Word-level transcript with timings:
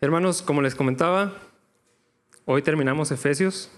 Hermanos, 0.00 0.42
como 0.42 0.62
les 0.62 0.76
comentaba, 0.76 1.32
hoy 2.44 2.62
terminamos 2.62 3.10
Efesios. 3.10 3.68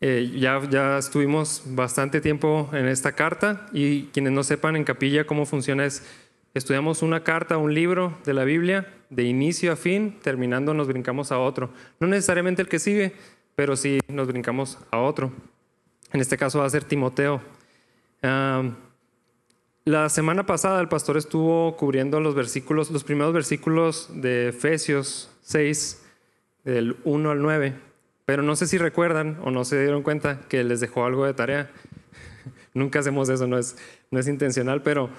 Eh, 0.00 0.30
ya, 0.38 0.60
ya 0.70 0.96
estuvimos 0.96 1.64
bastante 1.66 2.20
tiempo 2.20 2.70
en 2.72 2.86
esta 2.86 3.10
carta 3.10 3.66
y 3.72 4.04
quienes 4.12 4.32
no 4.32 4.44
sepan 4.44 4.76
en 4.76 4.84
capilla 4.84 5.26
cómo 5.26 5.44
funciona 5.44 5.84
es, 5.84 6.06
estudiamos 6.54 7.02
una 7.02 7.24
carta, 7.24 7.56
un 7.56 7.74
libro 7.74 8.16
de 8.24 8.32
la 8.32 8.44
Biblia, 8.44 8.94
de 9.10 9.24
inicio 9.24 9.72
a 9.72 9.76
fin, 9.76 10.20
terminando 10.22 10.72
nos 10.72 10.86
brincamos 10.86 11.32
a 11.32 11.40
otro. 11.40 11.70
No 11.98 12.06
necesariamente 12.06 12.62
el 12.62 12.68
que 12.68 12.78
sigue, 12.78 13.12
pero 13.56 13.74
sí 13.74 13.98
nos 14.06 14.28
brincamos 14.28 14.78
a 14.92 14.98
otro. 14.98 15.32
En 16.12 16.20
este 16.20 16.36
caso 16.36 16.60
va 16.60 16.66
a 16.66 16.70
ser 16.70 16.84
Timoteo. 16.84 17.42
La 19.84 20.08
semana 20.08 20.46
pasada 20.46 20.80
el 20.80 20.88
pastor 20.88 21.16
estuvo 21.16 21.76
cubriendo 21.76 22.20
los 22.20 22.34
versículos, 22.34 22.90
los 22.90 23.04
primeros 23.04 23.32
versículos 23.32 24.08
de 24.14 24.48
Efesios 24.48 25.30
6, 25.42 26.04
del 26.64 26.96
1 27.04 27.30
al 27.30 27.42
9. 27.42 27.74
Pero 28.24 28.42
no 28.42 28.54
sé 28.54 28.66
si 28.66 28.78
recuerdan 28.78 29.38
o 29.42 29.50
no 29.50 29.64
se 29.64 29.80
dieron 29.80 30.02
cuenta 30.02 30.40
que 30.48 30.62
les 30.62 30.80
dejó 30.80 31.04
algo 31.04 31.26
de 31.26 31.34
tarea. 31.34 31.70
Nunca 32.74 33.00
hacemos 33.00 33.28
eso, 33.28 33.46
no 33.46 33.58
es, 33.58 33.76
no 34.10 34.20
es 34.20 34.28
intencional, 34.28 34.82
pero 34.82 35.10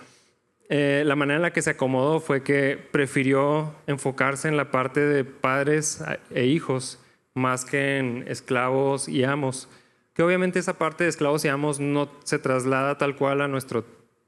eh, 0.70 1.04
la 1.06 1.18
manera 1.18 1.36
en 1.36 1.42
la 1.42 1.52
que 1.52 1.62
se 1.62 1.72
acomodó 1.72 2.22
fue 2.22 2.42
que 2.42 2.78
prefirió 2.92 3.76
enfocarse 3.86 4.48
en 4.48 4.56
la 4.56 4.72
parte 4.72 5.02
de 5.02 5.26
padres 5.26 6.02
e 6.32 6.46
hijos 6.46 7.00
más 7.34 7.66
que 7.66 7.98
en 7.98 8.24
esclavos 8.28 9.10
y 9.10 9.26
amos. 9.26 9.68
Que 10.14 10.24
obviamente 10.24 10.60
esa 10.60 10.78
parte 10.78 11.04
de 11.04 11.10
esclavos 11.10 11.44
y 11.44 11.50
amos 11.50 11.82
no 11.82 12.10
se 12.24 12.40
traslada 12.40 12.98
tal 12.98 13.18
cual 13.18 13.42
a 13.42 13.48
nuestro 13.50 13.84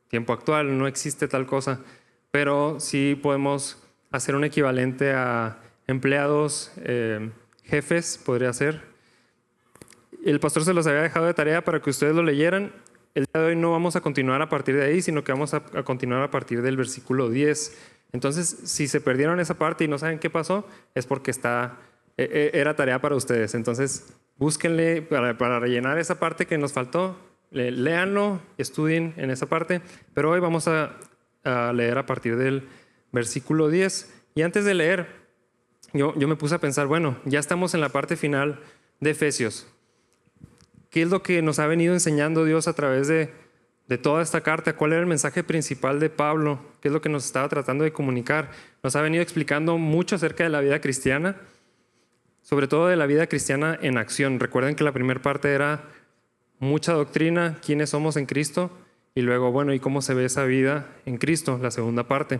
tiempo 0.08 0.34
actual, 0.34 0.78
no 0.78 0.88
existe 0.88 1.28
tal 1.28 1.46
cosa, 1.46 1.80
pero 2.32 2.80
sí 2.80 3.20
podemos 3.22 3.82
hacer 4.12 4.36
un 4.36 4.44
equivalente 4.44 5.14
a 5.14 5.60
empleados. 5.88 6.72
Eh, 6.78 7.30
jefes, 7.64 8.20
podría 8.24 8.54
ser. 8.54 8.82
El 10.24 10.40
pastor 10.40 10.64
se 10.66 10.74
los 10.74 10.88
había 10.88 11.02
dejado 11.02 11.26
de 11.26 11.34
tarea 11.34 11.64
para 11.64 11.82
que 11.82 11.90
ustedes 11.90 12.16
lo 12.16 12.24
leyeran. 12.24 12.72
El 13.14 13.26
día 13.26 13.42
de 13.42 13.48
hoy 13.50 13.56
no 13.56 13.72
vamos 13.72 13.96
a 13.96 14.02
continuar 14.02 14.42
a 14.42 14.50
partir 14.50 14.76
de 14.76 14.84
ahí, 14.84 15.02
sino 15.02 15.24
que 15.24 15.32
vamos 15.32 15.54
a, 15.54 15.62
continuar 15.84 16.22
a 16.24 16.32
partir 16.32 16.62
del 16.62 16.78
versículo 16.78 17.30
10. 17.30 17.78
Entonces, 18.12 18.48
si 18.64 18.88
se 18.88 19.02
perdieron 19.02 19.40
esa 19.40 19.54
parte 19.56 19.84
y 19.84 19.88
no 19.88 19.98
saben 19.98 20.20
qué 20.20 20.30
pasó, 20.30 20.68
es 20.96 21.06
porque 21.06 21.32
está, 21.32 21.78
e, 22.18 22.52
e, 22.54 22.60
era 22.60 22.76
tarea 22.76 23.00
para 23.00 23.16
ustedes. 23.16 23.56
Entonces, 23.56 24.14
búsquenle 24.38 25.02
para, 25.02 25.60
rellenar 25.60 25.98
esa 25.98 26.20
parte 26.20 26.46
que 26.46 26.58
nos 26.58 26.74
faltó, 26.74 27.18
léanlo, 27.52 28.42
estudien 28.58 29.14
en 29.18 29.32
esa 29.32 29.46
parte, 29.46 29.82
pero 30.14 30.32
hoy 30.32 30.40
vamos 30.40 30.68
a, 30.68 30.98
leer 31.74 32.00
a 32.00 32.08
partir 32.08 32.38
del 32.38 32.68
versículo 33.12 33.70
10. 33.70 34.12
Y 34.34 34.42
antes 34.42 34.66
de 34.66 34.74
leer, 34.74 35.08
yo, 35.94 36.14
me 36.16 36.36
puse 36.36 36.56
a 36.56 36.60
pensar, 36.60 36.88
bueno, 36.88 37.18
ya 37.26 37.40
estamos 37.40 37.76
en 37.76 37.82
la 37.82 37.90
parte 37.90 38.18
final 38.18 38.60
de 39.00 39.12
Efesios. 39.12 39.68
¿Qué 40.90 41.04
es 41.04 41.10
lo 41.10 41.22
que 41.22 41.42
nos 41.44 41.60
ha 41.60 41.68
venido 41.68 41.94
enseñando 41.94 42.46
Dios 42.46 42.68
a 42.68 42.74
través 42.74 43.08
de, 43.08 43.32
de 43.88 43.98
toda 43.98 44.24
esta 44.24 44.42
carta? 44.42 44.76
¿Cuál 44.76 44.94
era 44.94 45.02
el 45.02 45.08
mensaje 45.08 45.44
principal 45.44 46.00
de 46.00 46.10
Pablo? 46.10 46.60
¿Qué 46.82 46.88
es 46.88 46.94
lo 46.94 47.02
que 47.02 47.10
nos 47.10 47.26
estaba 47.26 47.48
tratando 47.48 47.84
de 47.84 47.94
comunicar? 47.94 48.50
Nos 48.82 48.96
ha 48.96 49.02
venido 49.02 49.22
explicando 49.22 49.78
mucho 49.78 50.16
acerca 50.16 50.44
de 50.44 50.50
la 50.50 50.62
vida 50.62 50.82
cristiana, 50.82 51.36
sobre 52.42 52.68
todo 52.68 52.88
de 52.88 52.96
la 52.96 53.06
vida 53.06 53.28
cristiana 53.28 53.78
en 53.82 53.98
acción. 53.98 54.40
Recuerden 54.40 54.76
que 54.76 54.84
la 54.84 54.94
primera 54.94 55.22
parte 55.22 55.54
era 55.54 55.84
mucha 56.60 56.94
doctrina, 56.94 57.60
quiénes 57.66 57.90
somos 57.90 58.18
en 58.18 58.26
Cristo, 58.26 58.72
y 59.14 59.22
luego, 59.22 59.52
bueno, 59.52 59.74
¿y 59.74 59.80
cómo 59.80 60.02
se 60.02 60.14
ve 60.14 60.26
esa 60.26 60.44
vida 60.44 60.88
en 61.06 61.18
Cristo? 61.18 61.58
La 61.62 61.72
segunda 61.72 62.08
parte. 62.08 62.40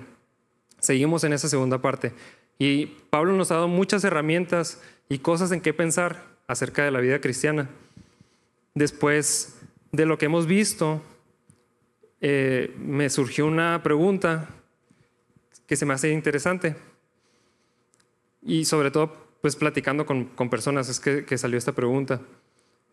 Seguimos 0.80 1.24
en 1.24 1.34
esa 1.34 1.48
segunda 1.48 1.82
parte. 1.82 2.12
Y 2.60 2.88
Pablo 3.10 3.34
nos 3.34 3.52
ha 3.52 3.56
dado 3.56 3.68
muchas 3.68 4.04
herramientas 4.04 4.82
y 5.10 5.20
cosas 5.20 5.52
en 5.52 5.62
qué 5.62 5.74
pensar 5.74 6.24
acerca 6.48 6.84
de 6.84 6.92
la 6.92 7.00
vida 7.00 7.22
cristiana. 7.22 7.70
Después 8.74 9.58
de 9.92 10.06
lo 10.06 10.18
que 10.18 10.26
hemos 10.26 10.48
visto, 10.48 11.02
eh, 12.22 12.76
me 12.78 13.10
surgió 13.10 13.46
una 13.46 13.82
pregunta 13.84 14.50
que 15.68 15.76
se 15.76 15.86
me 15.86 15.94
hace 15.94 16.12
interesante. 16.12 16.76
Y 18.42 18.66
sobre 18.66 18.92
todo, 18.92 19.14
pues 19.42 19.56
platicando 19.56 20.06
con, 20.06 20.28
personas, 20.50 20.90
es 20.90 21.00
que, 21.00 21.38
salió 21.38 21.58
esta 21.58 21.72
pregunta. 21.72 22.22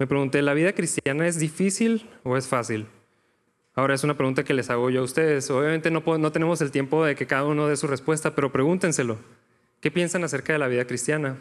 Me 0.02 0.08
pregunté, 0.08 0.42
¿la 0.42 0.52
vida 0.52 0.72
cristiana 0.72 1.28
es 1.28 1.38
difícil 1.38 2.10
o 2.24 2.36
es 2.36 2.48
fácil? 2.48 2.88
Ahora 3.76 3.94
es 3.94 4.02
una 4.02 4.16
pregunta 4.16 4.42
que 4.42 4.52
les 4.52 4.68
hago 4.68 4.90
yo 4.90 5.00
a 5.00 5.04
ustedes. 5.04 5.48
Obviamente 5.48 5.92
no, 5.92 6.32
tenemos 6.32 6.60
el 6.60 6.72
tiempo 6.72 7.04
de 7.04 7.14
que 7.14 7.28
cada 7.28 7.44
uno 7.44 7.68
dé 7.68 7.76
su 7.76 7.86
respuesta, 7.86 8.34
pero 8.34 8.50
pregúntenselo. 8.50 9.20
¿Qué 9.80 9.92
piensan 9.92 10.24
acerca 10.24 10.54
de 10.54 10.58
la 10.58 10.66
vida 10.66 10.88
cristiana? 10.88 11.38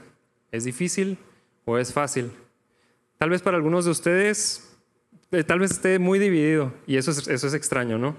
¿Es 0.51 0.63
difícil 0.63 1.17
o 1.65 1.79
es 1.79 1.91
fácil? 1.91 2.29
Tal 3.17 3.31
vez 3.31 3.41
para 3.41 3.57
algunos 3.57 3.85
de 3.85 3.89
ustedes, 3.89 4.77
eh, 5.31 5.43
tal 5.43 5.57
vez 5.57 5.71
esté 5.71 5.97
muy 5.97 6.19
dividido 6.19 6.71
y 6.85 6.97
eso 6.97 7.09
es, 7.09 7.53
extraño, 7.55 7.97
¿no? 7.97 8.15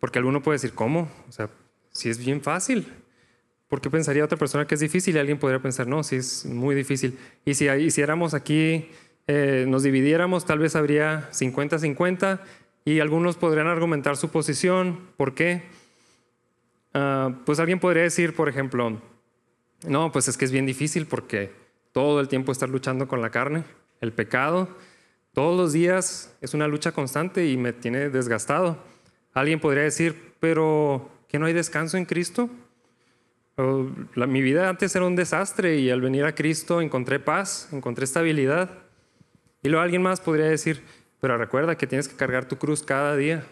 Porque 0.00 0.20
alguno 0.20 0.42
puede 0.42 0.54
decir, 0.54 0.72
¿cómo? 0.72 1.10
O 1.28 1.32
sea, 1.32 1.50
si 1.92 2.08
es 2.08 2.16
bien 2.16 2.40
fácil. 2.40 2.90
¿Por 3.68 3.82
qué 3.82 3.90
pensaría 3.90 4.24
otra 4.24 4.38
persona 4.38 4.66
que 4.66 4.74
es 4.74 4.80
difícil? 4.80 5.16
Y 5.16 5.18
alguien 5.18 5.38
podría 5.38 5.60
pensar, 5.60 5.86
no, 5.86 6.02
si 6.02 6.16
es 6.16 6.46
muy 6.46 6.74
difícil. 6.74 7.18
Y 7.44 7.52
si 7.52 7.68
hiciéramos 7.68 8.32
aquí, 8.32 8.88
eh, 9.26 9.64
nos 9.68 9.82
dividiéramos, 9.82 10.44
tal 10.44 10.58
vez 10.58 10.76
habría 10.76 11.30
50-50 11.32 12.40
y 12.84 13.00
algunos 13.00 13.36
podrían 13.36 13.66
argumentar 13.66 14.16
su 14.16 14.30
posición. 14.30 15.00
¿Por 15.16 15.34
qué? 15.34 15.62
Ah, 16.92 17.32
pues 17.44 17.58
alguien 17.58 17.80
podría 17.80 18.02
decir, 18.02 18.34
por 18.34 18.48
ejemplo, 18.48 19.00
no, 19.86 20.12
pues 20.12 20.28
es 20.28 20.36
que 20.36 20.44
es 20.44 20.52
bien 20.52 20.66
difícil 20.66 21.06
porque 21.06 21.52
todo 21.92 22.20
el 22.20 22.28
tiempo 22.28 22.52
estar 22.52 22.68
luchando 22.68 23.08
con 23.08 23.20
la 23.22 23.30
carne, 23.30 23.64
el 24.00 24.12
pecado, 24.12 24.68
todos 25.32 25.56
los 25.56 25.72
días 25.72 26.36
es 26.40 26.54
una 26.54 26.68
lucha 26.68 26.92
constante 26.92 27.48
y 27.48 27.56
me 27.56 27.72
tiene 27.72 28.10
desgastado. 28.10 28.78
Alguien 29.32 29.58
podría 29.58 29.82
decir, 29.82 30.34
pero 30.38 31.10
¿que 31.28 31.38
no 31.38 31.46
hay 31.46 31.52
descanso 31.52 31.96
en 31.96 32.04
Cristo? 32.04 32.48
mi 33.56 34.42
vida 34.42 34.68
antes 34.68 34.96
era 34.96 35.06
un 35.06 35.14
desastre 35.14 35.76
y 35.78 35.90
al 35.90 36.00
venir 36.00 36.24
a 36.24 36.34
Cristo 36.34 36.80
encontré 36.80 37.20
paz, 37.20 37.68
encontré 37.72 38.04
estabilidad. 38.04 38.83
Y 39.64 39.70
luego 39.70 39.82
alguien 39.82 40.02
más 40.02 40.20
podría 40.20 40.44
decir, 40.44 40.82
pero 41.20 41.38
recuerda 41.38 41.74
que 41.74 41.86
tienes 41.86 42.06
que 42.06 42.16
cargar 42.16 42.46
tu 42.46 42.58
cruz 42.58 42.82
cada 42.82 43.16
día. 43.16 43.46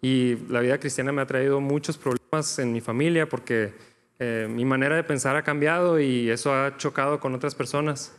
Y 0.00 0.36
la 0.48 0.60
vida 0.60 0.78
cristiana 0.78 1.10
me 1.10 1.20
ha 1.20 1.26
traído 1.26 1.60
muchos 1.60 1.98
problemas 1.98 2.60
en 2.60 2.72
mi 2.72 2.80
familia 2.80 3.28
porque 3.28 3.72
eh, 4.20 4.46
mi 4.48 4.64
manera 4.64 4.94
de 4.94 5.02
pensar 5.02 5.34
ha 5.34 5.42
cambiado 5.42 5.98
y 5.98 6.30
eso 6.30 6.54
ha 6.54 6.76
chocado 6.76 7.18
con 7.18 7.34
otras 7.34 7.56
personas. 7.56 8.16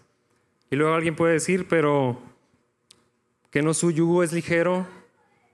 Y 0.70 0.76
luego 0.76 0.96
alguien 0.96 1.16
puede 1.16 1.32
decir, 1.32 1.66
pero 1.70 2.22
que 3.52 3.62
no 3.62 3.74
su 3.74 3.92
yugo 3.92 4.22
es 4.22 4.34
ligero, 4.34 4.86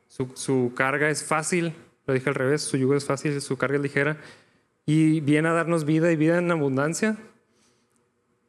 su, 0.08 0.74
carga 0.76 1.12
es 1.12 1.24
fácil, 1.24 1.76
lo 2.08 2.16
dije 2.16 2.30
al 2.30 2.36
revés, 2.36 2.64
su 2.64 2.78
yugo 2.78 2.96
es 2.96 3.06
fácil, 3.06 3.40
su 3.42 3.58
carga 3.58 3.76
es 3.76 3.84
ligera, 3.84 4.18
y 4.88 5.20
viene 5.20 5.50
a 5.50 5.54
darnos 5.54 5.86
vida 5.86 6.12
y 6.12 6.16
vida 6.16 6.40
en 6.40 6.50
abundancia, 6.50 7.16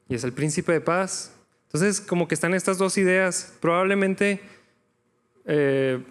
y 0.09 0.15
es 0.15 0.25
el 0.25 0.33
príncipe 0.33 0.73
de 0.73 0.81
paz. 0.81 1.37
Entonces, 1.73 2.01
como 2.01 2.27
que 2.27 2.35
están 2.35 2.55
estas 2.55 2.79
dos 2.79 2.99
ideas, 2.99 3.57
probablemente 3.61 4.41
eh, 5.45 6.03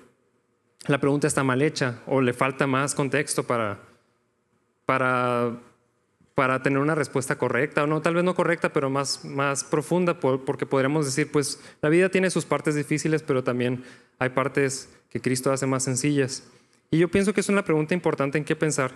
la 0.88 1.00
pregunta 1.00 1.28
está 1.28 1.44
mal 1.44 1.62
hecha 1.62 2.00
o 2.08 2.22
le 2.22 2.34
falta 2.34 2.66
más 2.66 2.96
contexto 2.96 3.44
para, 3.44 3.80
para 4.86 5.60
para 6.40 6.64
tener 6.64 6.80
una 6.80 6.96
respuesta 6.96 7.38
correcta, 7.38 7.84
o 7.84 7.88
no, 7.88 8.02
tal 8.02 8.16
vez 8.16 8.24
no 8.24 8.34
correcta, 8.34 8.72
pero 8.72 8.90
más, 8.90 9.26
más 9.26 9.66
profunda, 9.66 10.22
porque 10.22 10.66
podríamos 10.66 11.06
decir, 11.06 11.30
pues 11.30 11.60
la 11.82 11.90
vida 11.90 12.08
tiene 12.08 12.30
sus 12.30 12.46
partes 12.46 12.76
difíciles, 12.76 13.24
pero 13.24 13.44
también 13.44 13.84
hay 14.20 14.30
partes 14.30 14.88
que 15.10 15.20
Cristo 15.20 15.52
hace 15.52 15.66
más 15.66 15.84
sencillas. 15.84 16.48
Y 16.92 16.98
yo 16.98 17.10
pienso 17.10 17.34
que 17.34 17.42
es 17.42 17.50
una 17.50 17.66
pregunta 17.66 17.94
importante 17.94 18.38
en 18.38 18.46
qué 18.46 18.56
pensar, 18.56 18.92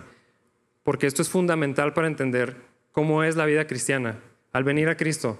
porque 0.84 1.06
esto 1.06 1.20
es 1.20 1.28
fundamental 1.28 1.92
para 1.92 2.06
entender 2.06 2.56
cómo 2.92 3.22
es 3.22 3.36
la 3.36 3.44
vida 3.44 3.66
cristiana. 3.66 4.20
Al 4.54 4.64
venir 4.64 4.88
a 4.88 4.96
Cristo, 4.96 5.38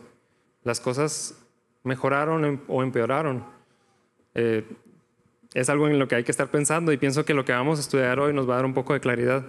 las 0.64 0.80
cosas 0.80 1.38
mejoraron 1.84 2.44
em, 2.44 2.60
o 2.66 2.82
empeoraron. 2.82 3.44
Eh, 4.34 4.64
es 5.54 5.68
algo 5.68 5.86
en 5.88 5.98
lo 5.98 6.08
que 6.08 6.16
hay 6.16 6.24
que 6.24 6.32
estar 6.32 6.50
pensando 6.50 6.92
y 6.92 6.96
pienso 6.96 7.24
que 7.24 7.32
lo 7.32 7.44
que 7.44 7.52
vamos 7.52 7.78
a 7.78 7.82
estudiar 7.82 8.18
hoy 8.18 8.34
nos 8.34 8.48
va 8.48 8.54
a 8.54 8.56
dar 8.56 8.64
un 8.64 8.74
poco 8.74 8.92
de 8.92 9.00
claridad. 9.00 9.46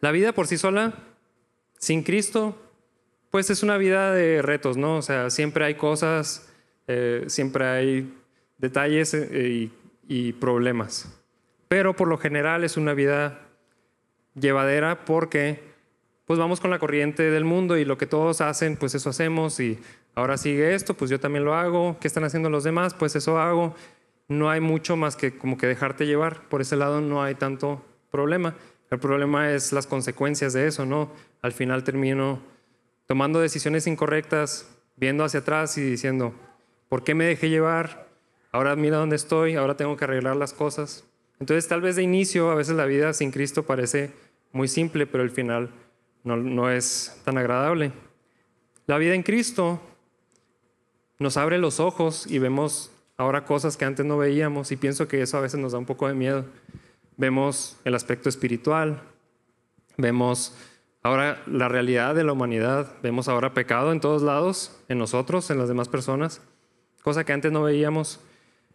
La 0.00 0.10
vida 0.12 0.32
por 0.32 0.46
sí 0.46 0.58
sola, 0.58 0.94
sin 1.78 2.02
Cristo, 2.02 2.56
pues 3.30 3.50
es 3.50 3.62
una 3.62 3.78
vida 3.78 4.12
de 4.12 4.42
retos, 4.42 4.76
¿no? 4.76 4.96
O 4.96 5.02
sea, 5.02 5.30
siempre 5.30 5.64
hay 5.64 5.74
cosas, 5.74 6.52
eh, 6.86 7.24
siempre 7.28 7.66
hay 7.66 8.14
detalles 8.58 9.14
eh, 9.14 9.70
y, 10.08 10.32
problemas. 10.34 11.14
Pero 11.68 11.94
por 11.94 12.08
lo 12.08 12.18
general 12.18 12.64
es 12.64 12.76
una 12.76 12.94
vida 12.94 13.40
llevadera 14.34 15.04
porque 15.04 15.60
pues 16.28 16.38
vamos 16.38 16.60
con 16.60 16.70
la 16.70 16.78
corriente 16.78 17.30
del 17.30 17.46
mundo 17.46 17.78
y 17.78 17.86
lo 17.86 17.96
que 17.96 18.04
todos 18.04 18.42
hacen, 18.42 18.76
pues 18.76 18.94
eso 18.94 19.08
hacemos 19.08 19.60
y 19.60 19.78
ahora 20.14 20.36
sigue 20.36 20.74
esto, 20.74 20.92
pues 20.92 21.10
yo 21.10 21.18
también 21.18 21.42
lo 21.42 21.54
hago, 21.54 21.96
¿qué 22.00 22.06
están 22.06 22.22
haciendo 22.22 22.50
los 22.50 22.64
demás? 22.64 22.92
Pues 22.92 23.16
eso 23.16 23.38
hago. 23.38 23.74
No 24.28 24.50
hay 24.50 24.60
mucho 24.60 24.94
más 24.94 25.16
que 25.16 25.38
como 25.38 25.56
que 25.56 25.66
dejarte 25.66 26.04
llevar, 26.04 26.42
por 26.50 26.60
ese 26.60 26.76
lado 26.76 27.00
no 27.00 27.22
hay 27.22 27.34
tanto 27.34 27.82
problema. 28.10 28.54
El 28.90 28.98
problema 28.98 29.50
es 29.52 29.72
las 29.72 29.86
consecuencias 29.86 30.52
de 30.52 30.66
eso, 30.66 30.84
¿no? 30.84 31.10
Al 31.40 31.52
final 31.52 31.82
termino 31.82 32.42
tomando 33.06 33.40
decisiones 33.40 33.86
incorrectas, 33.86 34.68
viendo 34.96 35.24
hacia 35.24 35.40
atrás 35.40 35.78
y 35.78 35.80
diciendo, 35.80 36.34
¿por 36.90 37.04
qué 37.04 37.14
me 37.14 37.24
dejé 37.24 37.48
llevar? 37.48 38.06
Ahora 38.52 38.76
mira 38.76 38.98
dónde 38.98 39.16
estoy, 39.16 39.54
ahora 39.54 39.78
tengo 39.78 39.96
que 39.96 40.04
arreglar 40.04 40.36
las 40.36 40.52
cosas. 40.52 41.04
Entonces 41.40 41.66
tal 41.68 41.80
vez 41.80 41.96
de 41.96 42.02
inicio, 42.02 42.50
a 42.50 42.54
veces 42.54 42.76
la 42.76 42.84
vida 42.84 43.14
sin 43.14 43.30
Cristo 43.30 43.62
parece 43.62 44.10
muy 44.52 44.68
simple, 44.68 45.06
pero 45.06 45.22
al 45.22 45.30
final 45.30 45.70
no, 46.36 46.70
es 46.70 47.20
tan 47.24 47.38
agradable. 47.38 47.92
La 48.86 48.98
vida 48.98 49.14
en 49.14 49.22
Cristo 49.22 49.80
nos 51.18 51.36
abre 51.36 51.58
los 51.58 51.80
ojos 51.80 52.26
y 52.26 52.38
vemos 52.38 52.92
ahora 53.16 53.44
cosas 53.44 53.76
que 53.76 53.84
antes 53.84 54.06
no 54.06 54.18
veíamos 54.18 54.70
y 54.72 54.76
pienso 54.76 55.08
que 55.08 55.22
eso 55.22 55.36
a 55.36 55.40
veces 55.40 55.60
nos 55.60 55.72
da 55.72 55.78
un 55.78 55.86
poco 55.86 56.08
de 56.08 56.14
miedo. 56.14 56.44
Vemos 57.16 57.78
el 57.84 57.94
aspecto 57.94 58.28
espiritual, 58.28 59.02
vemos 59.96 60.56
ahora 61.02 61.42
la 61.46 61.68
realidad 61.68 62.14
de 62.14 62.24
la 62.24 62.32
humanidad, 62.32 62.94
vemos 63.02 63.28
ahora 63.28 63.54
pecado 63.54 63.92
en 63.92 64.00
todos 64.00 64.22
lados, 64.22 64.80
en 64.88 64.98
nosotros, 64.98 65.50
en 65.50 65.58
las 65.58 65.68
demás 65.68 65.88
personas, 65.88 66.40
cosa 67.02 67.24
que 67.24 67.32
antes 67.32 67.50
no 67.50 67.62
veíamos. 67.62 68.20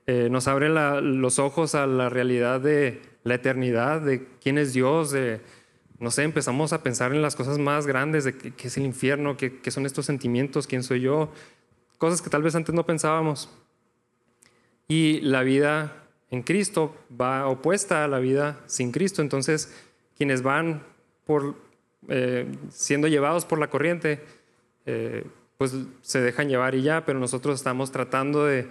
Eh, 0.06 0.28
nos 0.30 0.50
abre 0.50 0.68
los 0.70 1.40
ojos 1.40 1.76
a 1.76 1.88
la 1.88 2.10
realidad 2.10 2.60
de 2.60 3.02
la 3.24 3.36
eternidad, 3.36 4.02
de 4.02 4.28
quién 4.42 4.58
es 4.58 4.74
Dios, 4.74 5.12
de, 5.12 5.40
no 6.04 6.12
sé, 6.12 6.24
empezamos 6.24 6.74
a 6.74 6.84
pensar 6.84 7.14
en 7.14 7.22
las 7.22 7.36
cosas 7.36 7.58
más 7.58 7.88
grandes, 7.88 8.26
de 8.26 8.34
qué, 8.34 8.68
es 8.68 8.78
el 8.78 8.84
infierno, 8.84 9.38
qué, 9.38 9.62
qué 9.62 9.72
son 9.72 9.86
estos 9.86 10.06
sentimientos, 10.06 10.68
quién 10.68 10.84
soy 10.84 11.00
yo, 11.00 11.32
cosas 11.98 12.22
que 12.22 12.30
tal 12.30 12.44
vez 12.44 12.56
antes 12.56 12.76
no 12.76 12.86
pensábamos. 12.86 13.50
Y 14.90 15.22
la 15.22 15.44
vida 15.44 16.04
en 16.30 16.44
Cristo 16.44 16.94
va 17.10 17.48
opuesta 17.48 18.04
a 18.04 18.10
la 18.10 18.20
vida 18.20 18.60
sin 18.66 18.92
Cristo. 18.92 19.22
Entonces, 19.22 19.74
quienes 20.18 20.42
van 20.42 20.84
por, 21.26 21.56
eh, 22.10 22.52
siendo 22.70 23.08
llevados 23.08 23.46
por 23.46 23.58
la 23.58 23.70
corriente, 23.70 24.22
eh, 24.86 25.26
pues 25.58 25.74
se 26.02 26.20
dejan 26.20 26.50
llevar 26.50 26.76
y 26.76 26.82
ya, 26.82 27.06
pero 27.06 27.18
nosotros 27.18 27.56
estamos 27.56 27.94
tratando 27.94 28.46
de 28.46 28.68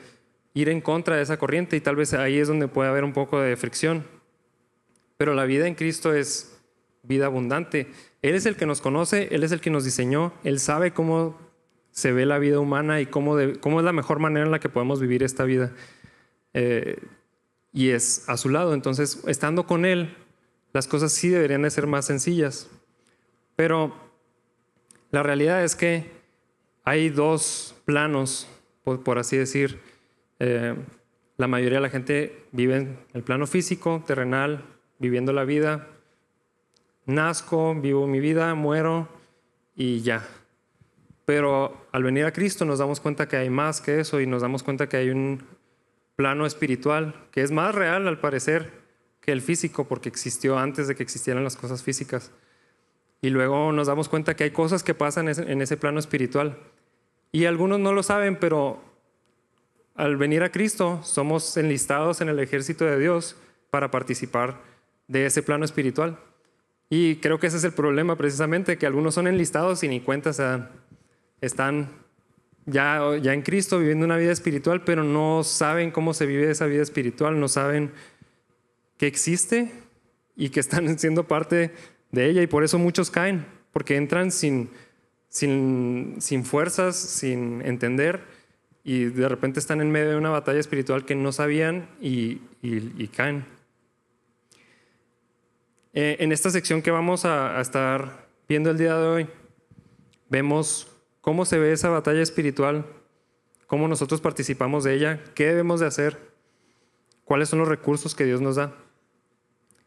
ir 0.53 0.69
en 0.69 0.83
contra 0.83 1.17
de 1.17 1.23
esa 1.23 1.39
corriente 1.39 1.77
y 1.77 1.81
tal 1.81 1.97
vez 1.97 2.13
ahí 2.13 2.37
es 2.37 2.49
donde 2.49 2.69
puede 2.69 2.91
haber 2.91 3.05
un 3.05 3.15
poco 3.15 3.41
de 3.41 3.57
fricción. 3.57 4.05
Pero 5.17 5.33
la 5.33 5.47
vida 5.47 5.67
en 5.67 5.75
Cristo 5.75 6.13
es 6.13 6.52
vida 7.03 7.27
abundante. 7.27 7.89
Él 8.23 8.35
es 8.35 8.47
el 8.47 8.57
que 8.57 8.67
nos 8.67 8.81
conoce, 8.81 9.29
Él 9.33 9.43
es 9.43 9.53
el 9.53 9.61
que 9.61 9.71
nos 9.71 9.85
diseñó, 9.85 10.33
Él 10.45 10.61
sabe 10.61 10.93
cómo 10.93 11.39
se 11.91 12.13
ve 12.13 12.27
la 12.27 12.39
vida 12.39 12.59
humana 12.59 13.01
y 13.01 13.07
cómo, 13.07 13.37
cómo 13.61 13.81
es 13.81 13.85
la 13.85 13.93
mejor 13.93 14.19
manera 14.19 14.47
en 14.47 14.53
la 14.53 14.61
que 14.61 14.69
podemos 14.69 15.01
vivir 15.01 15.23
esta 15.23 15.45
vida. 15.45 15.73
Eh, 16.55 16.99
y 17.73 17.91
es 17.91 18.29
a 18.29 18.37
su 18.37 18.49
lado. 18.49 18.75
Entonces, 18.75 19.23
estando 19.27 19.67
con 19.67 19.85
Él, 19.85 20.17
las 20.73 20.89
cosas 20.89 21.13
sí 21.13 21.29
deberían 21.29 21.63
de 21.63 21.71
ser 21.71 21.87
más 21.87 22.07
sencillas. 22.07 22.71
Pero 23.57 23.95
la 25.11 25.23
realidad 25.23 25.65
es 25.65 25.77
que 25.77 26.11
hay 26.85 27.11
dos 27.11 27.75
planos, 27.85 28.49
por, 28.85 29.19
así 29.19 29.37
decir. 29.37 29.81
Eh, 30.39 30.75
la 31.37 31.49
mayoría 31.49 31.79
de 31.79 31.83
la 31.83 31.91
gente 31.91 32.47
vive 32.53 32.77
en 32.77 32.99
el 33.15 33.23
plano 33.23 33.47
físico, 33.47 34.03
terrenal, 34.07 34.65
viviendo 34.99 35.33
la 35.33 35.45
vida. 35.45 35.89
Nazco, 37.07 37.75
vivo 37.75 38.07
mi 38.07 38.21
vida, 38.21 38.55
muero 38.55 39.09
y 39.75 40.03
ya. 40.03 40.27
Pero 41.25 41.87
al 41.93 42.03
venir 42.03 42.25
a 42.25 42.33
Cristo 42.33 42.65
nos 42.65 42.79
damos 42.79 43.01
cuenta 43.01 43.29
que 43.29 43.37
hay 43.37 43.51
más 43.51 43.81
que 43.81 44.01
eso 44.01 44.21
y 44.21 44.27
nos 44.27 44.43
damos 44.43 44.63
cuenta 44.63 44.89
que 44.89 44.97
hay 44.97 45.11
un 45.11 45.45
plano 46.17 46.47
espiritual 46.47 47.15
que 47.31 47.43
es 47.43 47.51
más 47.51 47.75
real 47.75 48.07
al 48.07 48.21
parecer 48.21 48.71
que 49.21 49.33
el 49.33 49.41
físico 49.41 49.87
porque 49.87 50.09
existió 50.09 50.59
antes 50.59 50.89
de 50.89 50.95
que 50.95 51.03
existieran 51.03 51.45
las 51.45 51.57
cosas 51.57 51.83
físicas. 51.83 52.33
Y 53.21 53.31
luego 53.31 53.73
nos 53.73 53.87
damos 53.87 54.09
cuenta 54.09 54.35
que 54.35 54.45
hay 54.45 54.51
cosas 54.51 54.83
que 54.83 54.95
pasan 54.95 55.29
en 55.29 55.63
ese 55.63 55.77
plano 55.77 56.01
espiritual. 56.01 56.59
Y 57.31 57.45
algunos 57.45 57.79
no 57.79 57.93
lo 57.93 58.03
saben, 58.03 58.37
pero 58.37 58.83
al 59.95 60.17
venir 60.17 60.43
a 60.43 60.51
Cristo 60.51 61.01
somos 61.05 61.57
enlistados 61.57 62.21
en 62.21 62.29
el 62.29 62.41
ejército 62.41 62.85
de 62.85 62.99
Dios 62.99 63.37
para 63.71 63.91
participar 63.91 64.61
de 65.07 65.27
ese 65.27 65.43
plano 65.43 65.65
espiritual. 65.65 66.19
Y 66.95 67.17
creo 67.17 67.39
que 67.39 67.47
ese 67.47 67.57
es 67.57 67.65
el 67.65 67.73
problema 67.73 68.17
precisamente, 68.17 68.77
que 68.77 68.85
algunos 68.85 69.15
son 69.15 69.27
enlistados 69.27 69.83
y 69.83 69.89
ni 69.89 70.01
cuenta 70.01 70.35
se 70.35 70.43
dan. 70.43 70.69
Están 71.41 71.89
ya, 72.67 73.17
ya 73.17 73.33
en 73.33 73.41
Cristo 73.41 73.79
viviendo 73.79 74.05
una 74.05 74.19
vida 74.19 74.31
espiritual, 74.31 74.85
pero 74.85 75.03
no 75.03 75.43
saben 75.43 75.91
cómo 75.91 76.13
se 76.13 76.27
vive 76.27 76.51
esa 76.51 76.67
vida 76.67 76.83
espiritual, 76.83 77.41
no 77.41 77.49
saben 77.49 77.93
que 78.99 79.07
existe 79.07 79.73
y 80.37 80.51
que 80.51 80.61
están 80.61 80.99
siendo 80.99 81.27
parte 81.27 81.71
de 82.11 82.27
ella 82.27 82.43
y 82.43 82.47
por 82.47 82.63
eso 82.63 82.79
muchos 82.79 83.11
caen, 83.11 83.47
porque 83.73 83.97
entran 83.97 84.31
sin, 84.31 84.69
sin, 85.31 86.17
sin 86.19 86.45
fuerzas, 86.45 86.95
sin 86.95 87.63
entender 87.63 88.21
y 88.85 89.05
de 89.05 89.31
repente 89.31 89.61
están 89.61 89.81
en 89.81 89.91
medio 89.91 90.11
de 90.11 90.17
una 90.17 90.29
batalla 90.29 90.61
espiritual 90.61 91.07
que 91.07 91.15
no 91.15 91.33
sabían 91.33 91.89
y, 92.03 92.43
y, 92.61 93.09
caen. 93.09 93.47
Eh, 95.93 96.17
en 96.21 96.33
esta 96.33 96.51
sección 96.51 96.83
que 96.83 96.91
vamos 96.91 97.25
a 97.25 97.61
estar 97.61 98.27
viendo 98.49 98.71
el 98.71 98.79
día 98.79 98.97
de 98.97 99.07
hoy, 99.07 99.29
vemos 100.29 100.93
¿Cómo 101.23 101.45
se 101.45 101.57
ve 101.57 101.73
esa 101.73 101.89
batalla 101.89 102.21
espiritual? 102.21 102.85
¿Cómo 103.69 103.87
nosotros 103.87 104.21
participamos 104.21 104.83
de 104.83 104.95
ella? 104.95 105.21
¿Qué 105.37 105.47
debemos 105.47 105.79
de 105.79 105.87
hacer? 105.87 106.19
¿Cuáles 107.25 107.49
son 107.49 107.61
los 107.61 107.69
recursos 107.69 108.17
que 108.17 108.25
Dios 108.25 108.41
nos 108.41 108.57
da? 108.57 108.75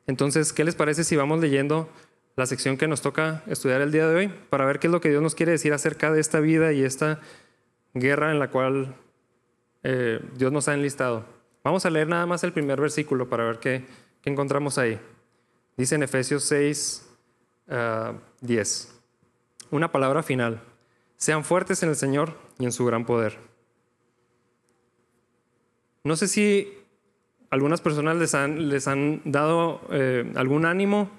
Entonces, 0.07 0.53
¿qué 0.53 0.63
les 0.63 0.75
parece 0.75 1.03
si 1.03 1.17
vamos 1.17 1.41
leyendo 1.41 1.89
la 2.37 2.45
sección 2.45 2.77
que 2.77 2.87
nos 2.87 3.01
toca 3.01 3.43
estudiar 3.47 3.81
el 3.81 3.91
día 3.91 4.07
de 4.07 4.15
hoy 4.15 4.27
para 4.49 4.63
ver 4.63 4.79
qué 4.79 4.87
es 4.87 4.93
lo 4.93 5.01
que 5.01 5.09
Dios 5.09 5.21
nos 5.21 5.35
quiere 5.35 5.51
decir 5.51 5.73
acerca 5.73 6.09
de 6.09 6.21
esta 6.21 6.39
vida 6.39 6.71
y 6.71 6.83
esta 6.83 7.19
guerra 7.93 8.31
en 8.31 8.39
la 8.39 8.49
cual 8.49 8.95
eh, 9.83 10.21
Dios 10.37 10.53
nos 10.53 10.69
ha 10.69 10.73
enlistado? 10.73 11.25
Vamos 11.65 11.85
a 11.85 11.89
leer 11.89 12.07
nada 12.07 12.25
más 12.25 12.45
el 12.45 12.53
primer 12.53 12.79
versículo 12.79 13.27
para 13.27 13.43
ver 13.43 13.59
qué, 13.59 13.83
encontramos 14.23 14.77
ahí. 14.77 14.97
Dice 15.77 15.95
en 15.95 16.03
Efesios 16.03 16.43
6, 16.45 17.05
10, 18.41 18.87
ah, 18.89 18.95
una 19.71 19.91
palabra 19.91 20.23
final. 20.23 20.61
Sean 21.17 21.43
fuertes 21.43 21.83
en 21.83 21.89
el 21.89 21.95
Señor 21.95 22.37
y 22.59 22.65
en 22.65 22.71
su 22.71 22.85
gran 22.85 23.05
poder. 23.05 23.37
No 26.03 26.15
sé 26.15 26.27
si 26.27 26.71
algunas 27.49 27.81
personas 27.81 28.17
les 28.17 28.35
han, 28.35 28.69
les 28.69 28.87
han 28.87 29.21
dado 29.25 29.81
eh, 29.91 30.31
algún 30.35 30.65
ánimo 30.65 31.09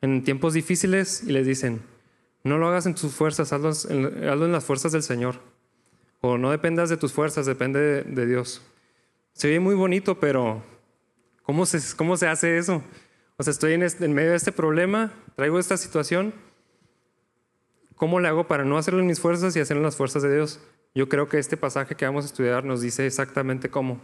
en 0.00 0.24
tiempos 0.24 0.54
difíciles 0.54 1.22
y 1.22 1.32
les 1.32 1.46
dicen, 1.46 1.82
no 2.44 2.58
lo 2.58 2.66
hagas 2.66 2.86
en 2.86 2.94
tus 2.94 3.14
fuerzas, 3.14 3.52
hazlo 3.52 3.72
en, 3.88 4.52
las 4.52 4.64
fuerzas 4.64 4.92
del 4.92 5.02
Señor. 5.02 5.36
O 6.20 6.38
no 6.38 6.50
dependas 6.50 6.88
de 6.88 6.96
tus 6.96 7.12
fuerzas, 7.12 7.46
depende 7.46 8.02
de, 8.02 8.26
Dios. 8.26 8.62
Se 9.32 9.48
oye 9.48 9.60
muy 9.60 9.74
bonito, 9.74 10.18
pero 10.18 10.62
¿cómo 11.42 11.66
se, 11.66 11.78
cómo 11.96 12.16
se 12.16 12.26
hace 12.26 12.58
eso? 12.58 12.82
O 13.42 13.44
sea, 13.44 13.50
estoy 13.50 13.72
en, 13.72 13.82
en 13.82 14.12
medio 14.12 14.30
de 14.30 14.36
este 14.36 14.52
problema, 14.52 15.12
traigo 15.34 15.58
esta 15.58 15.76
situación 15.76 16.32
¿Cómo 18.02 18.18
le 18.18 18.26
hago 18.26 18.48
para 18.48 18.64
no 18.64 18.78
hacerlo 18.78 18.98
en 18.98 19.06
mis 19.06 19.20
fuerzas 19.20 19.54
y 19.54 19.60
hacerlo 19.60 19.78
en 19.78 19.84
las 19.84 19.94
fuerzas 19.94 20.24
de 20.24 20.34
Dios? 20.34 20.60
Yo 20.92 21.08
creo 21.08 21.28
que 21.28 21.38
este 21.38 21.56
pasaje 21.56 21.94
que 21.94 22.04
vamos 22.04 22.24
a 22.24 22.26
estudiar 22.26 22.64
nos 22.64 22.80
dice 22.80 23.06
exactamente 23.06 23.70
cómo. 23.70 24.00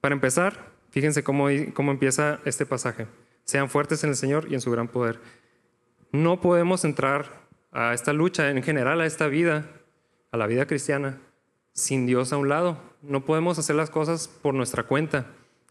Para 0.00 0.16
empezar, 0.16 0.72
fíjense 0.90 1.22
cómo, 1.22 1.46
cómo 1.72 1.92
empieza 1.92 2.40
este 2.44 2.66
pasaje. 2.66 3.06
Sean 3.44 3.70
fuertes 3.70 4.02
en 4.02 4.10
el 4.10 4.16
Señor 4.16 4.50
y 4.50 4.54
en 4.54 4.60
su 4.60 4.72
gran 4.72 4.88
poder. 4.88 5.20
No 6.10 6.40
podemos 6.40 6.84
entrar 6.84 7.46
a 7.70 7.94
esta 7.94 8.12
lucha 8.12 8.50
en 8.50 8.60
general, 8.64 9.00
a 9.02 9.06
esta 9.06 9.28
vida, 9.28 9.70
a 10.32 10.36
la 10.36 10.48
vida 10.48 10.66
cristiana, 10.66 11.20
sin 11.74 12.06
Dios 12.06 12.32
a 12.32 12.38
un 12.38 12.48
lado. 12.48 12.82
No 13.02 13.24
podemos 13.24 13.60
hacer 13.60 13.76
las 13.76 13.88
cosas 13.88 14.26
por 14.26 14.52
nuestra 14.54 14.82
cuenta. 14.82 15.26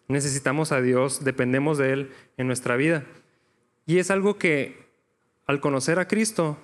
Necesitamos 0.08 0.72
a 0.72 0.82
Dios, 0.82 1.24
dependemos 1.24 1.78
de 1.78 1.94
Él 1.94 2.12
en 2.38 2.48
nuestra 2.48 2.76
vida. 2.76 3.04
Y 3.86 4.00
es 4.00 4.12
algo 4.12 4.38
que 4.38 4.88
al 5.46 5.60
conocer 5.60 6.00
a 6.00 6.08
Cristo 6.08 6.58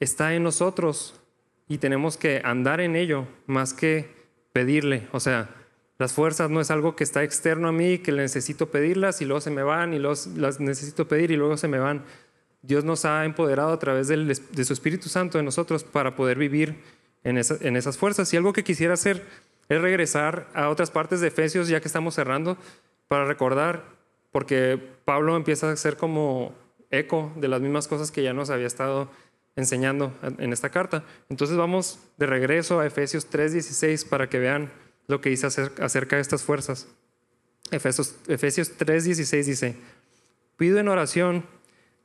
está 0.00 0.34
en 0.34 0.42
nosotros 0.42 1.20
y 1.68 1.78
tenemos 1.78 2.16
que 2.16 2.40
andar 2.44 2.80
en 2.80 2.96
ello 2.96 3.26
más 3.46 3.72
que 3.72 4.10
pedirle. 4.52 5.08
O 5.12 5.20
sea, 5.20 5.50
las 5.98 6.12
fuerzas 6.12 6.50
no 6.50 6.60
es 6.60 6.70
algo 6.70 6.96
que 6.96 7.04
está 7.04 7.22
externo 7.22 7.68
a 7.68 7.72
mí, 7.72 7.98
que 7.98 8.12
necesito 8.12 8.70
pedirlas 8.70 9.20
y 9.20 9.24
luego 9.24 9.40
se 9.40 9.50
me 9.50 9.62
van 9.62 9.94
y 9.94 9.98
las 9.98 10.60
necesito 10.60 11.08
pedir 11.08 11.30
y 11.30 11.36
luego 11.36 11.56
se 11.56 11.68
me 11.68 11.78
van. 11.78 12.04
Dios 12.62 12.84
nos 12.84 13.04
ha 13.04 13.24
empoderado 13.24 13.72
a 13.72 13.78
través 13.78 14.08
de 14.08 14.64
su 14.64 14.72
Espíritu 14.72 15.08
Santo 15.08 15.38
en 15.38 15.44
nosotros 15.44 15.84
para 15.84 16.16
poder 16.16 16.36
vivir 16.36 16.82
en, 17.22 17.38
en 17.38 17.76
esas 17.76 17.96
fuerzas. 17.96 18.32
Y 18.32 18.36
algo 18.36 18.52
que 18.52 18.64
quisiera 18.64 18.94
hacer 18.94 19.24
es 19.68 19.80
regresar 19.80 20.48
a 20.54 20.68
otras 20.68 20.90
partes 20.90 21.20
de 21.20 21.28
Efesios, 21.28 21.68
ya 21.68 21.80
que 21.80 21.88
estamos 21.88 22.14
cerrando, 22.14 22.56
para 23.08 23.24
recordar, 23.24 23.84
porque 24.32 24.80
Pablo 25.04 25.36
empieza 25.36 25.70
a 25.70 25.76
ser 25.76 25.96
como 25.96 26.54
eco 26.90 27.32
de 27.36 27.48
las 27.48 27.60
mismas 27.60 27.88
cosas 27.88 28.10
que 28.10 28.22
ya 28.22 28.32
nos 28.32 28.50
había 28.50 28.66
estado 28.66 29.08
enseñando 29.56 30.12
en 30.38 30.52
esta 30.52 30.70
carta. 30.70 31.02
Entonces 31.30 31.56
vamos 31.56 31.98
de 32.18 32.26
regreso 32.26 32.80
a 32.80 32.86
Efesios 32.86 33.28
3:16 33.30 34.04
para 34.04 34.28
que 34.28 34.38
vean 34.38 34.70
lo 35.08 35.20
que 35.20 35.30
dice 35.30 35.46
acerca 35.46 36.16
de 36.16 36.22
estas 36.22 36.42
fuerzas. 36.42 36.88
Efesios, 37.70 38.16
Efesios 38.28 38.76
3:16 38.78 39.44
dice, 39.44 39.76
pido 40.56 40.78
en 40.78 40.88
oración 40.88 41.44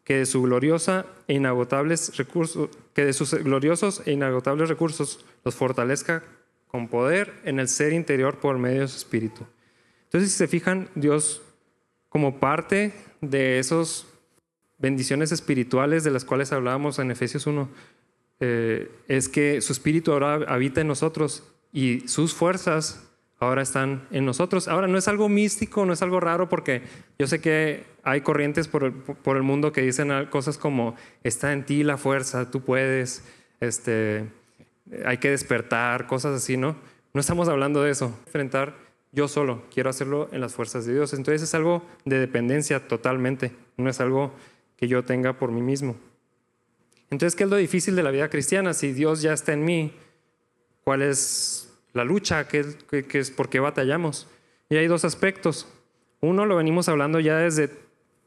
que 0.03 0.18
de, 0.18 0.25
su 0.25 0.41
gloriosa 0.41 1.06
e 1.27 1.36
inagotables 1.36 2.18
recursos, 2.18 2.70
que 2.94 3.06
de 3.06 3.13
sus 3.13 3.34
gloriosos 3.36 4.01
e 4.06 4.12
inagotables 4.13 4.70
recursos 4.70 5.24
los 5.44 5.56
fortalezca 5.56 6.24
con 6.72 6.88
poder 6.88 7.34
en 7.44 7.60
el 7.60 7.68
ser 7.68 7.92
interior 7.92 8.40
por 8.40 8.58
medio 8.58 8.82
de 8.82 8.88
su 8.88 8.98
espíritu. 8.98 9.46
Entonces, 10.06 10.32
si 10.32 10.38
se 10.38 10.48
fijan, 10.48 10.88
Dios 10.96 11.42
como 12.08 12.40
parte 12.40 12.94
de 13.20 13.60
esas 13.60 14.06
bendiciones 14.78 15.32
espirituales 15.32 16.04
de 16.04 16.12
las 16.12 16.24
cuales 16.24 16.54
hablábamos 16.54 16.98
en 17.00 17.12
Efesios 17.12 17.46
1, 17.46 17.70
eh, 18.40 18.90
es 19.08 19.30
que 19.30 19.62
su 19.62 19.74
espíritu 19.74 20.13
ahora 20.13 20.36
habita 20.48 20.82
en 20.82 20.88
nosotros 20.88 21.44
y 21.74 22.08
sus 22.08 22.34
fuerzas 22.34 23.08
ahora 23.40 23.62
están 23.62 24.08
en 24.12 24.25
nosotros. 24.25 24.68
Ahora 24.68 24.88
no 24.88 24.98
es 24.98 25.08
algo 25.08 25.28
místico, 25.28 25.86
no 25.86 25.94
es 25.94 26.01
algo 26.01 26.20
raro, 26.20 26.48
porque 26.48 26.84
yo 27.20 27.28
sé 27.28 27.42
que 27.42 27.84
hay 28.04 28.22
corrientes 28.22 28.68
por 28.68 28.84
el, 28.84 29.44
mundo 29.44 29.72
que 29.72 29.82
dicen 29.82 30.25
cosas 30.30 30.58
como, 30.58 30.96
está 31.24 31.51
en 31.51 31.66
ti 31.66 31.84
la 31.84 31.98
fuerza, 31.98 32.50
tú 32.50 32.62
puedes, 32.62 33.24
este, 33.60 34.25
hay 35.06 35.18
que 35.18 35.30
despertar, 35.30 36.08
cosas 36.08 36.36
así, 36.36 36.58
¿no? 36.58 36.76
No 37.14 37.22
estamos 37.22 37.50
hablando 37.50 37.84
de 37.84 37.92
eso. 37.92 38.18
Enfrentar 38.26 38.76
yo 39.12 39.28
solo, 39.28 39.64
quiero 39.74 39.90
hacerlo 39.90 40.30
en 40.32 40.42
las 40.42 40.54
fuerzas 40.54 40.86
de 40.86 40.94
Dios. 40.94 41.14
Entonces 41.14 41.42
es 41.42 41.54
algo 41.54 41.84
de 42.06 42.20
dependencia 42.20 42.88
totalmente, 42.88 43.54
no 43.78 43.90
es 43.90 44.00
algo 44.00 44.34
que 44.78 44.88
yo 44.88 45.04
tenga 45.04 45.34
por 45.34 45.52
mí 45.52 45.62
mismo. 45.62 45.96
Entonces, 47.10 47.36
¿qué 47.36 47.44
es 47.44 47.50
lo 47.50 47.58
difícil 47.58 47.96
de 47.96 48.04
la 48.04 48.12
vida 48.12 48.30
cristiana? 48.30 48.74
Si 48.74 48.94
Dios 48.94 49.22
ya 49.22 49.34
está 49.34 49.52
en 49.52 49.66
mí, 49.66 49.94
¿cuál 50.84 51.02
es 51.02 51.72
la 51.94 52.04
lucha, 52.04 52.48
que 52.48 52.76
es, 53.14 53.32
por 53.32 53.50
qué 53.50 53.60
batallamos. 53.60 54.28
Y 54.70 54.78
hay 54.78 54.88
dos 54.88 55.06
aspectos. 55.06 55.68
Uno 56.22 56.46
lo 56.46 56.56
venimos 56.56 56.88
hablando 56.88 57.20
ya 57.20 57.38
desde 57.38 57.70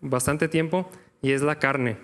bastante 0.00 0.48
tiempo 0.48 0.90
y 1.22 1.32
es 1.32 1.42
la 1.42 1.58
carne. 1.58 1.96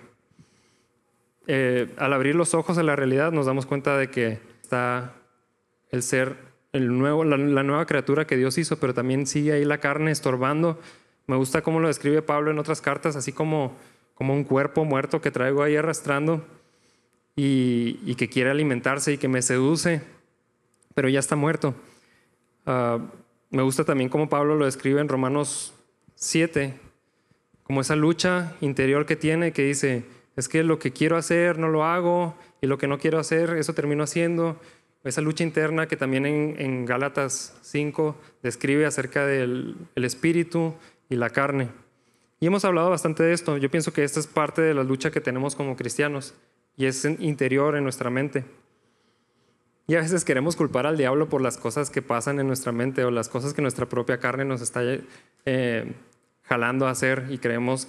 Eh, 1.47 1.89
al 1.97 2.13
abrir 2.13 2.35
los 2.35 2.53
ojos 2.53 2.77
a 2.77 2.83
la 2.83 2.95
realidad 2.95 3.31
nos 3.31 3.45
damos 3.45 3.65
cuenta 3.65 3.97
de 3.97 4.09
que 4.09 4.39
está 4.71 5.13
el 5.89 6.01
ser, 6.01 6.37
la, 6.71 7.37
nueva 7.37 7.85
criatura 7.85 8.25
que 8.25 8.37
Dios 8.37 8.57
hizo, 8.57 8.79
pero 8.79 8.93
también 8.93 9.27
sigue 9.27 9.51
ahí 9.51 9.65
la 9.65 9.79
carne 9.79 10.11
estorbando. 10.11 10.79
Me 11.27 11.35
gusta 11.35 11.61
cómo 11.61 11.81
lo 11.81 11.89
describe 11.89 12.21
Pablo 12.21 12.51
en 12.51 12.57
otras 12.57 12.79
cartas, 12.79 13.17
así 13.17 13.33
como, 13.33 13.75
como 14.15 14.33
un 14.33 14.45
cuerpo 14.45 14.85
muerto 14.85 15.19
que 15.19 15.29
traigo 15.29 15.61
ahí 15.61 15.75
arrastrando 15.75 16.45
y, 17.35 18.15
que 18.15 18.29
quiere 18.29 18.49
alimentarse 18.49 19.11
y 19.11 19.17
que 19.17 19.27
me 19.27 19.41
seduce 19.41 20.01
pero 20.93 21.07
ya 21.07 21.19
está 21.19 21.37
muerto. 21.37 21.73
Ah, 22.65 22.99
me 23.49 23.63
gusta 23.63 23.85
también 23.85 24.09
como 24.09 24.29
Pablo 24.29 24.55
lo 24.55 24.65
describe 24.65 24.99
en 24.99 25.07
Romanos 25.07 25.73
7, 26.15 26.77
como 27.63 27.81
esa 27.81 27.95
lucha 27.95 28.55
interior 28.59 29.05
que 29.05 29.15
tiene, 29.15 29.53
que 29.53 29.63
dice, 29.63 30.03
es 30.35 30.47
que 30.47 30.63
lo 30.63 30.79
que 30.79 30.91
quiero 30.91 31.17
hacer 31.17 31.57
no 31.57 31.67
lo 31.67 31.83
hago 31.83 32.35
y 32.61 32.67
lo 32.67 32.77
que 32.77 32.87
no 32.87 32.99
quiero 32.99 33.19
hacer, 33.19 33.51
eso 33.51 33.73
termino 33.73 34.03
haciendo. 34.03 34.59
Esa 35.03 35.21
lucha 35.21 35.43
interna 35.43 35.87
que 35.87 35.97
también 35.97 36.25
en, 36.25 36.55
en 36.59 36.85
Gálatas 36.85 37.57
5 37.61 38.15
describe 38.43 38.85
acerca 38.85 39.25
del 39.25 39.75
espíritu 39.95 40.75
y 41.09 41.15
la 41.15 41.29
carne. 41.29 41.69
Y 42.39 42.47
hemos 42.47 42.65
hablado 42.65 42.89
bastante 42.89 43.23
de 43.23 43.33
esto. 43.33 43.57
Yo 43.57 43.69
pienso 43.69 43.93
que 43.93 44.03
esta 44.03 44.19
es 44.19 44.27
parte 44.27 44.61
de 44.61 44.73
la 44.73 44.83
lucha 44.83 45.11
que 45.11 45.21
tenemos 45.21 45.55
como 45.55 45.75
cristianos 45.75 46.33
y 46.75 46.85
es 46.85 47.05
interior 47.05 47.75
en 47.75 47.83
nuestra 47.83 48.09
mente. 48.09 48.45
Y 49.87 49.95
a 49.95 49.99
veces 49.99 50.23
queremos 50.23 50.55
culpar 50.55 50.87
al 50.87 50.97
diablo 50.97 51.29
por 51.29 51.41
las 51.41 51.57
cosas 51.57 51.89
que 51.89 52.01
pasan 52.01 52.39
en 52.39 52.47
nuestra 52.47 52.71
mente 52.71 53.03
o 53.03 53.11
las 53.11 53.29
cosas 53.29 53.53
que 53.53 53.61
nuestra 53.61 53.87
propia 53.87 54.19
carne 54.19 54.45
nos 54.45 54.61
está 54.61 54.81
eh, 55.45 55.93
jalando 56.43 56.87
a 56.87 56.91
hacer 56.91 57.27
y 57.29 57.37
creemos, 57.39 57.87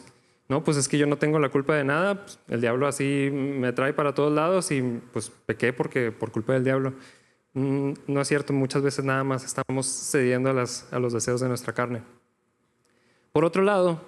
no, 0.48 0.64
pues 0.64 0.76
es 0.76 0.88
que 0.88 0.98
yo 0.98 1.06
no 1.06 1.16
tengo 1.16 1.38
la 1.38 1.48
culpa 1.48 1.74
de 1.74 1.84
nada, 1.84 2.24
pues, 2.24 2.38
el 2.48 2.60
diablo 2.60 2.86
así 2.86 3.30
me 3.32 3.72
trae 3.72 3.92
para 3.92 4.14
todos 4.14 4.32
lados 4.32 4.70
y 4.70 4.82
pues 5.12 5.30
pequé 5.30 5.72
porque, 5.72 6.12
por 6.12 6.30
culpa 6.30 6.52
del 6.52 6.64
diablo. 6.64 6.94
Mm, 7.54 7.92
no 8.06 8.20
es 8.20 8.28
cierto, 8.28 8.52
muchas 8.52 8.82
veces 8.82 9.04
nada 9.04 9.24
más 9.24 9.44
estamos 9.44 9.86
cediendo 9.86 10.50
a, 10.50 10.52
las, 10.52 10.92
a 10.92 10.98
los 10.98 11.12
deseos 11.12 11.40
de 11.40 11.48
nuestra 11.48 11.72
carne. 11.72 12.02
Por 13.32 13.44
otro 13.44 13.62
lado, 13.62 14.00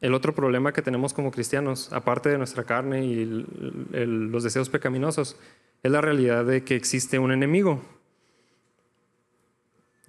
el 0.00 0.14
otro 0.14 0.34
problema 0.34 0.72
que 0.72 0.82
tenemos 0.82 1.14
como 1.14 1.30
cristianos, 1.30 1.92
aparte 1.92 2.28
de 2.28 2.38
nuestra 2.38 2.64
carne 2.64 3.04
y 3.04 3.46
los 3.92 4.42
deseos 4.42 4.68
pecaminosos, 4.68 5.36
es 5.82 5.90
la 5.92 6.00
realidad 6.00 6.44
de 6.44 6.64
que 6.64 6.74
existe 6.74 7.20
un 7.20 7.30
enemigo. 7.30 7.80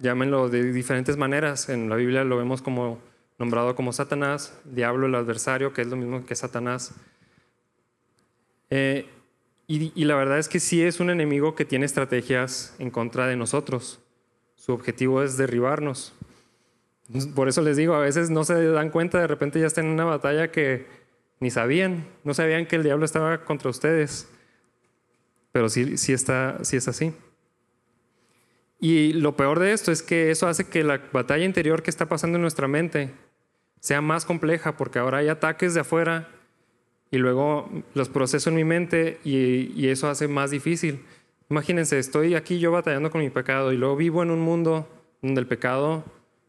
Llámenlo 0.00 0.48
de 0.48 0.72
diferentes 0.72 1.16
maneras. 1.16 1.68
En 1.68 1.88
la 1.88 1.94
Biblia 1.94 2.24
lo 2.24 2.36
vemos 2.36 2.60
como 2.60 2.98
nombrado 3.38 3.74
como 3.74 3.92
Satanás, 3.92 4.58
diablo, 4.64 5.06
el 5.06 5.14
adversario, 5.14 5.72
que 5.72 5.82
es 5.82 5.88
lo 5.88 5.96
mismo 5.96 6.24
que 6.24 6.34
Satanás. 6.34 6.94
Eh, 8.70 9.06
y, 9.66 9.92
y, 9.94 10.04
la 10.04 10.14
verdad 10.14 10.38
es 10.38 10.48
que 10.48 10.60
sí 10.60 10.82
es 10.82 11.00
un 11.00 11.10
enemigo 11.10 11.54
que 11.54 11.64
tiene 11.64 11.86
estrategias 11.86 12.74
en 12.78 12.90
contra 12.90 13.26
de 13.26 13.36
nosotros. 13.36 14.00
Su 14.56 14.72
objetivo 14.72 15.22
es 15.22 15.36
derribarnos. 15.36 16.12
Por 17.34 17.48
eso 17.48 17.62
les 17.62 17.76
digo, 17.76 17.94
a 17.94 18.00
veces 18.00 18.30
no 18.30 18.44
se 18.44 18.62
dan 18.66 18.90
cuenta, 18.90 19.18
de 19.18 19.26
repente 19.26 19.60
ya 19.60 19.66
están 19.66 19.86
en 19.86 19.92
una 19.92 20.04
batalla 20.04 20.50
que 20.50 20.86
ni 21.40 21.50
sabían, 21.50 22.06
no 22.24 22.34
sabían 22.34 22.66
que 22.66 22.76
el 22.76 22.82
diablo 22.82 23.04
estaba 23.04 23.44
contra 23.44 23.70
ustedes 23.70 24.28
pero 25.54 25.68
sí, 25.68 25.98
sí, 25.98 26.12
está, 26.12 26.58
sí 26.64 26.76
es 26.76 26.88
así. 26.88 27.14
Y 28.80 29.12
lo 29.12 29.36
peor 29.36 29.60
de 29.60 29.72
esto 29.72 29.92
es 29.92 30.02
que 30.02 30.32
eso 30.32 30.48
hace 30.48 30.66
que 30.66 30.82
la 30.82 31.00
batalla 31.12 31.44
interior 31.44 31.84
que 31.84 31.90
está 31.90 32.06
pasando 32.06 32.38
en 32.38 32.42
nuestra 32.42 32.66
mente 32.66 33.14
sea 33.84 34.00
más 34.00 34.24
compleja 34.24 34.78
porque 34.78 34.98
ahora 34.98 35.18
hay 35.18 35.28
ataques 35.28 35.74
de 35.74 35.80
afuera 35.80 36.30
y 37.10 37.18
luego 37.18 37.68
los 37.92 38.08
proceso 38.08 38.48
en 38.48 38.56
mi 38.56 38.64
mente 38.64 39.20
y, 39.24 39.88
eso 39.88 40.08
hace 40.08 40.26
más 40.26 40.50
difícil. 40.50 41.04
Imagínense, 41.50 41.98
estoy 41.98 42.34
aquí 42.34 42.58
yo 42.58 42.72
batallando 42.72 43.10
con 43.10 43.20
mi 43.20 43.28
pecado 43.28 43.74
y 43.74 43.76
luego 43.76 43.94
vivo 43.94 44.22
en 44.22 44.30
un 44.30 44.40
mundo 44.40 44.88
donde 45.20 45.42
el 45.42 45.46
pecado 45.46 46.02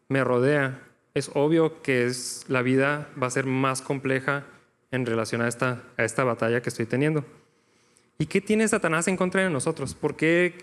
me 0.08 0.24
rodea. 0.24 0.80
Es 1.14 1.30
obvio 1.34 1.82
que 1.82 2.06
es, 2.06 2.46
la 2.48 2.62
vida 2.62 3.10
va 3.22 3.28
a 3.28 3.32
ser 3.32 3.46
más 3.46 3.82
compleja 3.82 4.46
en 4.92 5.06
relación 5.06 5.42
a 5.42 5.50
esta, 5.50 5.84
a 5.98 6.06
esta 6.06 6.24
batalla 6.24 6.62
que 6.62 6.70
estoy 6.70 6.86
teniendo. 6.86 7.26
¿Y 8.18 8.28
qué 8.28 8.40
tiene 8.40 8.66
Satanás 8.66 9.10
en 9.10 9.18
contra 9.18 9.44
de 9.44 9.50
nosotros? 9.50 9.94
¿Por 9.94 10.16
qué? 10.16 10.54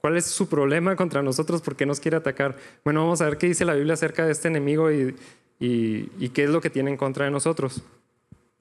¿Cuál 0.00 0.16
es 0.16 0.26
su 0.26 0.48
problema 0.48 0.94
contra 0.94 1.24
nosotros? 1.24 1.60
¿Por 1.60 1.74
qué 1.74 1.86
nos 1.86 1.98
quiere 1.98 2.18
atacar? 2.18 2.56
Bueno, 2.84 3.00
vamos 3.02 3.20
a 3.20 3.24
ver 3.24 3.36
qué 3.36 3.48
dice 3.48 3.64
la 3.64 3.74
Biblia 3.74 3.94
acerca 3.94 4.24
de 4.24 4.30
este 4.30 4.46
enemigo 4.46 4.92
y, 4.92 5.16
y, 5.64 6.28
qué 6.30 6.42
es 6.42 6.50
lo 6.50 6.60
que 6.60 6.70
tiene 6.70 6.90
en 6.90 6.96
contra 6.96 7.24
de 7.24 7.30
nosotros. 7.30 7.82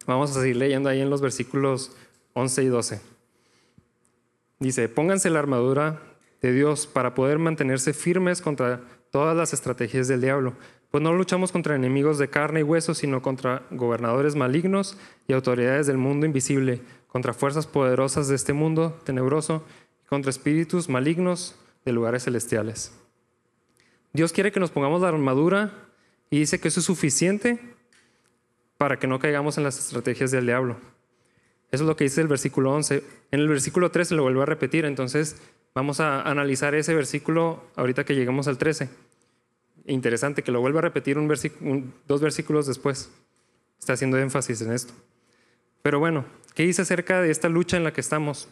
Vamos 0.05 0.29
a 0.29 0.39
seguir 0.39 0.57
leyendo 0.57 0.87
ahí 0.87 1.01
en 1.01 1.09
los 1.09 1.19
versículos 1.19 1.95
11 2.33 2.63
y 2.63 2.67
12. 2.67 3.01
Dice, 4.59 4.87
pónganse 4.87 5.31
la 5.31 5.39
armadura 5.39 5.99
de 6.41 6.53
Dios 6.53 6.85
para 6.85 7.15
poder 7.15 7.39
mantenerse 7.39 7.93
firmes 7.93 8.41
contra 8.41 8.81
todas 9.09 9.35
las 9.35 9.51
estrategias 9.51 10.07
del 10.07 10.21
diablo. 10.21 10.53
Pues 10.91 11.01
no 11.01 11.11
luchamos 11.13 11.51
contra 11.51 11.75
enemigos 11.75 12.19
de 12.19 12.29
carne 12.29 12.59
y 12.59 12.63
hueso, 12.63 12.93
sino 12.93 13.23
contra 13.23 13.63
gobernadores 13.71 14.35
malignos 14.35 14.95
y 15.27 15.33
autoridades 15.33 15.87
del 15.87 15.97
mundo 15.97 16.27
invisible 16.27 16.81
contra 17.07 17.33
fuerzas 17.33 17.65
poderosas 17.65 18.27
de 18.27 18.35
este 18.35 18.53
mundo 18.53 18.99
tenebroso 19.03 19.65
y 20.03 20.07
contra 20.07 20.29
espíritus 20.29 20.87
malignos 20.87 21.55
de 21.83 21.93
lugares 21.93 22.25
celestiales. 22.25 22.93
Dios 24.13 24.33
quiere 24.33 24.51
que 24.51 24.59
nos 24.59 24.69
pongamos 24.69 25.01
la 25.01 25.07
armadura 25.07 25.90
y 26.31 26.39
dice 26.39 26.59
que 26.59 26.69
eso 26.69 26.79
es 26.79 26.85
suficiente 26.85 27.59
para 28.77 28.97
que 28.97 29.05
no 29.05 29.19
caigamos 29.19 29.59
en 29.59 29.63
las 29.63 29.77
estrategias 29.77 30.31
del 30.31 30.47
diablo. 30.47 30.77
Eso 31.71 31.83
es 31.83 31.87
lo 31.87 31.95
que 31.95 32.05
dice 32.05 32.21
el 32.21 32.27
versículo 32.27 32.73
11. 32.73 33.03
En 33.31 33.39
el 33.41 33.47
versículo 33.47 33.91
13 33.91 34.15
lo 34.15 34.23
vuelvo 34.23 34.41
a 34.41 34.45
repetir, 34.45 34.85
entonces 34.85 35.35
vamos 35.75 35.99
a 35.99 36.21
analizar 36.21 36.73
ese 36.73 36.95
versículo 36.95 37.63
ahorita 37.75 38.05
que 38.05 38.15
lleguemos 38.15 38.47
al 38.47 38.57
13. 38.57 38.89
Interesante 39.85 40.41
que 40.41 40.51
lo 40.51 40.61
vuelva 40.61 40.79
a 40.79 40.83
repetir 40.83 41.17
dos 42.07 42.21
versículos 42.21 42.65
después. 42.65 43.11
Está 43.79 43.93
haciendo 43.93 44.17
énfasis 44.17 44.61
en 44.61 44.71
esto. 44.71 44.93
Pero 45.81 45.99
bueno, 45.99 46.25
¿qué 46.55 46.63
dice 46.63 46.81
acerca 46.81 47.21
de 47.21 47.29
esta 47.29 47.49
lucha 47.49 47.75
en 47.75 47.83
la 47.83 47.91
que 47.91 48.01
estamos? 48.01 48.47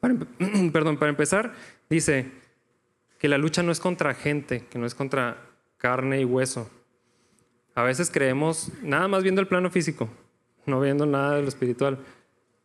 perdón, 0.72 0.96
para 0.96 1.10
empezar, 1.10 1.54
dice 1.88 2.26
que 3.18 3.28
la 3.28 3.38
lucha 3.38 3.62
no 3.62 3.70
es 3.70 3.78
contra 3.78 4.14
gente, 4.14 4.64
que 4.68 4.78
no 4.78 4.86
es 4.86 4.94
contra 4.94 5.44
carne 5.76 6.20
y 6.20 6.24
hueso. 6.24 6.70
A 7.78 7.84
veces 7.84 8.10
creemos, 8.10 8.72
nada 8.82 9.06
más 9.06 9.22
viendo 9.22 9.40
el 9.40 9.46
plano 9.46 9.70
físico, 9.70 10.08
no 10.66 10.80
viendo 10.80 11.06
nada 11.06 11.36
de 11.36 11.42
lo 11.42 11.48
espiritual. 11.48 12.00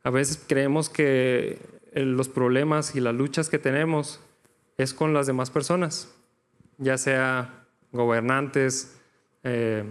A 0.02 0.10
veces 0.10 0.44
creemos 0.48 0.90
que 0.90 1.60
los 1.94 2.30
problemas 2.30 2.96
y 2.96 3.00
las 3.00 3.14
luchas 3.14 3.48
que 3.48 3.60
tenemos 3.60 4.22
es 4.76 4.92
con 4.96 5.14
las 5.14 5.28
demás 5.28 5.52
personas, 5.52 6.12
ya 6.80 6.98
sea 6.98 7.68
gobernantes, 7.92 9.00
eh, 9.44 9.84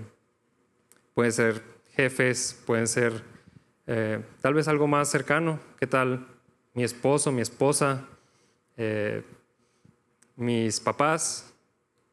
pueden 1.14 1.30
ser 1.30 1.62
jefes, 1.92 2.60
pueden 2.66 2.88
ser 2.88 3.22
eh, 3.86 4.24
tal 4.40 4.54
vez 4.54 4.66
algo 4.66 4.88
más 4.88 5.08
cercano, 5.08 5.60
¿qué 5.78 5.86
tal 5.86 6.26
mi 6.74 6.82
esposo, 6.82 7.30
mi 7.30 7.42
esposa, 7.42 8.08
eh, 8.76 9.22
mis 10.34 10.80
papás, 10.80 11.51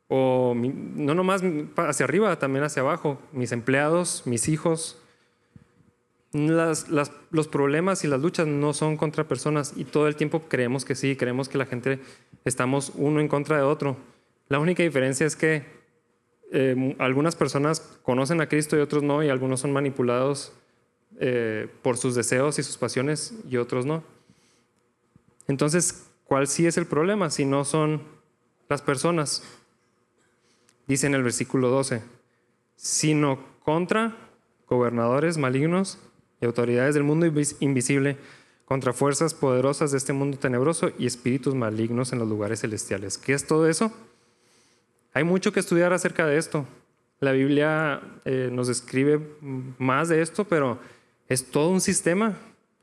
O 0.10 0.54
no 0.56 1.16
nomás 1.16 1.42
hacia 1.78 2.04
arriba, 2.04 2.38
también 2.38 2.66
hacia 2.66 2.82
abajo. 2.82 3.20
Mis 3.32 3.52
empleados, 3.52 4.24
mis 4.26 4.50
hijos. 4.50 5.02
los 6.34 7.48
problemas 7.48 8.04
y 8.04 8.08
las 8.08 8.20
luchas 8.20 8.48
no 8.48 8.74
son 8.74 8.98
contra 8.98 9.28
personas 9.28 9.74
y 9.78 9.86
todo 9.86 10.08
el 10.08 10.16
tiempo 10.16 10.44
creemos 10.48 10.84
que 10.84 10.96
sí, 10.96 11.16
creemos 11.16 11.48
que 11.48 11.58
la 11.58 11.66
gente 11.66 12.00
estamos 12.44 12.92
uno 12.96 13.22
en 13.22 13.28
contra 13.28 13.58
de 13.58 13.64
otro. 13.64 13.98
La 14.48 14.60
única 14.60 14.84
diferencia 14.84 15.26
es 15.26 15.36
que 15.36 15.64
eh, 16.52 16.96
algunas 16.98 17.36
personas 17.36 17.80
conocen 18.02 18.42
a 18.42 18.50
Cristo 18.50 18.76
y 18.76 18.80
otros 18.80 19.04
no, 19.04 19.24
y 19.24 19.30
algunos 19.30 19.60
son 19.60 19.72
manipulados 19.72 20.52
eh, 21.20 21.68
por 21.84 21.98
sus 21.98 22.16
deseos 22.16 22.58
y 22.60 22.64
sus 22.64 22.78
pasiones 22.78 23.34
y 23.48 23.58
otros 23.58 23.86
no. 23.86 24.04
Entonces, 25.48 26.08
¿cuál 26.26 26.48
sí 26.48 26.66
es 26.66 26.78
el 26.78 26.86
problema 26.86 27.30
si 27.30 27.46
no 27.46 27.66
son 27.66 28.02
las 28.70 28.82
personas? 28.82 29.44
Dice 30.90 31.06
en 31.06 31.14
el 31.14 31.22
versículo 31.22 31.70
12, 31.70 32.02
sino 32.76 33.38
contra 33.64 34.18
gobernadores 34.68 35.38
malignos 35.38 36.00
y 36.42 36.46
autoridades 36.46 36.96
del 36.96 37.04
mundo 37.04 37.28
invisible, 37.60 38.18
contra 38.66 38.92
fuerzas 38.92 39.36
poderosas 39.36 39.92
de 39.92 40.00
este 40.00 40.14
mundo 40.14 40.40
tenebroso 40.40 40.92
y 40.98 41.06
espíritus 41.06 41.54
malignos 41.54 42.12
en 42.12 42.18
los 42.18 42.28
lugares 42.28 42.62
celestiales. 42.62 43.20
¿Qué 43.20 43.34
es 43.34 43.46
todo 43.46 43.70
eso? 43.70 43.94
Hay 45.14 45.24
mucho 45.24 45.54
que 45.54 45.60
estudiar 45.60 45.94
acerca 45.94 46.26
de 46.26 46.38
esto. 46.40 46.66
La 47.20 47.34
Biblia 47.34 48.02
eh, 48.26 48.50
nos 48.52 48.68
describe 48.68 49.22
más 49.78 50.10
de 50.10 50.24
esto, 50.24 50.46
pero 50.46 50.80
es 51.28 51.52
todo 51.52 51.70
un 51.70 51.82
sistema 51.82 52.36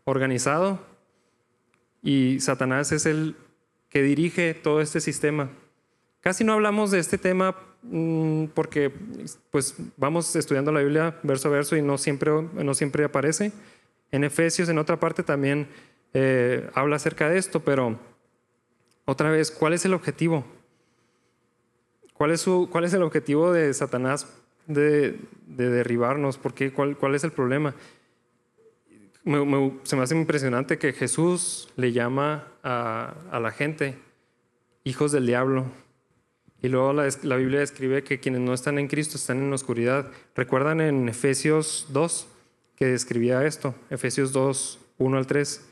organizado 0.04 0.78
y 2.04 2.38
Satanás 2.38 2.92
es 2.92 3.04
el 3.04 3.34
que 3.88 4.02
dirige 4.02 4.54
todo 4.54 4.80
este 4.80 5.00
sistema. 5.00 5.50
Casi 6.20 6.44
no 6.44 6.52
hablamos 6.52 6.92
de 6.92 7.00
este 7.00 7.18
tema 7.18 7.56
porque 8.54 8.92
pues 9.50 9.76
vamos 9.96 10.34
estudiando 10.34 10.72
la 10.72 10.80
Biblia 10.80 11.18
verso 11.22 11.48
a 11.48 11.52
verso 11.52 11.76
y 11.76 11.82
no 11.82 11.98
siempre, 11.98 12.30
no 12.32 12.74
siempre 12.74 13.04
aparece. 13.04 13.52
En 14.10 14.24
Efesios, 14.24 14.68
en 14.68 14.78
otra 14.78 14.98
parte, 14.98 15.22
también 15.22 15.68
eh, 16.14 16.68
habla 16.74 16.96
acerca 16.96 17.28
de 17.28 17.38
esto, 17.38 17.60
pero 17.60 17.98
otra 19.04 19.30
vez, 19.30 19.50
¿cuál 19.50 19.72
es 19.72 19.84
el 19.84 19.94
objetivo? 19.94 20.44
¿Cuál 22.14 22.30
es, 22.30 22.40
su, 22.40 22.68
cuál 22.70 22.84
es 22.84 22.94
el 22.94 23.02
objetivo 23.02 23.52
de 23.52 23.72
Satanás 23.74 24.26
de, 24.66 25.18
derribarnos? 25.46 26.38
¿Por 26.38 26.54
qué? 26.54 26.72
¿Cuál, 26.72 26.96
¿Cuál, 26.96 27.14
es 27.14 27.24
el 27.24 27.30
problema? 27.30 27.74
se 29.82 29.96
me 29.96 30.02
hace 30.02 30.16
impresionante 30.16 30.78
que 30.78 30.92
Jesús 30.92 31.68
le 31.76 31.92
llama 31.92 32.46
a, 32.62 33.38
la 33.40 33.50
gente 33.50 33.98
hijos 34.84 35.12
del 35.12 35.26
diablo. 35.26 35.66
Y 36.62 36.68
luego 36.68 36.92
la, 36.92 37.36
Biblia 37.36 37.60
describe 37.60 38.02
que 38.02 38.18
quienes 38.18 38.40
no 38.40 38.54
están 38.54 38.78
en 38.78 38.88
Cristo 38.88 39.16
están 39.16 39.38
en 39.38 39.52
oscuridad. 39.52 40.10
¿Recuerdan 40.34 40.80
en 40.80 41.08
Efesios 41.08 41.86
2 41.90 42.28
que 42.76 42.86
describía 42.86 43.44
esto? 43.46 43.74
Efesios 43.90 44.32
2, 44.32 44.78
1 44.98 45.18
al 45.18 45.26
3. 45.26 45.64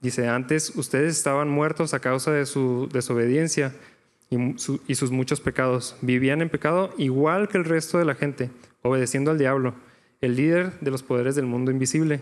Dice, 0.00 0.28
antes 0.28 0.72
ustedes 0.76 1.16
estaban 1.16 1.48
muertos 1.48 1.92
a 1.92 2.00
causa 2.00 2.30
de 2.30 2.46
su 2.46 2.88
desobediencia 2.92 3.74
y, 4.30 4.94
sus 4.94 5.10
muchos 5.10 5.40
pecados. 5.40 5.96
Vivían 6.02 6.42
en 6.42 6.50
pecado 6.50 6.94
igual 6.98 7.48
que 7.48 7.58
el 7.58 7.64
resto 7.64 7.98
de 7.98 8.04
la 8.04 8.14
gente, 8.14 8.50
obedeciendo 8.82 9.30
al 9.30 9.38
diablo, 9.38 9.74
el 10.20 10.36
líder 10.36 10.78
de 10.80 10.90
los 10.90 11.02
poderes 11.02 11.34
del 11.34 11.46
mundo 11.46 11.70
invisible, 11.70 12.20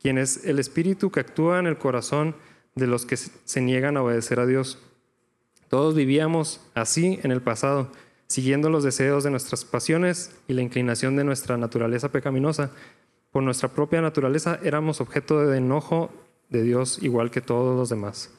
quien 0.00 0.18
es 0.18 0.44
el 0.44 0.58
espíritu 0.58 1.10
que 1.10 1.20
actúa 1.20 1.58
en 1.58 1.66
el 1.66 1.78
corazón 1.78 2.36
de 2.74 2.86
los 2.86 3.06
que 3.06 3.16
se 3.16 3.60
niegan 3.60 3.96
a 3.96 4.02
obedecer 4.02 4.38
a 4.38 4.46
Dios. 4.46 4.78
Todos 5.70 5.94
vivíamos 5.94 6.60
así 6.74 7.20
en 7.22 7.30
el 7.30 7.42
pasado, 7.42 7.92
siguiendo 8.26 8.70
los 8.70 8.82
deseos 8.82 9.22
de 9.22 9.30
nuestras 9.30 9.64
pasiones 9.64 10.34
y 10.48 10.54
la 10.54 10.62
inclinación 10.62 11.14
de 11.14 11.22
nuestra 11.22 11.56
naturaleza 11.56 12.08
pecaminosa. 12.10 12.72
Por 13.30 13.44
nuestra 13.44 13.68
propia 13.68 14.00
naturaleza 14.00 14.58
éramos 14.64 15.00
objeto 15.00 15.46
de 15.46 15.58
enojo 15.58 16.10
de 16.48 16.64
Dios 16.64 16.98
igual 17.00 17.30
que 17.30 17.40
todos 17.40 17.76
los 17.76 17.88
demás. 17.88 18.34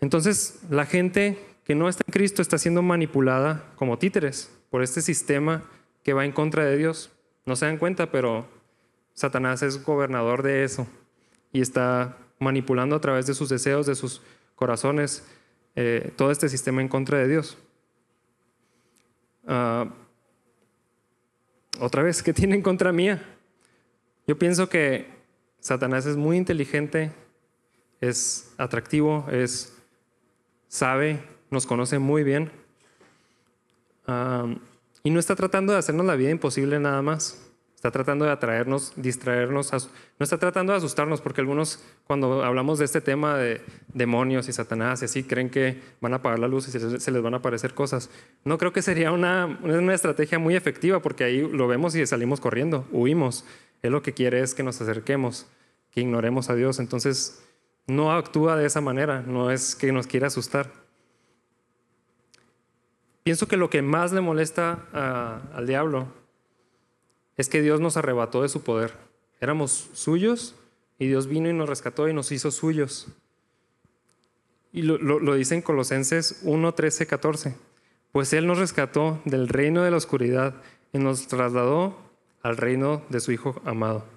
Entonces, 0.00 0.58
la 0.70 0.86
gente 0.86 1.38
que 1.62 1.76
no 1.76 1.88
está 1.88 2.02
en 2.04 2.12
Cristo 2.12 2.42
está 2.42 2.58
siendo 2.58 2.82
manipulada 2.82 3.72
como 3.76 3.96
títeres 3.96 4.50
por 4.70 4.82
este 4.82 5.02
sistema 5.02 5.62
que 6.02 6.14
va 6.14 6.24
en 6.24 6.32
contra 6.32 6.64
de 6.64 6.76
Dios. 6.76 7.12
No 7.44 7.54
se 7.54 7.66
dan 7.66 7.78
cuenta, 7.78 8.10
pero 8.10 8.48
Satanás 9.14 9.62
es 9.62 9.84
gobernador 9.84 10.42
de 10.42 10.64
eso 10.64 10.88
y 11.52 11.60
está 11.60 12.16
manipulando 12.40 12.96
a 12.96 13.00
través 13.00 13.28
de 13.28 13.34
sus 13.34 13.48
deseos, 13.48 13.86
de 13.86 13.94
sus 13.94 14.20
corazones, 14.56 15.24
eh, 15.76 16.12
todo 16.16 16.30
este 16.30 16.48
sistema 16.48 16.80
en 16.80 16.88
contra 16.88 17.18
de 17.18 17.28
Dios. 17.28 17.58
Ah, 19.46 19.88
otra 21.78 22.02
vez, 22.02 22.22
¿qué 22.22 22.32
tiene 22.34 22.56
en 22.56 22.62
contra 22.62 22.92
mía? 22.92 23.22
Yo 24.26 24.38
pienso 24.38 24.68
que 24.68 25.06
Satanás 25.60 26.06
es 26.06 26.16
muy 26.16 26.36
inteligente, 26.36 27.12
es 28.00 28.52
atractivo, 28.56 29.26
es 29.30 29.76
sabe, 30.68 31.22
nos 31.50 31.66
conoce 31.66 31.98
muy 31.98 32.24
bien. 32.24 32.50
y 35.02 35.10
no 35.10 35.20
está 35.20 35.36
tratando 35.36 35.72
de 35.72 35.78
hacernos 35.78 36.06
la 36.06 36.16
vida 36.16 36.30
imposible 36.30 36.80
nada 36.80 37.02
más. 37.02 37.45
Está 37.86 37.92
tratando 38.02 38.24
de 38.24 38.32
atraernos, 38.32 38.94
distraernos, 38.96 39.72
no 40.18 40.24
está 40.24 40.38
tratando 40.38 40.72
de 40.72 40.78
asustarnos, 40.78 41.20
porque 41.20 41.40
algunos 41.40 41.78
cuando 42.04 42.42
hablamos 42.42 42.80
de 42.80 42.84
este 42.84 43.00
tema 43.00 43.36
de 43.36 43.60
demonios 43.94 44.48
y 44.48 44.52
Satanás 44.52 45.02
y 45.02 45.04
así, 45.04 45.22
creen 45.22 45.50
que 45.50 45.80
van 46.00 46.12
a 46.12 46.16
apagar 46.16 46.40
la 46.40 46.48
luz 46.48 46.66
y 46.66 46.72
se 46.72 47.10
les 47.12 47.22
van 47.22 47.34
a 47.34 47.36
aparecer 47.36 47.74
cosas. 47.74 48.10
No 48.42 48.58
creo 48.58 48.72
que 48.72 48.82
sería 48.82 49.12
una, 49.12 49.60
una 49.62 49.94
estrategia 49.94 50.40
muy 50.40 50.56
efectiva, 50.56 51.00
porque 51.00 51.22
ahí 51.22 51.48
lo 51.48 51.68
vemos 51.68 51.94
y 51.94 52.04
salimos 52.08 52.40
corriendo, 52.40 52.88
huimos. 52.90 53.44
Él 53.82 53.92
lo 53.92 54.02
que 54.02 54.14
quiere 54.14 54.40
es 54.40 54.52
que 54.52 54.64
nos 54.64 54.80
acerquemos, 54.80 55.46
que 55.92 56.00
ignoremos 56.00 56.50
a 56.50 56.56
Dios. 56.56 56.80
Entonces, 56.80 57.40
no 57.86 58.10
actúa 58.10 58.56
de 58.56 58.66
esa 58.66 58.80
manera, 58.80 59.22
no 59.24 59.52
es 59.52 59.76
que 59.76 59.92
nos 59.92 60.08
quiera 60.08 60.26
asustar. 60.26 60.72
Pienso 63.22 63.46
que 63.46 63.56
lo 63.56 63.70
que 63.70 63.80
más 63.80 64.10
le 64.10 64.22
molesta 64.22 64.80
al 65.54 65.68
diablo 65.68 66.25
es 67.36 67.48
que 67.48 67.62
Dios 67.62 67.80
nos 67.80 67.96
arrebató 67.96 68.42
de 68.42 68.48
su 68.48 68.62
poder. 68.62 68.94
Éramos 69.40 69.90
suyos 69.92 70.54
y 70.98 71.06
Dios 71.06 71.26
vino 71.26 71.48
y 71.48 71.52
nos 71.52 71.68
rescató 71.68 72.08
y 72.08 72.14
nos 72.14 72.32
hizo 72.32 72.50
suyos. 72.50 73.08
Y 74.72 74.82
lo, 74.82 74.98
lo 74.98 75.34
dice 75.34 75.54
en 75.54 75.62
Colosenses 75.62 76.40
1, 76.42 76.74
13, 76.74 77.06
14. 77.06 77.54
Pues 78.12 78.32
Él 78.32 78.46
nos 78.46 78.58
rescató 78.58 79.20
del 79.24 79.48
reino 79.48 79.82
de 79.82 79.90
la 79.90 79.96
oscuridad 79.96 80.54
y 80.92 80.98
nos 80.98 81.26
trasladó 81.26 81.96
al 82.42 82.56
reino 82.56 83.02
de 83.08 83.20
su 83.20 83.32
Hijo 83.32 83.60
amado 83.64 84.16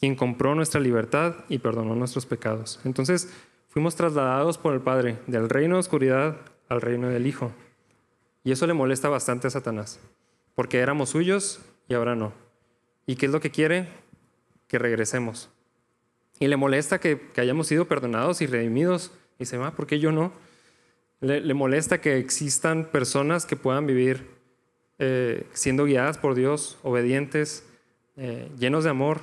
quien 0.00 0.16
compró 0.16 0.54
nuestra 0.54 0.80
libertad 0.80 1.34
y 1.48 1.58
perdonó 1.58 1.94
nuestros 1.94 2.24
pecados. 2.24 2.80
Entonces 2.84 3.30
fuimos 3.68 3.94
trasladados 3.94 4.56
por 4.56 4.72
el 4.72 4.80
Padre 4.80 5.18
del 5.26 5.48
reino 5.48 5.76
de 5.76 5.80
oscuridad 5.80 6.38
al 6.70 6.80
reino 6.80 7.08
del 7.08 7.26
Hijo. 7.26 7.52
Y 8.42 8.52
eso 8.52 8.66
le 8.66 8.72
molesta 8.72 9.10
bastante 9.10 9.46
a 9.46 9.50
Satanás, 9.50 10.00
porque 10.54 10.78
éramos 10.78 11.10
suyos 11.10 11.60
y 11.86 11.94
ahora 11.94 12.16
no. 12.16 12.32
¿Y 13.10 13.16
qué 13.16 13.26
es 13.26 13.32
lo 13.32 13.40
que 13.40 13.50
quiere? 13.50 13.88
Que 14.68 14.78
regresemos. 14.78 15.50
Y 16.38 16.46
le 16.46 16.56
molesta 16.56 17.00
que, 17.00 17.20
hayamos 17.38 17.66
sido 17.66 17.88
perdonados 17.88 18.40
y 18.40 18.46
redimidos. 18.46 19.10
Y 19.36 19.46
se 19.46 19.58
va, 19.58 19.72
¿por 19.72 19.88
qué 19.88 19.98
yo 19.98 20.12
no? 20.12 20.32
Le, 21.18 21.52
molesta 21.52 22.00
que 22.00 22.18
existan 22.18 22.84
personas 22.84 23.46
que 23.46 23.56
puedan 23.56 23.88
vivir 23.88 24.30
eh, 25.00 25.44
siendo 25.54 25.86
guiadas 25.86 26.18
por 26.18 26.36
Dios, 26.36 26.78
obedientes, 26.84 27.64
eh, 28.16 28.48
llenos 28.56 28.84
de 28.84 28.90
amor, 28.90 29.22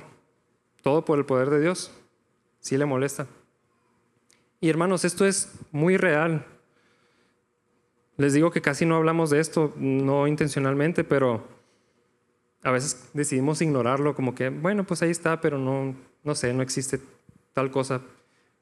todo 0.82 1.06
por 1.06 1.18
el 1.18 1.24
poder 1.24 1.48
de 1.48 1.62
Dios. 1.62 1.90
Sí 2.60 2.76
le 2.76 2.84
molesta. 2.84 3.26
Y 4.60 4.68
hermanos, 4.68 5.06
esto 5.06 5.24
es 5.24 5.50
muy 5.72 5.96
real. 5.96 6.44
Les 8.18 8.34
digo 8.34 8.50
que 8.50 8.60
casi 8.60 8.84
no 8.84 8.96
hablamos 8.96 9.30
de 9.30 9.40
esto, 9.40 9.72
no 9.78 10.26
intencionalmente, 10.26 11.04
pero 11.04 11.56
a 12.62 12.70
veces 12.70 13.10
decidimos 13.14 13.62
ignorarlo, 13.62 14.14
como 14.14 14.34
que, 14.34 14.48
bueno, 14.50 14.84
pues 14.84 15.02
ahí 15.02 15.10
está, 15.10 15.40
pero 15.40 15.58
no, 15.58 15.94
no 16.24 16.34
sé, 16.34 16.52
no 16.52 16.62
existe 16.62 17.00
tal 17.52 17.70
cosa. 17.70 18.02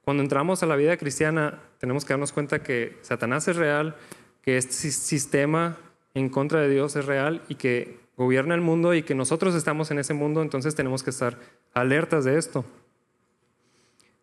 Cuando 0.02 0.22
entramos 0.22 0.62
a 0.62 0.66
la 0.66 0.76
vida 0.76 0.96
cristiana, 0.96 1.60
tenemos 1.78 2.04
que 2.04 2.12
darnos 2.12 2.32
cuenta 2.32 2.62
que 2.62 2.96
Satanás 3.02 3.48
es 3.48 3.56
real, 3.56 3.96
que 4.42 4.56
este 4.56 4.90
sistema 4.90 5.76
en 6.14 6.28
contra 6.28 6.60
de 6.60 6.68
Dios 6.68 6.96
es 6.96 7.04
real 7.04 7.42
y 7.48 7.56
que 7.56 7.98
gobierna 8.16 8.54
el 8.54 8.60
mundo 8.60 8.94
y 8.94 9.02
que 9.02 9.14
nosotros 9.14 9.54
estamos 9.54 9.90
en 9.90 9.98
ese 9.98 10.14
mundo, 10.14 10.42
entonces 10.42 10.74
tenemos 10.74 11.02
que 11.02 11.10
estar 11.10 11.38
alertas 11.74 12.24
de 12.24 12.38
esto. 12.38 12.64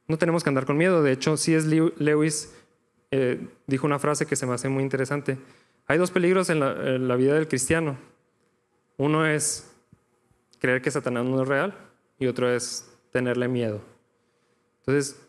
No 0.07 0.17
tenemos 0.17 0.43
que 0.43 0.49
andar 0.49 0.65
con 0.65 0.77
miedo. 0.77 1.03
De 1.03 1.11
hecho, 1.11 1.37
C.S. 1.37 1.67
Lewis 1.67 2.53
eh, 3.11 3.47
dijo 3.67 3.85
una 3.85 3.99
frase 3.99 4.25
que 4.25 4.35
se 4.35 4.45
me 4.45 4.53
hace 4.53 4.69
muy 4.69 4.83
interesante. 4.83 5.37
Hay 5.87 5.97
dos 5.97 6.11
peligros 6.11 6.49
en 6.49 6.59
la, 6.59 7.15
vida 7.15 7.35
del 7.35 7.47
cristiano. 7.47 7.97
Uno 8.97 9.25
es 9.25 9.71
creer 10.59 10.81
que 10.81 10.91
Satanás 10.91 11.25
no 11.25 11.41
es 11.41 11.47
real 11.47 11.75
y 12.19 12.27
otro 12.27 12.49
es 12.49 12.89
tenerle 13.11 13.47
miedo. 13.47 13.81
Entonces, 14.79 15.19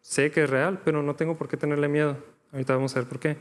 sé 0.00 0.30
que 0.30 0.44
es 0.44 0.50
real, 0.50 0.80
pero 0.84 1.02
no 1.02 1.16
tengo 1.16 1.36
por 1.36 1.48
qué 1.48 1.56
tenerle 1.56 1.88
miedo. 1.88 2.16
Ahorita 2.52 2.74
vamos 2.74 2.94
a 2.94 3.00
ver 3.00 3.08
por 3.08 3.18
qué. 3.18 3.36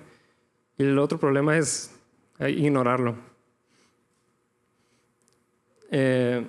Y 0.78 0.84
el 0.84 0.98
otro 1.00 1.20
problema 1.20 1.58
es 1.58 1.96
eh, 2.40 2.50
ignorarlo. 2.52 3.16
Eh, 5.90 6.46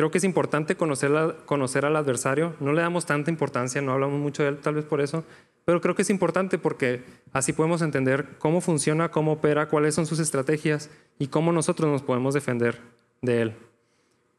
creo 0.00 0.10
que 0.10 0.16
es 0.16 0.24
importante 0.24 0.76
conocer, 0.76 1.12
conocer 1.44 1.84
al 1.84 1.94
adversario. 1.94 2.54
No 2.58 2.72
le 2.72 2.80
damos 2.80 3.04
tanta 3.04 3.30
importancia, 3.30 3.82
no 3.82 3.92
hablamos 3.92 4.18
mucho 4.18 4.42
de 4.42 4.48
él 4.48 4.56
tal 4.56 4.76
vez 4.76 4.86
por 4.86 5.02
eso, 5.02 5.24
pero 5.66 5.82
creo 5.82 5.94
que 5.94 6.00
es 6.00 6.08
importante 6.08 6.56
porque 6.56 7.02
así 7.34 7.52
podemos 7.52 7.82
entender 7.82 8.26
cómo 8.38 8.62
funciona, 8.62 9.10
cómo 9.10 9.32
opera, 9.32 9.68
cuáles 9.68 9.94
son 9.94 10.06
sus 10.06 10.18
estrategias 10.18 10.88
y 11.18 11.26
cómo 11.26 11.52
nosotros 11.52 11.90
nos 11.90 12.00
podemos 12.00 12.32
defender 12.32 12.80
de 13.20 13.42
él. 13.42 13.54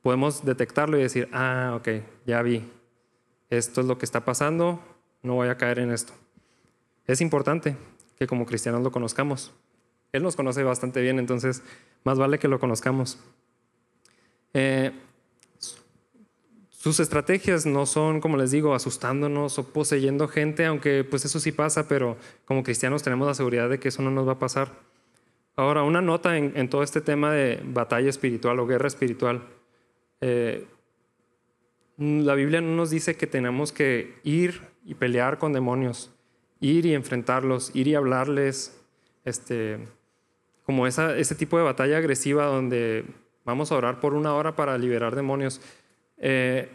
Podemos 0.02 0.44
detectarlo 0.44 0.98
y 0.98 1.04
decir, 1.04 1.30
ah, 1.32 1.74
ok, 1.76 1.90
ya 2.26 2.42
vi, 2.42 2.68
esto 3.52 3.82
es 3.82 3.88
lo 3.88 4.00
que 4.00 4.06
está 4.06 4.26
pasando, 4.26 4.84
no 5.22 5.36
voy 5.36 5.50
a 5.50 5.58
caer 5.58 5.78
en 5.78 5.92
esto. 5.92 6.14
Es 7.06 7.22
importante 7.22 7.78
que 8.18 8.26
como 8.26 8.48
cristianos 8.48 8.82
lo 8.82 8.92
conozcamos. 8.92 9.54
Él 10.12 10.24
nos 10.24 10.36
conoce 10.36 10.64
bastante 10.64 11.02
bien, 11.02 11.20
entonces 11.20 11.62
más 12.04 12.18
vale 12.18 12.40
que 12.40 12.48
lo 12.48 12.60
conozcamos. 12.60 13.20
Eh, 14.56 14.92
sus 16.82 17.00
estrategias 17.00 17.68
no 17.68 17.86
son, 17.86 18.22
como 18.22 18.38
les 18.38 18.50
digo, 18.50 18.74
asustándonos 18.74 19.60
o 19.60 19.72
poseyendo 19.72 20.28
gente, 20.28 20.66
aunque 20.66 21.04
pues 21.04 21.24
eso 21.26 21.40
sí 21.40 21.52
pasa, 21.52 21.88
pero 21.88 22.18
como 22.44 22.64
cristianos 22.64 23.04
tenemos 23.04 23.28
la 23.28 23.36
seguridad 23.36 23.70
de 23.70 23.80
que 23.80 23.90
eso 23.90 24.02
no 24.02 24.10
nos 24.10 24.28
va 24.28 24.32
a 24.32 24.40
pasar. 24.40 24.72
Ahora, 25.56 25.84
una 25.84 26.02
nota 26.02 26.36
en, 26.36 26.70
todo 26.70 26.82
este 26.82 27.00
tema 27.00 27.32
de 27.34 27.62
batalla 27.64 28.10
espiritual 28.10 28.60
o 28.60 28.66
guerra 28.66 28.88
espiritual. 28.88 29.44
Eh, 30.22 30.66
la 31.98 32.34
Biblia 32.34 32.62
no 32.62 32.76
nos 32.76 32.90
dice 32.90 33.16
que 33.16 33.28
tenemos 33.28 33.72
que 33.72 34.16
ir 34.24 34.62
y 34.84 34.96
pelear 34.96 35.38
con 35.38 35.54
demonios, 35.54 36.10
ir 36.62 36.88
y 36.88 36.96
enfrentarlos, 36.96 37.76
ir 37.76 37.90
y 37.90 37.94
hablarles, 37.94 38.76
este, 39.24 39.88
como 40.64 40.88
ese 40.88 41.36
tipo 41.36 41.60
de 41.60 41.64
batalla 41.64 42.00
agresiva 42.00 42.46
donde 42.48 43.06
vamos 43.46 43.72
a 43.72 43.76
orar 43.76 44.00
por 44.00 44.16
una 44.16 44.34
hora 44.34 44.56
para 44.56 44.80
liberar 44.80 45.16
demonios. 45.16 45.62
Eh, 46.22 46.70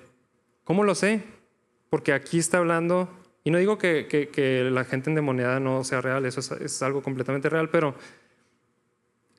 ¿Cómo 0.65 0.83
lo 0.83 0.95
sé? 0.97 1.23
Porque 1.89 2.13
aquí 2.13 2.39
está 2.39 2.59
hablando, 2.59 3.09
y 3.45 3.53
no 3.53 3.59
digo 3.59 3.79
que, 3.79 4.69
la 4.73 4.85
gente 4.85 5.09
endemoniada 5.09 5.61
no 5.61 5.85
sea 5.85 6.01
real, 6.01 6.27
eso 6.27 6.41
es, 6.57 6.83
algo 6.83 7.03
completamente 7.03 7.49
real, 7.49 7.71
pero 7.71 7.95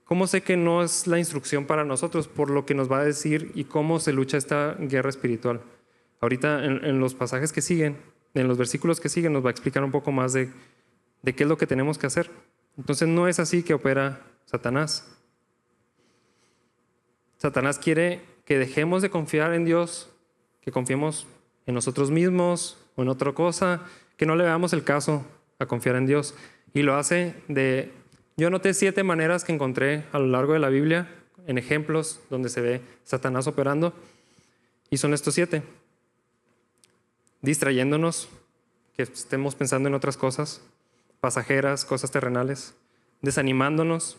¿cómo 0.06 0.26
sé 0.26 0.42
que 0.42 0.56
no 0.56 0.82
es 0.82 1.06
la 1.06 1.20
instrucción 1.20 1.66
para 1.66 1.84
nosotros 1.84 2.30
por 2.30 2.50
lo 2.50 2.66
que 2.66 2.74
nos 2.74 2.90
va 2.90 3.00
a 3.00 3.04
decir 3.04 3.52
y 3.54 3.66
cómo 3.66 4.00
se 4.00 4.14
lucha 4.14 4.38
esta 4.38 4.78
guerra 4.80 5.10
espiritual? 5.10 5.62
Ahorita 6.22 6.64
en, 6.64 7.00
los 7.02 7.14
pasajes 7.14 7.52
que 7.52 7.62
siguen, 7.62 7.98
en 8.34 8.48
los 8.48 8.58
versículos 8.58 9.02
que 9.02 9.10
siguen, 9.10 9.34
nos 9.34 9.44
va 9.44 9.50
a 9.50 9.52
explicar 9.52 9.84
un 9.84 9.92
poco 9.92 10.14
más 10.14 10.32
de, 10.32 10.50
de 11.22 11.36
qué 11.36 11.44
es 11.44 11.50
lo 11.50 11.58
que 11.58 11.68
tenemos 11.68 11.98
que 11.98 12.08
hacer. 12.08 12.32
Entonces 12.78 13.10
no 13.10 13.28
es 13.28 13.40
así 13.40 13.62
que 13.62 13.74
opera 13.74 14.22
Satanás. 14.46 15.18
Satanás 17.38 17.78
quiere 17.78 18.37
que 18.48 18.58
dejemos 18.58 19.02
de 19.02 19.10
confiar 19.10 19.54
en 19.54 19.66
Dios, 19.66 20.10
que 20.62 20.72
confiemos 20.72 21.28
en 21.66 21.76
nosotros 21.76 22.12
mismos 22.12 22.78
o 22.96 23.02
en 23.02 23.10
otra 23.10 23.34
cosa, 23.34 23.82
que 24.16 24.26
no 24.26 24.38
le 24.38 24.46
veamos 24.46 24.72
el 24.72 24.86
caso 24.86 25.26
a 25.60 25.66
confiar 25.66 25.98
en 25.98 26.06
Dios. 26.06 26.34
Y 26.74 26.82
lo 26.82 26.96
hace 26.96 27.36
de... 27.50 27.92
Yo 28.38 28.50
noté 28.50 28.74
siete 28.74 29.04
maneras 29.04 29.44
que 29.44 29.52
encontré 29.52 30.06
a 30.14 30.20
lo 30.20 30.28
largo 30.28 30.54
de 30.54 30.60
la 30.60 30.70
Biblia, 30.70 31.14
en 31.46 31.58
ejemplos 31.58 32.22
donde 32.30 32.48
se 32.48 32.62
ve 32.62 32.82
Satanás 33.04 33.48
operando, 33.48 33.94
y 34.90 34.96
son 34.96 35.14
estos 35.14 35.34
siete. 35.34 35.62
Distrayéndonos, 37.42 38.30
que 38.96 39.04
estemos 39.04 39.56
pensando 39.56 39.90
en 39.90 39.96
otras 39.96 40.16
cosas, 40.16 40.62
pasajeras, 41.20 41.84
cosas 41.84 42.12
terrenales, 42.12 42.76
desanimándonos, 43.22 44.18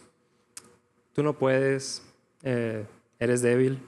tú 1.14 1.22
no 1.22 1.32
puedes, 1.32 2.02
eh, 2.42 2.84
eres 3.18 3.40
débil. 3.40 3.80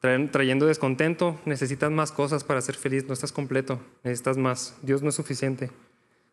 Trayendo 0.00 0.66
descontento, 0.66 1.40
necesitas 1.44 1.90
más 1.90 2.12
cosas 2.12 2.44
para 2.44 2.60
ser 2.60 2.76
feliz, 2.76 3.06
no 3.06 3.14
estás 3.14 3.32
completo, 3.32 3.80
necesitas 4.04 4.36
más, 4.36 4.76
Dios 4.82 5.02
no 5.02 5.08
es 5.08 5.14
suficiente. 5.16 5.70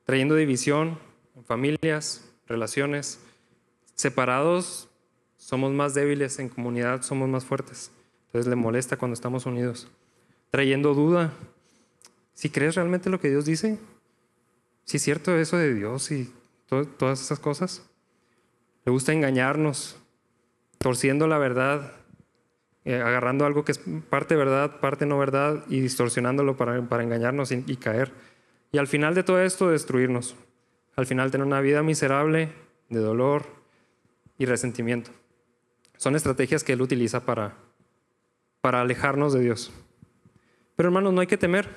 Trayendo 0.06 0.36
división 0.36 1.00
familias, 1.44 2.32
relaciones, 2.48 3.20
separados 3.96 4.90
somos 5.38 5.74
más 5.74 5.94
débiles, 5.94 6.40
en 6.40 6.50
comunidad 6.50 7.02
somos 7.02 7.30
más 7.30 7.46
fuertes. 7.46 7.92
Entonces 8.28 8.50
le 8.50 8.56
molesta 8.56 8.98
cuando 8.98 9.14
estamos 9.14 9.46
unidos. 9.46 9.88
Trayendo 10.50 10.94
duda, 10.94 11.34
si 12.34 12.50
crees 12.50 12.76
realmente 12.76 13.10
lo 13.10 13.20
que 13.20 13.30
Dios 13.30 13.46
dice, 13.46 13.80
si 14.86 14.98
es 14.98 15.04
cierto 15.04 15.38
eso 15.38 15.58
de 15.58 15.74
Dios 15.74 16.12
y 16.12 16.32
todas 16.68 17.22
esas 17.22 17.40
cosas, 17.40 17.84
le 18.86 18.92
gusta 18.92 19.14
engañarnos, 19.14 19.98
torciendo 20.78 21.28
la 21.28 21.38
verdad, 21.38 21.94
eh, 22.86 23.02
agarrando 23.02 23.46
algo 23.46 23.66
que 23.66 23.72
es 23.72 23.82
parte 24.10 24.36
verdad, 24.36 24.80
parte 24.80 25.08
no 25.08 25.18
verdad 25.18 25.64
y 25.68 25.80
distorsionándolo 25.80 26.56
para, 26.56 26.82
para 26.88 27.04
engañarnos 27.04 27.52
y, 27.52 27.64
y, 27.66 27.78
caer. 27.78 28.14
Y 28.72 28.78
al 28.78 28.88
final 28.88 29.16
de 29.16 29.24
todo 29.24 29.42
esto, 29.42 29.70
destruirnos. 29.70 30.36
Al 30.96 31.08
final 31.08 31.32
tener 31.32 31.48
una 31.48 31.62
vida 31.62 31.82
miserable 31.82 32.54
de 32.90 33.00
dolor 33.00 33.46
y 34.38 34.46
resentimiento. 34.46 35.12
Son 35.98 36.16
estrategias 36.16 36.64
que 36.64 36.74
él 36.74 36.82
utiliza 36.82 37.26
para, 37.26 37.56
para 38.62 38.82
alejarnos 38.82 39.34
de 39.34 39.42
Dios. 39.42 39.74
Pero 40.76 40.90
hermanos, 40.90 41.12
no 41.14 41.22
hay 41.22 41.28
que 41.28 41.38
temer. 41.38 41.68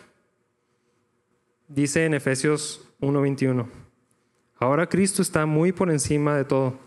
Dice 1.68 2.05
en 2.05 2.14
Efesios 2.14 2.88
1:21, 3.01 3.66
ahora 4.59 4.88
Cristo 4.88 5.23
está 5.23 5.47
muy 5.47 5.73
por 5.73 5.90
encima 5.90 6.37
de 6.37 6.44
todo 6.44 6.79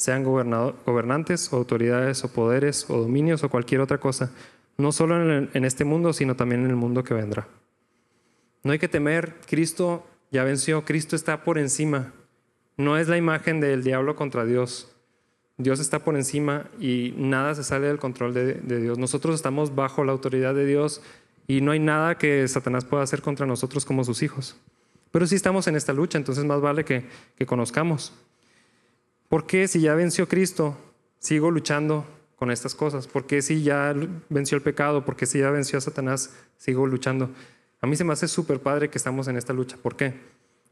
sean 0.00 0.24
gobernantes 0.24 1.52
o 1.52 1.56
autoridades 1.56 2.24
o 2.24 2.32
poderes 2.32 2.88
o 2.88 2.96
dominios 2.96 3.44
o 3.44 3.50
cualquier 3.50 3.82
otra 3.82 3.98
cosa, 3.98 4.32
no 4.78 4.92
solo 4.92 5.20
en, 5.52 5.64
este 5.66 5.84
mundo, 5.84 6.14
sino 6.14 6.36
también 6.36 6.64
en 6.64 6.70
el 6.70 6.76
mundo 6.76 7.04
que 7.04 7.12
vendrá. 7.12 7.46
No 8.62 8.72
hay 8.72 8.78
que 8.78 8.88
temer, 8.88 9.34
Cristo 9.46 10.06
ya 10.30 10.42
venció, 10.42 10.86
Cristo 10.86 11.16
está 11.16 11.44
por 11.44 11.58
encima. 11.58 12.14
No 12.78 12.96
es 12.96 13.08
la 13.08 13.18
imagen 13.18 13.60
del 13.60 13.84
diablo 13.84 14.16
contra 14.16 14.46
Dios. 14.46 14.90
Dios 15.58 15.80
está 15.80 15.98
por 15.98 16.16
encima 16.16 16.64
y 16.80 17.12
nada 17.18 17.54
se 17.54 17.62
sale 17.62 17.88
del 17.88 17.98
control 17.98 18.32
de, 18.32 18.80
Dios. 18.80 18.96
Nosotros 18.96 19.34
estamos 19.34 19.74
bajo 19.74 20.02
la 20.02 20.12
autoridad 20.12 20.54
de 20.54 20.64
Dios 20.64 21.02
y 21.46 21.60
no 21.60 21.72
hay 21.72 21.78
nada 21.78 22.16
que 22.16 22.48
Satanás 22.48 22.86
pueda 22.86 23.02
hacer 23.02 23.20
contra 23.20 23.44
nosotros 23.44 23.84
como 23.84 24.02
sus 24.04 24.22
hijos. 24.22 24.56
Pero 25.10 25.26
sí 25.26 25.34
estamos 25.34 25.66
en 25.66 25.76
esta 25.76 25.92
lucha, 25.92 26.16
entonces 26.16 26.46
más 26.46 26.62
vale 26.62 26.86
que, 26.86 27.04
que 27.36 27.44
conozcamos. 27.44 28.14
¿Por 29.30 29.46
qué 29.46 29.68
si 29.68 29.80
ya 29.80 29.94
venció 29.94 30.26
Cristo, 30.26 30.76
sigo 31.20 31.52
luchando 31.52 32.04
con 32.34 32.50
estas 32.50 32.74
cosas? 32.74 33.06
¿Por 33.06 33.28
qué 33.28 33.42
si 33.42 33.62
ya 33.62 33.94
venció 34.28 34.56
el 34.56 34.62
pecado? 34.62 35.04
¿Por 35.04 35.14
qué 35.14 35.24
si 35.24 35.38
ya 35.38 35.52
venció 35.52 35.78
a 35.78 35.80
Satanás, 35.80 36.34
sigo 36.56 36.84
luchando? 36.84 37.30
A 37.80 37.86
mí 37.86 37.94
se 37.94 38.02
me 38.02 38.12
hace 38.12 38.26
súper 38.26 38.58
padre 38.58 38.90
que 38.90 38.98
estamos 38.98 39.28
en 39.28 39.36
esta 39.36 39.52
lucha. 39.52 39.76
¿Por 39.80 39.94
qué? 39.94 40.14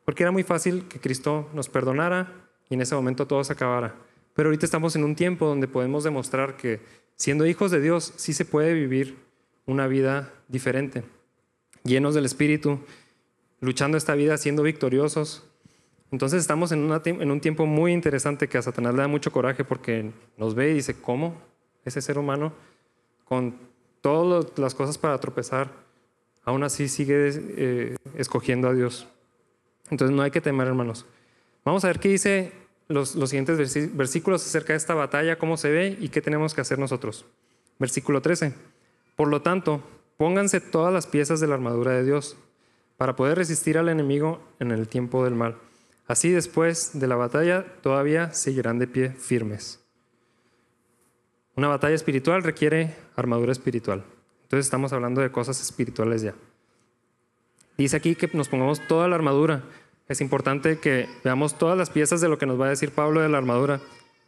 Porque 0.05 0.25
era 0.25 0.33
muy 0.33 0.42
fácil 0.42 0.88
que 0.88 0.99
Cristo 0.99 1.49
nos 1.55 1.68
perdonara 1.68 2.33
y 2.68 2.75
en 2.75 2.81
ese 2.81 2.97
momento 2.97 3.29
todo 3.29 3.44
se 3.44 3.53
acabara. 3.53 3.94
Pero 4.35 4.49
ahorita 4.49 4.66
estamos 4.66 4.97
en 4.97 5.05
un 5.05 5.14
tiempo 5.14 5.47
donde 5.47 5.68
podemos 5.68 6.03
demostrar 6.03 6.57
que 6.57 6.81
siendo 7.14 7.47
hijos 7.47 7.71
de 7.71 7.81
Dios 7.81 8.12
sí 8.16 8.33
se 8.33 8.44
puede 8.44 8.75
vivir 8.75 9.18
una 9.66 9.87
vida 9.87 10.35
diferente, 10.49 11.05
llenos 11.85 12.12
del 12.12 12.25
Espíritu, 12.25 12.81
luchando 13.61 13.97
esta 13.97 14.16
vida, 14.16 14.37
siendo 14.37 14.64
victoriosos, 14.64 15.48
entonces 16.11 16.40
estamos 16.40 16.73
en, 16.73 16.90
un 17.31 17.40
tiempo 17.40 17.66
muy 17.66 17.92
interesante 17.92 18.49
que 18.49 18.57
a 18.57 18.62
Satanás 18.62 18.94
le 18.94 19.03
da 19.03 19.09
mucho 19.09 19.31
coraje 19.31 19.64
porque 19.64 20.11
nos 20.38 20.55
ve 20.55 20.71
y 20.71 20.75
dice, 20.75 20.94
¿cómo 20.94 21.37
ese 21.85 22.01
ser 22.01 22.18
humano 22.18 22.53
con 23.25 23.55
todas 24.01 24.59
las 24.59 24.75
cosas 24.75 24.97
para 24.97 25.18
tropezar, 25.18 25.71
aún 26.44 26.62
así 26.62 26.88
sigue 26.88 27.31
eh, 27.35 27.97
escogiendo 28.16 28.68
a 28.68 28.75
Dios? 28.75 29.07
Entonces 29.90 30.16
no 30.16 30.23
hay 30.23 30.31
que 30.31 30.40
temer, 30.40 30.66
hermanos. 30.66 31.05
Vamos 31.64 31.85
a 31.85 31.88
ver 31.88 31.99
qué 31.99 32.09
dice 32.09 32.53
los, 32.88 33.14
los 33.14 33.29
siguientes 33.29 33.94
versículos 33.94 34.47
acerca 34.47 34.73
de 34.73 34.79
esta 34.79 34.94
batalla, 34.94 35.37
cómo 35.37 35.59
se 35.59 35.71
ve 35.71 35.99
y 36.01 36.09
qué 36.09 36.23
tenemos 36.23 36.55
que 36.55 36.62
hacer 36.62 36.79
nosotros. 36.79 37.27
Versículo 37.79 38.23
13. 38.23 38.55
Por 39.14 39.29
lo 39.29 39.42
tanto, 39.42 39.83
pónganse 40.16 40.62
todas 40.62 40.92
las 40.92 41.07
piezas 41.07 41.38
de 41.40 41.49
la 41.49 41.55
armadura 41.55 41.92
de 41.92 42.05
Dios 42.05 42.38
para 42.97 43.14
poder 43.14 43.37
resistir 43.37 43.77
al 43.77 43.90
enemigo 43.90 44.40
en 44.59 44.71
el 44.71 44.88
tiempo 44.88 45.23
del 45.25 45.35
mal 45.35 45.57
Así 46.09 46.31
después 46.31 46.99
de 46.99 47.07
la 47.07 47.16
batalla 47.16 47.66
todavía 47.83 48.33
seguirán 48.33 48.79
de 48.79 48.87
pie 48.87 49.11
firmes. 49.11 49.85
Una 51.55 51.68
batalla 51.68 51.94
espiritual 51.94 52.42
requiere 52.42 52.97
armadura 53.14 53.53
espiritual. 53.53 54.05
Entonces 54.44 54.66
estamos 54.66 54.94
hablando 54.94 55.21
de 55.21 55.31
cosas 55.31 55.61
espirituales 55.61 56.23
ya. 56.23 56.35
Dice 57.77 57.97
aquí 57.97 58.14
que 58.14 58.31
nos 58.33 58.49
pongamos 58.49 58.81
toda 58.88 59.07
la 59.07 59.16
armadura. 59.16 59.64
Es 60.09 60.23
importante 60.23 60.79
que 60.79 61.07
veamos 61.23 61.59
todas 61.59 61.77
las 61.77 61.90
piezas 61.90 62.23
de 62.23 62.29
lo 62.29 62.38
que 62.38 62.47
nos 62.47 62.59
va 62.59 62.66
a 62.66 62.71
decir 62.71 62.90
Pablo 62.90 63.21
de 63.21 63.29
la 63.29 63.37
armadura 63.37 63.81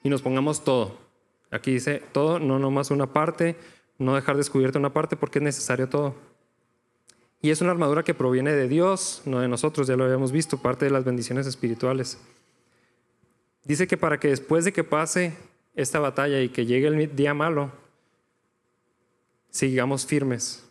y 0.03 0.11
nos 0.11 0.21
pongamos 0.21 0.63
todo. 0.63 0.99
Aquí 1.51 1.73
dice 1.73 2.03
todo, 2.13 2.39
no 2.39 2.59
nomás 2.59 2.91
una 2.91 3.07
parte, 3.07 3.57
no 3.99 4.15
dejar 4.15 4.37
descubierta 4.37 4.79
una 4.79 4.93
parte 4.93 5.17
porque 5.17 5.39
es 5.39 5.45
necesario 5.45 5.89
todo. 5.89 6.15
Y 7.43 7.51
es 7.51 7.61
una 7.61 7.71
armadura 7.71 8.03
que 8.03 8.15
proviene 8.15 8.53
de 8.53 8.69
Dios, 8.69 9.23
no 9.25 9.41
de 9.41 9.49
nosotros, 9.49 9.87
ya 9.87 9.97
lo 9.97 10.05
habíamos 10.05 10.31
visto, 10.31 10.61
parte 10.61 10.85
de 10.85 10.91
las 10.91 11.05
bendiciones 11.05 11.47
espirituales. 11.47 12.19
Dice 13.65 13.87
que 13.87 13.97
para 13.97 14.21
que 14.21 14.29
después 14.29 14.65
de 14.65 14.73
que 14.73 14.85
pase 14.85 15.35
esta 15.75 16.01
batalla 16.01 16.41
y 16.41 16.51
que 16.51 16.67
llegue 16.67 16.89
el 16.89 17.17
día 17.17 17.33
malo, 17.33 17.73
sigamos 19.49 20.07
firmes, 20.07 20.65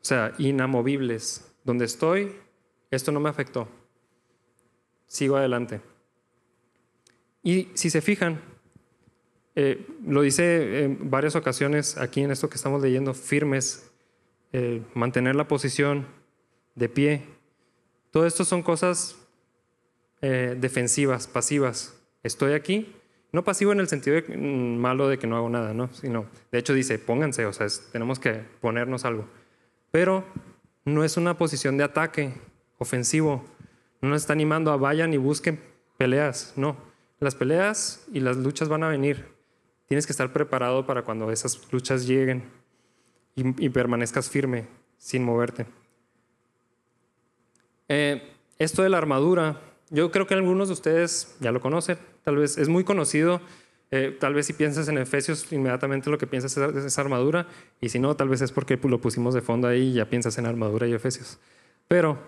o 0.00 0.04
sea, 0.04 0.32
inamovibles. 0.38 1.50
Donde 1.64 1.86
estoy, 1.86 2.36
esto 2.90 3.10
no 3.10 3.20
me 3.20 3.30
afectó. 3.30 3.66
Sigo 5.06 5.36
adelante. 5.36 5.80
Y 7.42 7.70
si 7.74 7.88
se 7.88 8.02
fijan, 8.02 8.40
eh, 9.54 9.86
lo 10.06 10.22
dice 10.22 10.84
en 10.84 11.10
varias 11.10 11.36
ocasiones 11.36 11.96
aquí 11.96 12.20
en 12.20 12.30
esto 12.30 12.48
que 12.48 12.56
estamos 12.56 12.82
leyendo, 12.82 13.14
firmes, 13.14 13.90
eh, 14.56 14.82
mantener 14.94 15.34
la 15.34 15.48
posición 15.48 16.06
de 16.76 16.88
pie. 16.88 17.24
Todo 18.12 18.24
esto 18.24 18.44
son 18.44 18.62
cosas 18.62 19.16
eh, 20.22 20.56
defensivas, 20.56 21.26
pasivas. 21.26 22.00
Estoy 22.22 22.52
aquí, 22.52 22.94
no 23.32 23.42
pasivo 23.42 23.72
en 23.72 23.80
el 23.80 23.88
sentido 23.88 24.16
mm, 24.28 24.76
malo 24.76 25.08
de 25.08 25.18
que 25.18 25.26
no 25.26 25.36
hago 25.36 25.48
nada, 25.48 25.74
¿no? 25.74 25.92
Sino, 25.92 26.26
de 26.52 26.58
hecho 26.60 26.72
dice, 26.72 27.00
pónganse, 27.00 27.46
o 27.46 27.52
sea, 27.52 27.66
tenemos 27.90 28.20
que 28.20 28.44
ponernos 28.60 29.04
algo. 29.04 29.26
Pero 29.90 30.24
no 30.84 31.02
es 31.02 31.16
una 31.16 31.36
posición 31.36 31.76
de 31.76 31.82
ataque 31.82 32.34
ofensivo. 32.78 33.44
No 34.02 34.10
nos 34.10 34.22
está 34.22 34.34
animando 34.34 34.70
a 34.70 34.76
vayan 34.76 35.12
y 35.14 35.16
busquen 35.16 35.58
peleas, 35.98 36.52
no. 36.54 36.76
Las 37.18 37.34
peleas 37.34 38.06
y 38.12 38.20
las 38.20 38.36
luchas 38.36 38.68
van 38.68 38.84
a 38.84 38.88
venir. 38.88 39.26
Tienes 39.88 40.06
que 40.06 40.12
estar 40.12 40.32
preparado 40.32 40.86
para 40.86 41.02
cuando 41.02 41.32
esas 41.32 41.60
luchas 41.72 42.06
lleguen 42.06 42.44
y, 43.36 43.68
permanezcas 43.70 44.30
firme, 44.30 44.66
sin 44.98 45.24
moverte. 45.24 45.66
Eh, 47.88 48.22
esto 48.58 48.82
de 48.82 48.88
la 48.88 48.98
armadura 48.98 49.60
yo 49.90 50.10
creo 50.10 50.26
que 50.26 50.34
algunos 50.34 50.68
de 50.68 50.74
ustedes 50.74 51.36
ya 51.40 51.52
lo 51.52 51.60
conocen, 51.60 51.98
tal 52.22 52.36
vez 52.36 52.58
es 52.58 52.68
muy 52.68 52.84
conocido. 52.84 53.40
Eh, 53.90 54.16
tal 54.18 54.34
vez 54.34 54.46
si 54.46 54.54
piensas 54.54 54.88
en 54.88 54.98
Efesios, 54.98 55.52
inmediatamente 55.52 56.10
lo 56.10 56.18
que 56.18 56.26
piensas 56.26 56.56
es 56.56 56.98
armadura, 56.98 57.46
y 57.80 57.90
si 57.90 58.00
no, 58.00 58.16
tal 58.16 58.28
vez 58.28 58.40
es 58.40 58.50
porque 58.50 58.76
lo 58.82 59.00
pusimos 59.00 59.34
de 59.34 59.40
fondo 59.40 59.68
ahí 59.68 59.90
y 59.90 59.92
ya 59.92 60.06
piensas 60.06 60.36
en 60.38 60.46
armadura 60.46 60.88
y 60.88 60.94
Efesios. 60.94 61.38
Pero 61.86 62.18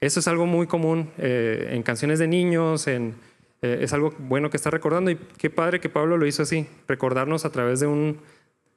eso 0.00 0.20
es 0.20 0.28
algo 0.28 0.46
muy 0.46 0.66
común 0.66 1.10
eh, 1.18 1.68
en 1.72 1.82
canciones 1.82 2.18
de 2.18 2.28
niños, 2.28 2.86
es 2.86 3.92
algo 3.92 4.14
bueno 4.18 4.48
que 4.48 4.56
está 4.56 4.70
recordando, 4.70 5.10
y 5.10 5.16
qué 5.36 5.50
padre 5.50 5.80
que 5.80 5.90
Pablo 5.90 6.16
lo 6.16 6.24
hizo 6.24 6.44
así, 6.44 6.66
recordarnos 6.88 7.44
a 7.44 7.50
través 7.50 7.80
de, 7.80 7.88
un, 7.88 8.18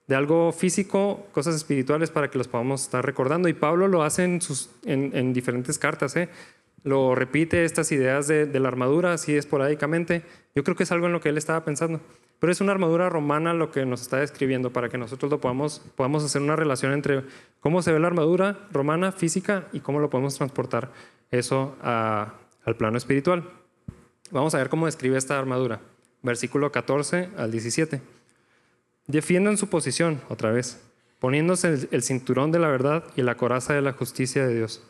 de 0.07 0.15
algo 0.15 0.51
físico, 0.51 1.27
cosas 1.31 1.55
espirituales 1.55 2.11
para 2.11 2.29
que 2.29 2.37
los 2.37 2.47
podamos 2.47 2.83
estar 2.83 3.05
recordando. 3.05 3.49
Y 3.49 3.53
Pablo 3.53 3.87
lo 3.87 4.03
hace 4.03 4.23
en, 4.23 5.33
diferentes 5.33 5.79
cartas. 5.79 6.15
¿eh? 6.15 6.29
lo 6.83 7.15
repite 7.15 7.65
estas 7.65 7.91
ideas 7.91 8.27
de, 8.27 8.47
la 8.59 8.67
armadura 8.67 9.13
así 9.13 9.35
esporádicamente. 9.35 10.21
Yo 10.53 10.63
creo 10.63 10.75
que 10.75 10.83
es 10.83 10.91
algo 10.91 11.07
en 11.07 11.13
lo 11.13 11.19
que 11.19 11.29
él 11.29 11.37
estaba 11.37 11.65
pensando. 11.65 11.99
Pero 12.39 12.51
es 12.51 12.61
una 12.61 12.73
armadura 12.73 13.09
romana 13.09 13.55
lo 13.55 13.71
que 13.71 13.85
nos 13.85 14.01
está 14.01 14.17
describiendo 14.17 14.71
para 14.71 14.89
que 14.89 14.97
nosotros 14.97 15.31
lo 15.31 15.41
podamos, 15.41 15.81
podamos 15.95 16.23
hacer 16.23 16.41
una 16.43 16.55
relación 16.55 16.93
entre 16.93 17.23
cómo 17.59 17.81
se 17.81 17.91
ve 17.91 17.99
la 17.99 18.07
armadura 18.07 18.67
romana 18.71 19.11
física 19.11 19.67
y 19.73 19.79
cómo 19.79 19.99
lo 19.99 20.11
podemos 20.11 20.35
transportar 20.35 20.91
eso 21.31 21.75
al 21.81 22.75
plano 22.77 22.97
espiritual. 22.97 23.49
Vamos 24.29 24.53
a 24.53 24.59
ver 24.59 24.69
cómo 24.69 24.85
describe 24.85 25.17
esta 25.17 25.39
armadura. 25.39 25.79
Versículo 26.21 26.71
14 26.71 27.29
al 27.35 27.51
17. 27.51 28.14
Defiendan 29.07 29.57
su 29.57 29.69
posición, 29.69 30.21
otra 30.29 30.51
vez, 30.51 30.81
poniéndose 31.19 31.87
el 31.91 32.03
cinturón 32.03 32.51
de 32.51 32.59
la 32.59 32.67
verdad 32.67 33.03
y 33.15 33.21
la 33.21 33.35
coraza 33.35 33.73
de 33.73 33.81
la 33.81 33.93
justicia 33.93 34.45
de 34.45 34.55
Dios 34.55 34.81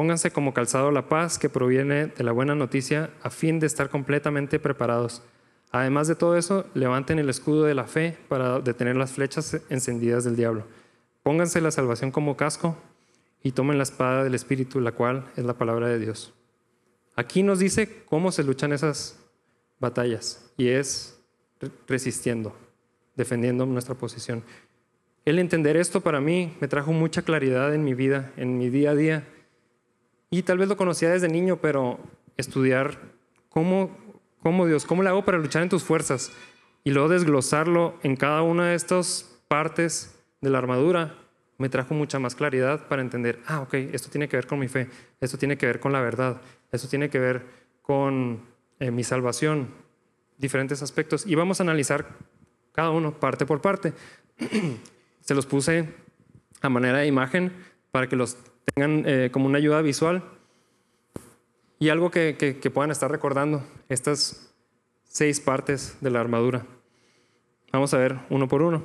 Pónganse 0.00 0.30
como 0.30 0.54
calzado 0.54 0.90
la 0.92 1.10
paz 1.10 1.38
que 1.38 1.50
proviene 1.50 2.06
de 2.06 2.24
la 2.24 2.32
buena 2.32 2.54
noticia 2.54 3.10
a 3.22 3.28
fin 3.28 3.60
de 3.60 3.66
estar 3.66 3.90
completamente 3.90 4.58
preparados. 4.58 5.22
Además 5.72 6.08
de 6.08 6.14
todo 6.14 6.38
eso, 6.38 6.64
levanten 6.72 7.18
el 7.18 7.28
escudo 7.28 7.64
de 7.64 7.74
la 7.74 7.84
fe 7.84 8.16
para 8.30 8.60
detener 8.60 8.96
las 8.96 9.12
flechas 9.12 9.60
encendidas 9.68 10.24
del 10.24 10.36
diablo. 10.36 10.64
Pónganse 11.22 11.60
la 11.60 11.70
salvación 11.70 12.12
como 12.12 12.34
casco 12.38 12.78
y 13.42 13.52
tomen 13.52 13.76
la 13.76 13.82
espada 13.82 14.24
del 14.24 14.34
Espíritu, 14.34 14.80
la 14.80 14.92
cual 14.92 15.26
es 15.36 15.44
la 15.44 15.58
palabra 15.58 15.88
de 15.88 15.98
Dios. 15.98 16.32
Aquí 17.14 17.42
nos 17.42 17.58
dice 17.58 18.02
cómo 18.06 18.32
se 18.32 18.42
luchan 18.42 18.72
esas 18.72 19.18
batallas 19.80 20.50
y 20.56 20.68
es 20.68 21.20
resistiendo, 21.86 22.56
defendiendo 23.16 23.66
nuestra 23.66 23.94
posición. 23.94 24.42
El 25.24 25.38
entender 25.38 25.76
esto 25.76 26.00
para 26.00 26.20
mí 26.20 26.56
me 26.60 26.68
trajo 26.68 26.92
mucha 26.92 27.22
claridad 27.22 27.74
en 27.74 27.84
mi 27.84 27.94
vida, 27.94 28.32
en 28.36 28.58
mi 28.58 28.70
día 28.70 28.92
a 28.92 28.94
día 28.94 29.24
y 30.30 30.42
tal 30.42 30.58
vez 30.58 30.68
lo 30.68 30.76
conocía 30.76 31.10
desde 31.10 31.28
niño, 31.28 31.58
pero 31.60 31.98
estudiar 32.36 32.98
cómo, 33.48 33.96
cómo 34.42 34.66
Dios, 34.66 34.84
cómo 34.84 35.02
le 35.02 35.08
hago 35.08 35.24
para 35.24 35.38
luchar 35.38 35.62
en 35.62 35.68
tus 35.68 35.82
fuerzas 35.82 36.32
y 36.84 36.92
luego 36.92 37.08
desglosarlo 37.08 37.98
en 38.02 38.16
cada 38.16 38.42
una 38.42 38.68
de 38.68 38.74
estas 38.74 39.38
partes 39.48 40.16
de 40.40 40.50
la 40.50 40.58
armadura, 40.58 41.16
me 41.58 41.68
trajo 41.68 41.92
mucha 41.92 42.18
más 42.18 42.34
claridad 42.34 42.88
para 42.88 43.02
entender, 43.02 43.40
ah, 43.46 43.60
ok, 43.60 43.74
esto 43.74 44.08
tiene 44.08 44.28
que 44.28 44.36
ver 44.38 44.46
con 44.46 44.58
mi 44.58 44.68
fe, 44.68 44.88
esto 45.20 45.36
tiene 45.36 45.58
que 45.58 45.66
ver 45.66 45.78
con 45.78 45.92
la 45.92 46.00
verdad, 46.00 46.40
esto 46.72 46.88
tiene 46.88 47.10
que 47.10 47.18
ver 47.18 47.44
con 47.82 48.40
eh, 48.78 48.90
mi 48.90 49.04
salvación, 49.04 49.68
diferentes 50.38 50.80
aspectos. 50.80 51.26
Y 51.26 51.34
vamos 51.34 51.60
a 51.60 51.64
analizar 51.64 52.06
cada 52.72 52.90
uno 52.90 53.12
parte 53.12 53.46
por 53.46 53.60
parte. 53.60 53.92
Se 55.20 55.34
los 55.34 55.46
puse 55.46 55.88
a 56.60 56.68
manera 56.68 56.98
de 56.98 57.06
imagen 57.06 57.52
para 57.90 58.08
que 58.08 58.16
los 58.16 58.36
tengan 58.74 59.04
eh, 59.06 59.30
como 59.32 59.46
una 59.46 59.58
ayuda 59.58 59.82
visual 59.82 60.22
y 61.78 61.88
algo 61.88 62.10
que, 62.10 62.36
que, 62.36 62.70
puedan 62.70 62.90
estar 62.90 63.10
recordando, 63.10 63.64
estas 63.88 64.54
seis 65.04 65.40
partes 65.40 65.96
de 66.02 66.10
la 66.10 66.20
armadura. 66.20 66.66
Vamos 67.72 67.94
a 67.94 67.98
ver 67.98 68.18
uno 68.28 68.48
por 68.48 68.60
uno. 68.60 68.84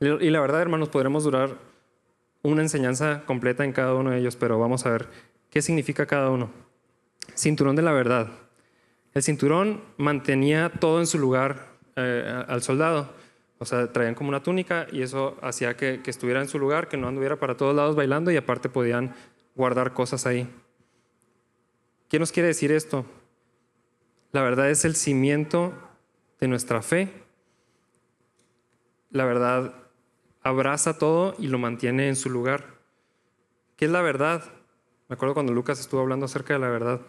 Y 0.00 0.30
la 0.30 0.40
verdad, 0.40 0.60
hermanos, 0.60 0.88
podremos 0.88 1.22
durar 1.22 1.56
una 2.42 2.62
enseñanza 2.62 3.22
completa 3.24 3.64
en 3.64 3.72
cada 3.72 3.94
uno 3.94 4.10
de 4.10 4.18
ellos, 4.18 4.34
pero 4.34 4.58
vamos 4.58 4.84
a 4.84 4.90
ver 4.90 5.08
qué 5.48 5.62
significa 5.62 6.06
cada 6.06 6.30
uno. 6.30 6.50
Cinturón 7.36 7.76
de 7.76 7.82
la 7.82 7.92
verdad. 7.92 8.32
El 9.14 9.22
cinturón 9.22 9.80
mantenía 9.96 10.72
todo 10.80 10.98
en 10.98 11.06
su 11.06 11.20
lugar 11.20 11.73
eh, 11.96 12.44
al 12.48 12.62
soldado. 12.62 13.08
O 13.58 13.64
sea, 13.64 13.92
traían 13.92 14.14
como 14.14 14.28
una 14.28 14.42
túnica 14.42 14.86
y 14.92 15.02
eso 15.02 15.36
hacía 15.40 15.76
que, 15.76 16.00
estuviera 16.06 16.40
en 16.40 16.48
su 16.48 16.58
lugar, 16.58 16.88
que 16.88 16.96
no 16.96 17.08
anduviera 17.08 17.36
para 17.36 17.56
todos 17.56 17.74
lados 17.74 17.96
bailando 17.96 18.30
y 18.30 18.36
aparte 18.36 18.68
podían 18.68 19.14
guardar 19.54 19.92
cosas 19.92 20.26
ahí. 20.26 20.48
¿Qué 22.08 22.18
nos 22.18 22.32
quiere 22.32 22.48
decir 22.48 22.72
esto? 22.72 23.06
La 24.32 24.42
verdad 24.42 24.70
es 24.70 24.84
el 24.84 24.96
cimiento 24.96 25.72
de 26.40 26.48
nuestra 26.48 26.82
fe. 26.82 27.08
La 29.10 29.24
verdad 29.24 29.74
abraza 30.42 30.98
todo 30.98 31.34
y 31.38 31.46
lo 31.46 31.58
mantiene 31.58 32.08
en 32.08 32.16
su 32.16 32.28
lugar. 32.30 32.64
¿Qué 33.76 33.86
es 33.86 33.90
la 33.90 34.02
verdad? 34.02 34.44
Me 35.08 35.14
acuerdo 35.14 35.34
cuando 35.34 35.52
Lucas 35.52 35.78
estuvo 35.80 36.00
hablando 36.00 36.26
acerca 36.26 36.54
de 36.54 36.60
la 36.60 36.68
verdad. 36.68 37.00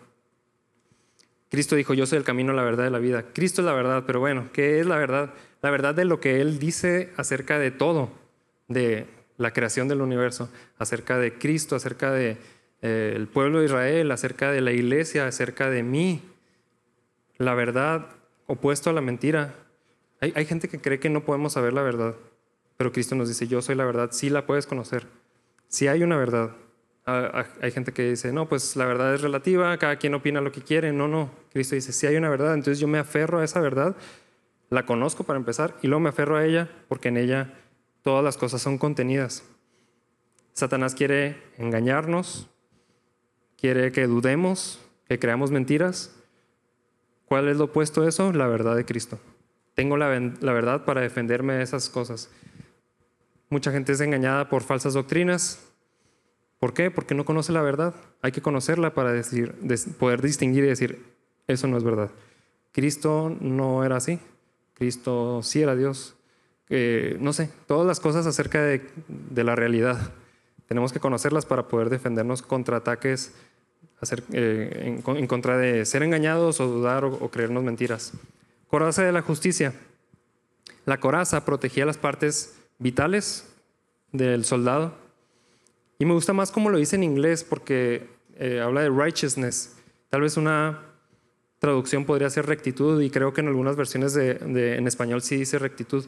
Cristo 1.49 1.75
dijo, 1.75 1.93
yo 1.93 2.05
soy 2.05 2.17
el 2.17 2.23
camino, 2.23 2.53
la 2.53 2.63
verdad 2.63 2.87
y 2.87 2.89
la 2.89 2.99
vida. 2.99 3.25
Cristo 3.33 3.61
es 3.61 3.65
la 3.65 3.73
verdad, 3.73 4.03
pero 4.05 4.19
bueno, 4.19 4.49
¿qué 4.51 4.79
es 4.79 4.85
la 4.85 4.97
verdad? 4.97 5.33
La 5.61 5.69
verdad 5.69 5.95
de 5.95 6.05
lo 6.05 6.19
que 6.19 6.41
Él 6.41 6.59
dice 6.59 7.11
acerca 7.17 7.59
de 7.59 7.71
todo, 7.71 8.09
de 8.67 9.07
la 9.37 9.51
creación 9.51 9.87
del 9.87 10.01
universo, 10.01 10.49
acerca 10.77 11.17
de 11.17 11.37
Cristo, 11.37 11.75
acerca 11.75 12.11
del 12.11 12.37
de, 12.81 13.23
eh, 13.23 13.25
pueblo 13.31 13.59
de 13.59 13.65
Israel, 13.65 14.11
acerca 14.11 14.51
de 14.51 14.61
la 14.61 14.71
iglesia, 14.71 15.27
acerca 15.27 15.69
de 15.69 15.83
mí. 15.83 16.21
La 17.37 17.53
verdad 17.53 18.07
opuesto 18.47 18.89
a 18.89 18.93
la 18.93 19.01
mentira. 19.01 19.55
Hay, 20.21 20.45
gente 20.45 20.69
que 20.69 20.79
cree 20.79 20.99
que 20.99 21.09
no 21.09 21.25
podemos 21.25 21.53
saber 21.53 21.73
la 21.73 21.83
verdad, 21.83 22.15
pero 22.77 22.91
Cristo 22.91 23.15
nos 23.15 23.27
dice, 23.27 23.47
yo 23.47 23.61
soy 23.61 23.75
la 23.75 23.85
verdad, 23.85 24.09
sí 24.11 24.29
la 24.29 24.45
puedes 24.45 24.65
conocer. 24.65 25.05
Si 25.67 25.87
hay 25.87 26.03
una 26.03 26.17
verdad, 26.17 26.51
hay 27.05 27.71
gente 27.71 27.93
que 27.93 28.09
dice, 28.09 28.33
no, 28.33 28.49
pues 28.49 28.75
la 28.75 28.85
verdad 28.85 29.13
es 29.13 29.21
relativa, 29.21 29.77
cada 29.77 29.97
quien 29.97 30.15
opina 30.15 30.41
lo 30.41 30.51
que 30.51 30.61
quiere. 30.61 30.91
No, 30.91 31.07
no. 31.07 31.29
Cristo 31.53 31.75
dice, 31.75 31.91
si 31.93 32.07
hay 32.07 32.15
una 32.15 32.29
verdad, 32.29 32.53
entonces 32.53 32.79
yo 32.79 32.87
me 32.87 32.97
aferro 32.97 33.39
a 33.39 33.43
esa 33.43 33.59
verdad, 33.59 33.95
la 34.69 34.85
conozco 34.85 35.23
para 35.23 35.37
empezar, 35.37 35.75
y 35.83 35.87
luego 35.87 35.99
me 35.99 36.09
aferro 36.09 36.37
a 36.37 36.45
ella 36.45 36.69
porque 36.87 37.09
en 37.09 37.17
ella 37.17 37.53
todas 38.01 38.23
las 38.23 38.37
cosas 38.37 38.61
son 38.61 38.77
contenidas. 38.77 39.43
Satanás 40.53 40.95
quiere 40.95 41.41
engañarnos, 41.57 42.49
quiere 43.57 43.91
que 43.91 44.07
dudemos, 44.07 44.79
que 45.07 45.19
creamos 45.19 45.51
mentiras. 45.51 46.15
¿Cuál 47.25 47.49
es 47.49 47.57
lo 47.57 47.65
opuesto 47.65 48.01
a 48.01 48.07
eso? 48.07 48.31
La 48.31 48.47
verdad 48.47 48.75
de 48.75 48.85
Cristo. 48.85 49.19
Tengo 49.75 49.97
la, 49.97 50.17
la 50.39 50.53
verdad 50.53 50.85
para 50.85 51.01
defenderme 51.01 51.53
de 51.53 51.63
esas 51.63 51.89
cosas. 51.89 52.31
Mucha 53.49 53.71
gente 53.71 53.91
es 53.91 54.01
engañada 54.01 54.49
por 54.49 54.63
falsas 54.63 54.93
doctrinas, 54.93 55.64
¿Por 56.59 56.73
qué? 56.73 56.91
Porque 56.91 57.15
no 57.15 57.25
conoce 57.25 57.51
la 57.51 57.61
verdad. 57.61 57.95
Hay 58.21 58.31
que 58.31 58.41
conocerla 58.41 58.93
para 58.93 59.13
poder 59.99 60.21
distinguir 60.21 60.63
y 60.63 60.67
decir, 60.67 61.03
eso 61.47 61.67
no 61.67 61.77
es 61.77 61.83
verdad. 61.83 62.11
Cristo 62.71 63.35
no 63.39 63.83
era 63.83 63.97
así. 63.97 64.19
Cristo 64.73 65.41
sí 65.43 65.61
era 65.61 65.75
Dios. 65.75 66.15
no 66.69 67.33
sé, 67.33 67.49
todas 67.67 67.87
las 67.87 67.99
cosas 67.99 68.27
acerca 68.27 68.61
de, 68.61 68.81
la 69.43 69.55
realidad. 69.55 70.13
Tenemos 70.67 70.91
que 70.91 70.99
conocerlas 70.99 71.45
para 71.45 71.67
poder 71.67 71.89
defendernos 71.89 72.41
contra 72.41 72.77
ataques 72.77 73.33
eh, 74.33 75.01
en, 75.05 75.27
contra 75.27 75.57
de 75.57 75.85
ser 75.85 76.03
engañados 76.03 76.59
o 76.59 76.67
dudar 76.67 77.05
o, 77.05 77.29
creernos 77.29 77.63
mentiras. 77.63 78.13
Coraza 78.67 79.03
de 79.03 79.11
la 79.11 79.21
justicia. 79.21 79.73
La 80.85 80.99
coraza 80.99 81.45
protegía 81.45 81.85
las 81.85 81.97
partes 81.97 82.57
vitales 82.77 83.47
del 84.11 84.43
soldado. 84.43 84.97
Y 85.97 86.05
me 86.05 86.13
gusta 86.13 86.33
más 86.33 86.51
cómo 86.51 86.69
lo 86.69 86.77
dice 86.77 86.95
en 86.95 87.03
inglés 87.03 87.43
porque 87.43 88.07
eh, 88.37 88.59
habla 88.59 88.81
de 88.81 88.89
righteousness. 88.89 89.77
Tal 90.09 90.21
vez 90.21 90.37
una 90.37 90.81
traducción 91.59 92.05
podría 92.05 92.29
ser 92.29 92.45
rectitud 92.45 93.01
y 93.01 93.09
creo 93.09 93.33
que 93.33 93.41
en 93.41 93.47
algunas 93.47 93.75
versiones 93.75 94.13
de, 94.13 94.75
en 94.77 94.87
español 94.87 95.21
sí 95.21 95.37
dice 95.37 95.57
rectitud. 95.57 96.05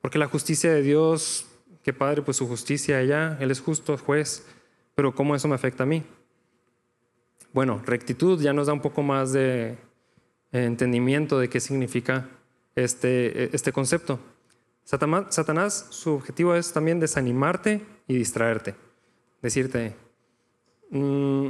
Porque 0.00 0.18
la 0.18 0.26
justicia 0.26 0.72
de 0.72 0.82
Dios, 0.82 1.46
qué 1.82 1.92
padre, 1.92 2.22
pues 2.22 2.36
su 2.36 2.46
justicia 2.46 2.98
allá, 2.98 3.38
Él 3.40 3.50
es 3.50 3.60
justo, 3.60 3.96
juez, 3.96 4.46
pero 4.94 5.14
¿cómo 5.14 5.34
eso 5.34 5.48
me 5.48 5.54
afecta 5.54 5.84
a 5.84 5.86
mí? 5.86 6.02
Bueno, 7.52 7.82
rectitud 7.84 8.40
ya 8.40 8.52
nos 8.52 8.66
da 8.66 8.72
un 8.72 8.80
poco 8.80 9.02
más 9.02 9.32
de 9.32 9.78
entendimiento 10.52 11.38
de 11.38 11.48
qué 11.48 11.60
significa 11.60 12.28
este, 12.74 13.54
este 13.54 13.72
concepto. 13.72 14.18
Satanás, 14.84 15.86
su 15.90 16.12
objetivo 16.12 16.54
es 16.54 16.72
también 16.72 17.00
desanimarte 17.00 17.80
y 18.08 18.16
distraerte. 18.16 18.74
Decirte, 19.42 19.94
mm, 20.90 21.48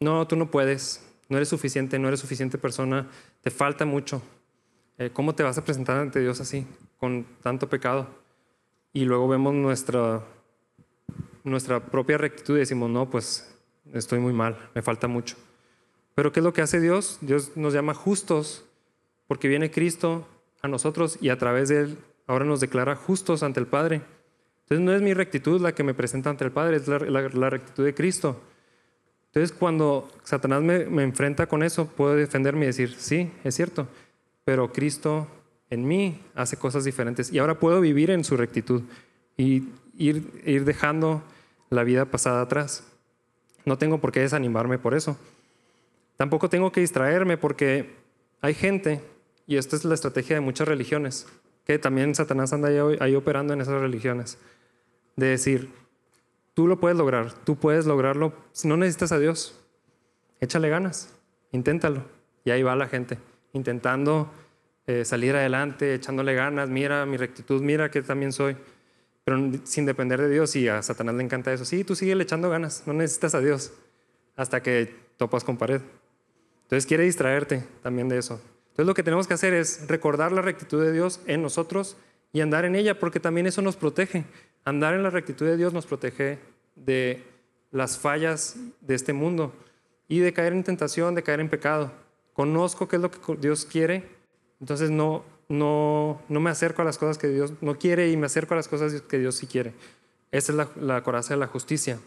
no, 0.00 0.26
tú 0.26 0.36
no 0.36 0.50
puedes, 0.50 1.02
no 1.28 1.36
eres 1.36 1.48
suficiente, 1.48 1.98
no 1.98 2.08
eres 2.08 2.20
suficiente 2.20 2.58
persona, 2.58 3.08
te 3.40 3.50
falta 3.50 3.84
mucho. 3.84 4.20
Eh, 4.98 5.10
¿Cómo 5.12 5.34
te 5.34 5.42
vas 5.42 5.56
a 5.56 5.64
presentar 5.64 5.96
ante 5.98 6.20
Dios 6.20 6.40
así, 6.40 6.66
con 6.98 7.24
tanto 7.42 7.68
pecado? 7.68 8.08
Y 8.92 9.04
luego 9.04 9.28
vemos 9.28 9.54
nuestra, 9.54 10.22
nuestra 11.42 11.80
propia 11.86 12.18
rectitud 12.18 12.56
y 12.56 12.60
decimos, 12.60 12.90
no, 12.90 13.08
pues 13.08 13.54
estoy 13.92 14.18
muy 14.18 14.32
mal, 14.32 14.58
me 14.74 14.82
falta 14.82 15.08
mucho. 15.08 15.36
Pero 16.14 16.32
¿qué 16.32 16.40
es 16.40 16.44
lo 16.44 16.52
que 16.52 16.62
hace 16.62 16.80
Dios? 16.80 17.18
Dios 17.20 17.56
nos 17.56 17.74
llama 17.74 17.94
justos 17.94 18.64
porque 19.26 19.48
viene 19.48 19.70
Cristo 19.70 20.26
a 20.62 20.68
nosotros 20.68 21.18
y 21.20 21.30
a 21.30 21.38
través 21.38 21.68
de 21.68 21.80
Él 21.80 21.98
ahora 22.26 22.44
nos 22.44 22.60
declara 22.60 22.96
justos 22.96 23.42
ante 23.42 23.60
el 23.60 23.66
Padre. 23.66 24.02
Entonces 24.64 24.84
no 24.84 24.92
es 24.92 25.02
mi 25.02 25.14
rectitud 25.14 25.60
la 25.60 25.74
que 25.74 25.82
me 25.82 25.94
presenta 25.94 26.30
ante 26.30 26.44
el 26.44 26.52
Padre, 26.52 26.76
es 26.76 26.88
la, 26.88 27.50
rectitud 27.50 27.84
de 27.84 27.94
Cristo. 27.94 28.40
Entonces 29.26 29.56
cuando 29.56 30.10
Satanás 30.22 30.62
me, 30.62 31.02
enfrenta 31.02 31.46
con 31.46 31.62
eso, 31.62 31.86
puedo 31.86 32.16
defenderme 32.16 32.64
y 32.64 32.66
decir, 32.68 32.94
sí, 32.98 33.30
es 33.44 33.54
cierto, 33.54 33.88
pero 34.44 34.72
Cristo 34.72 35.26
en 35.70 35.86
mí 35.86 36.20
hace 36.34 36.56
cosas 36.56 36.84
diferentes 36.84 37.32
y 37.32 37.38
ahora 37.38 37.58
puedo 37.58 37.80
vivir 37.80 38.10
en 38.10 38.24
su 38.24 38.36
rectitud 38.36 38.82
y 39.36 39.68
ir 39.96 40.64
dejando 40.64 41.22
la 41.70 41.84
vida 41.84 42.06
pasada 42.06 42.40
atrás. 42.40 42.84
No 43.64 43.78
tengo 43.78 43.98
por 43.98 44.12
qué 44.12 44.20
desanimarme 44.20 44.78
por 44.78 44.94
eso. 44.94 45.18
Tampoco 46.16 46.48
tengo 46.48 46.70
que 46.70 46.80
distraerme 46.80 47.36
porque 47.36 47.90
hay 48.40 48.54
gente, 48.54 49.00
y 49.46 49.56
esta 49.56 49.76
es 49.76 49.84
la 49.84 49.94
estrategia 49.94 50.36
de 50.36 50.40
muchas 50.40 50.68
religiones, 50.68 51.26
que 51.64 51.78
también 51.78 52.14
Satanás 52.14 52.52
anda 52.52 52.68
ahí, 53.00 53.14
operando 53.14 53.52
en 53.54 53.60
esas 53.60 53.80
religiones, 53.80 54.38
de 55.16 55.26
decir, 55.26 55.70
tú 56.54 56.66
lo 56.66 56.78
puedes 56.78 56.98
lograr, 56.98 57.32
tú 57.32 57.56
puedes 57.56 57.86
lograrlo, 57.86 58.34
si 58.52 58.68
no 58.68 58.76
necesitas 58.76 59.12
a 59.12 59.18
Dios, 59.18 59.60
échale 60.40 60.68
ganas, 60.68 61.14
inténtalo. 61.52 62.02
Y 62.44 62.50
ahí 62.50 62.62
va 62.62 62.76
la 62.76 62.88
gente, 62.88 63.18
intentando 63.54 64.30
eh, 64.86 65.04
salir 65.04 65.34
adelante, 65.34 65.94
echándole 65.94 66.34
ganas, 66.34 66.68
mira 66.68 67.06
mi 67.06 67.16
rectitud, 67.16 67.62
mira 67.62 67.90
que 67.90 68.02
también 68.02 68.32
soy 68.32 68.56
pero 69.24 69.38
sin 69.64 69.86
depender 69.86 70.20
de 70.20 70.28
Dios 70.28 70.54
y 70.54 70.68
a 70.68 70.82
Satanás 70.82 71.14
le 71.14 71.24
encanta 71.24 71.52
eso. 71.52 71.64
Sí, 71.64 71.82
tú 71.82 71.96
sigue 71.96 72.12
echando 72.20 72.50
ganas, 72.50 72.82
no 72.86 72.92
necesitas 72.92 73.34
a 73.34 73.40
Dios 73.40 73.72
hasta 74.36 74.62
que 74.62 74.94
topas 75.16 75.44
con 75.44 75.56
pared. 75.56 75.80
Entonces 76.64 76.86
quiere 76.86 77.04
distraerte 77.04 77.64
también 77.82 78.08
de 78.08 78.18
eso. 78.18 78.40
Entonces 78.74 78.88
lo 78.88 78.94
que 78.94 79.04
tenemos 79.04 79.28
que 79.28 79.34
hacer 79.34 79.54
es 79.54 79.86
recordar 79.86 80.32
la 80.32 80.42
rectitud 80.42 80.82
de 80.82 80.90
Dios 80.90 81.20
en 81.26 81.42
nosotros 81.42 81.96
y 82.32 82.40
andar 82.40 82.64
en 82.64 82.74
ella, 82.74 82.98
porque 82.98 83.20
también 83.20 83.46
eso 83.46 83.62
nos 83.62 83.76
protege. 83.76 84.24
Andar 84.64 84.94
en 84.94 85.04
la 85.04 85.10
rectitud 85.10 85.46
de 85.46 85.56
Dios 85.56 85.72
nos 85.72 85.86
protege 85.86 86.40
de 86.74 87.22
las 87.70 87.96
fallas 87.96 88.56
de 88.80 88.96
este 88.96 89.12
mundo 89.12 89.52
y 90.08 90.18
de 90.18 90.32
caer 90.32 90.52
en 90.54 90.64
tentación, 90.64 91.14
de 91.14 91.22
caer 91.22 91.38
en 91.38 91.48
pecado. 91.48 91.92
Conozco 92.32 92.88
qué 92.88 92.96
es 92.96 93.02
lo 93.02 93.12
que 93.12 93.36
Dios 93.36 93.64
quiere, 93.64 94.08
entonces 94.60 94.90
no, 94.90 95.22
no, 95.48 96.20
no 96.28 96.40
me 96.40 96.50
acerco 96.50 96.82
a 96.82 96.84
las 96.84 96.98
cosas 96.98 97.16
que 97.16 97.28
Dios 97.28 97.52
no 97.60 97.78
quiere 97.78 98.10
y 98.10 98.16
me 98.16 98.26
acerco 98.26 98.54
a 98.54 98.56
las 98.56 98.66
cosas 98.66 99.02
que 99.02 99.20
Dios 99.20 99.36
sí 99.36 99.46
quiere. 99.46 99.72
Esa 100.32 100.50
es 100.50 100.68
la, 100.80 101.00
coraza 101.04 101.34
de 101.34 101.38
la 101.38 101.46
justicia. 101.46 102.00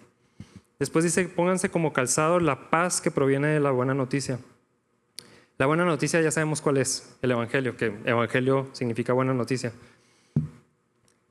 Después 0.80 1.06
dice, 1.06 1.30
pónganse 1.30 1.70
como 1.70 1.94
calzado 1.94 2.42
la 2.42 2.70
paz 2.70 3.00
que 3.00 3.10
proviene 3.10 3.48
de 3.48 3.62
la 3.62 3.72
buena 3.72 3.94
noticia. 3.94 4.38
La 5.58 5.66
buena 5.66 5.86
noticia 5.86 6.22
ya 6.22 6.32
sabemos 6.32 6.62
cuál 6.62 6.78
es, 6.78 7.18
el 7.22 7.32
Evangelio, 7.32 7.76
que 7.76 7.94
Evangelio 8.06 8.70
significa 8.74 9.14
buena 9.14 9.34
noticia. 9.34 9.72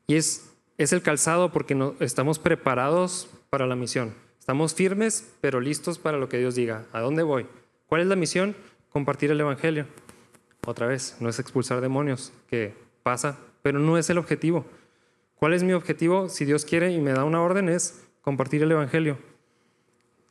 Y 0.09 0.17
es, 0.17 0.51
es 0.79 0.93
el 0.93 1.03
calzado 1.03 1.53
porque 1.53 1.75
no, 1.75 1.95
estamos 2.01 2.39
preparados 2.39 3.29
para 3.51 3.67
la 3.67 3.77
misión. 3.77 4.15
Estamos 4.39 4.75
firmes, 4.75 5.33
pero 5.41 5.61
listos 5.61 5.99
para 5.99 6.19
lo 6.19 6.29
que 6.29 6.39
Dios 6.39 6.55
diga. 6.55 6.85
¿A 6.93 7.01
dónde 7.01 7.23
voy? 7.23 7.47
¿Cuál 7.87 8.01
es 8.01 8.07
la 8.09 8.17
misión? 8.17 8.57
Compartir 8.91 9.31
el 9.31 9.41
Evangelio 9.41 9.87
otra 10.67 10.87
vez, 10.87 11.17
no 11.21 11.29
es 11.29 11.39
expulsar 11.39 11.81
demonios, 11.81 12.33
que 12.49 12.75
pasa, 13.03 13.39
pero 13.63 13.79
no 13.79 13.97
es 13.99 14.11
el 14.11 14.19
objetivo. 14.19 14.67
¿Cuál 15.37 15.55
es 15.55 15.63
mi 15.63 15.73
objetivo? 15.73 16.29
Si 16.29 16.45
Dios 16.45 16.65
quiere 16.65 16.91
y 16.91 17.01
me 17.01 17.13
da 17.13 17.25
una 17.25 17.41
orden 17.41 17.69
es 17.69 18.05
compartir 18.21 18.63
el 18.63 18.73
Evangelio. 18.73 19.19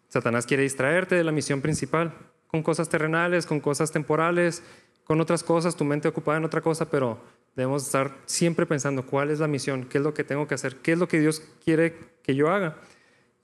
Satanás 0.09 0.45
quiere 0.45 0.63
distraerte 0.63 1.15
de 1.15 1.23
la 1.23 1.31
misión 1.31 1.61
principal, 1.61 2.13
con 2.47 2.63
cosas 2.63 2.89
terrenales, 2.89 3.45
con 3.45 3.59
cosas 3.59 3.91
temporales, 3.91 4.63
con 5.03 5.21
otras 5.21 5.43
cosas, 5.43 5.75
tu 5.75 5.85
mente 5.85 6.07
ocupada 6.07 6.37
en 6.37 6.45
otra 6.45 6.61
cosa, 6.61 6.89
pero 6.89 7.19
debemos 7.55 7.85
estar 7.85 8.17
siempre 8.25 8.65
pensando 8.65 9.05
cuál 9.05 9.29
es 9.29 9.39
la 9.39 9.47
misión, 9.47 9.85
qué 9.85 9.99
es 9.99 10.03
lo 10.03 10.13
que 10.13 10.23
tengo 10.23 10.47
que 10.47 10.55
hacer, 10.55 10.77
qué 10.77 10.93
es 10.93 10.99
lo 10.99 11.07
que 11.07 11.19
Dios 11.19 11.41
quiere 11.63 11.95
que 12.23 12.35
yo 12.35 12.49
haga. 12.49 12.75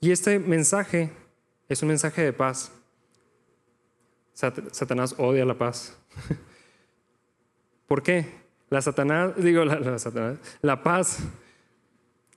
Y 0.00 0.10
este 0.10 0.38
mensaje 0.38 1.12
es 1.68 1.82
un 1.82 1.88
mensaje 1.88 2.22
de 2.22 2.32
paz. 2.32 2.72
Satanás 4.34 5.14
odia 5.18 5.44
la 5.44 5.56
paz. 5.56 5.96
¿Por 7.86 8.02
qué? 8.02 8.26
La 8.68 8.82
Satanás, 8.82 9.34
digo, 9.36 9.64
la, 9.64 9.78
la 10.62 10.82
paz, 10.82 11.18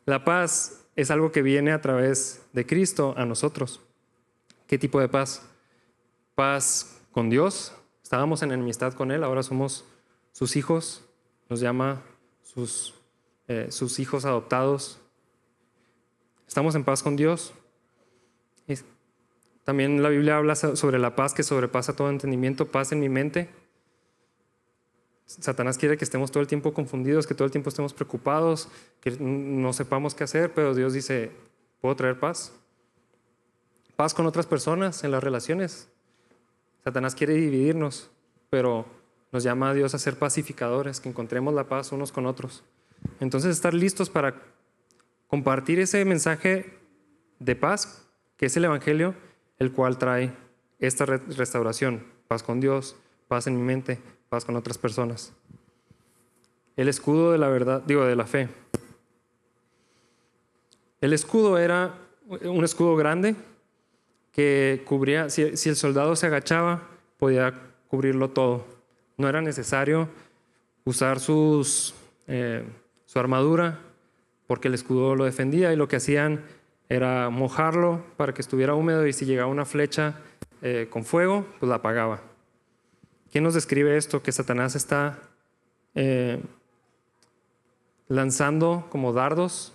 la 0.06 0.24
paz 0.24 0.86
es 0.96 1.10
algo 1.10 1.32
que 1.32 1.42
viene 1.42 1.72
a 1.72 1.82
través 1.82 2.42
de 2.54 2.66
Cristo 2.66 3.14
a 3.18 3.26
nosotros. 3.26 3.82
¿Qué 4.68 4.78
tipo 4.78 5.00
de 5.00 5.08
paz? 5.08 5.42
Paz 6.36 7.02
con 7.12 7.30
Dios. 7.30 7.74
Estábamos 8.04 8.44
en 8.44 8.52
enemistad 8.52 8.94
con 8.94 9.12
Él, 9.12 9.24
ahora 9.24 9.42
somos 9.42 9.86
sus 10.34 10.58
hijos. 10.58 11.06
Nos 11.50 11.62
llama 11.62 12.02
sus, 12.44 12.94
eh, 13.48 13.70
hijos 13.98 14.26
adoptados. 14.26 15.00
Estamos 16.48 16.76
en 16.76 16.84
paz 16.84 17.02
con 17.02 17.16
Dios. 17.16 17.54
también 19.64 20.04
la 20.04 20.10
Biblia 20.10 20.38
habla 20.38 20.56
sobre 20.56 21.00
la 21.00 21.16
paz 21.16 21.34
que 21.34 21.42
sobrepasa 21.42 21.96
todo 21.96 22.12
entendimiento, 22.12 22.68
paz 22.68 22.92
en 22.92 23.00
mi 23.00 23.10
mente. 23.10 23.50
Satanás 25.26 25.80
quiere 25.80 25.98
que 25.98 26.06
estemos 26.06 26.30
todo 26.30 26.42
el 26.42 26.48
tiempo 26.48 26.72
confundidos, 26.72 27.26
que 27.26 27.34
todo 27.34 27.46
el 27.46 27.52
tiempo 27.52 27.70
estemos 27.70 27.94
preocupados, 27.94 28.70
que 29.02 29.12
no 29.20 29.74
sepamos 29.74 30.14
qué 30.14 30.24
hacer, 30.24 30.54
pero 30.54 30.76
Dios 30.76 30.94
dice, 30.94 31.32
¿puedo 31.82 31.96
traer 31.96 32.20
paz? 32.20 32.52
Paz 33.96 34.14
con 34.14 34.28
otras 34.28 34.46
personas, 34.46 35.04
en 35.04 35.10
las 35.10 35.24
relaciones. 35.24 35.90
Satanás 36.86 37.16
quiere 37.16 37.34
dividirnos, 37.34 38.12
pero 38.52 38.86
nos 39.32 39.42
llama 39.42 39.72
a 39.72 39.74
Dios 39.74 39.96
a 39.96 39.98
ser 39.98 40.20
pacificadores, 40.20 41.00
que 41.00 41.10
encontremos 41.10 41.52
la 41.52 41.68
paz 41.68 41.92
unos 41.92 42.12
con 42.12 42.28
otros. 42.28 42.64
Entonces, 43.20 43.50
estar 43.50 43.74
listos 43.74 44.12
para 44.12 44.36
compartir 45.28 45.80
ese 45.80 46.06
mensaje 46.06 46.78
de 47.40 47.56
paz, 47.56 48.08
que 48.38 48.46
es 48.46 48.56
el 48.56 48.66
Evangelio, 48.66 49.16
el 49.58 49.72
cual 49.72 49.98
trae 49.98 50.32
esta 50.78 51.08
restauración, 51.08 52.06
paz 52.28 52.44
con 52.44 52.60
Dios, 52.60 52.96
paz 53.28 53.48
en 53.48 53.58
mi 53.58 53.64
mente, 53.64 54.00
paz 54.30 54.46
con 54.46 54.56
otras 54.56 54.78
personas. 54.78 55.34
El 56.76 56.88
escudo 56.88 57.32
de 57.32 57.40
la 57.40 57.48
verdad, 57.48 57.82
digo, 57.82 58.06
de 58.06 58.16
la 58.16 58.28
fe. 58.28 58.48
El 61.02 61.14
escudo 61.14 61.58
era 61.58 61.98
un 62.44 62.64
escudo 62.64 62.96
grande 62.96 63.36
que 64.36 64.84
cubría, 64.86 65.30
si, 65.30 65.44
el 65.44 65.76
soldado 65.78 66.18
se 66.18 66.26
agachaba, 66.28 66.90
podía 67.18 67.54
cubrirlo 67.88 68.32
todo. 68.32 68.66
No 69.18 69.30
era 69.30 69.42
necesario 69.42 70.10
usar 70.84 71.22
sus, 71.22 71.96
eh, 72.28 72.66
su 73.06 73.18
armadura 73.18 73.80
porque 74.46 74.68
el 74.68 74.74
escudo 74.74 75.16
lo 75.16 75.24
defendía 75.24 75.72
y 75.72 75.78
lo 75.78 75.88
que 75.88 75.96
hacían 75.96 76.44
era 76.90 77.30
mojarlo 77.30 78.04
para 78.18 78.34
que 78.34 78.42
estuviera 78.42 78.76
húmedo 78.76 79.08
y 79.08 79.14
si 79.14 79.26
llegaba 79.26 79.50
una 79.50 79.64
flecha 79.64 80.20
eh, 80.62 80.88
con 80.90 81.06
fuego, 81.06 81.48
pues 81.60 81.70
la 81.70 81.76
apagaba. 81.76 82.22
¿Quién 83.32 83.46
nos 83.46 83.54
describe 83.54 83.96
esto? 83.96 84.22
Que 84.22 84.34
Satanás 84.34 84.76
está 84.76 85.18
eh, 85.96 86.42
lanzando 88.10 88.88
como 88.90 89.14
dardos 89.14 89.72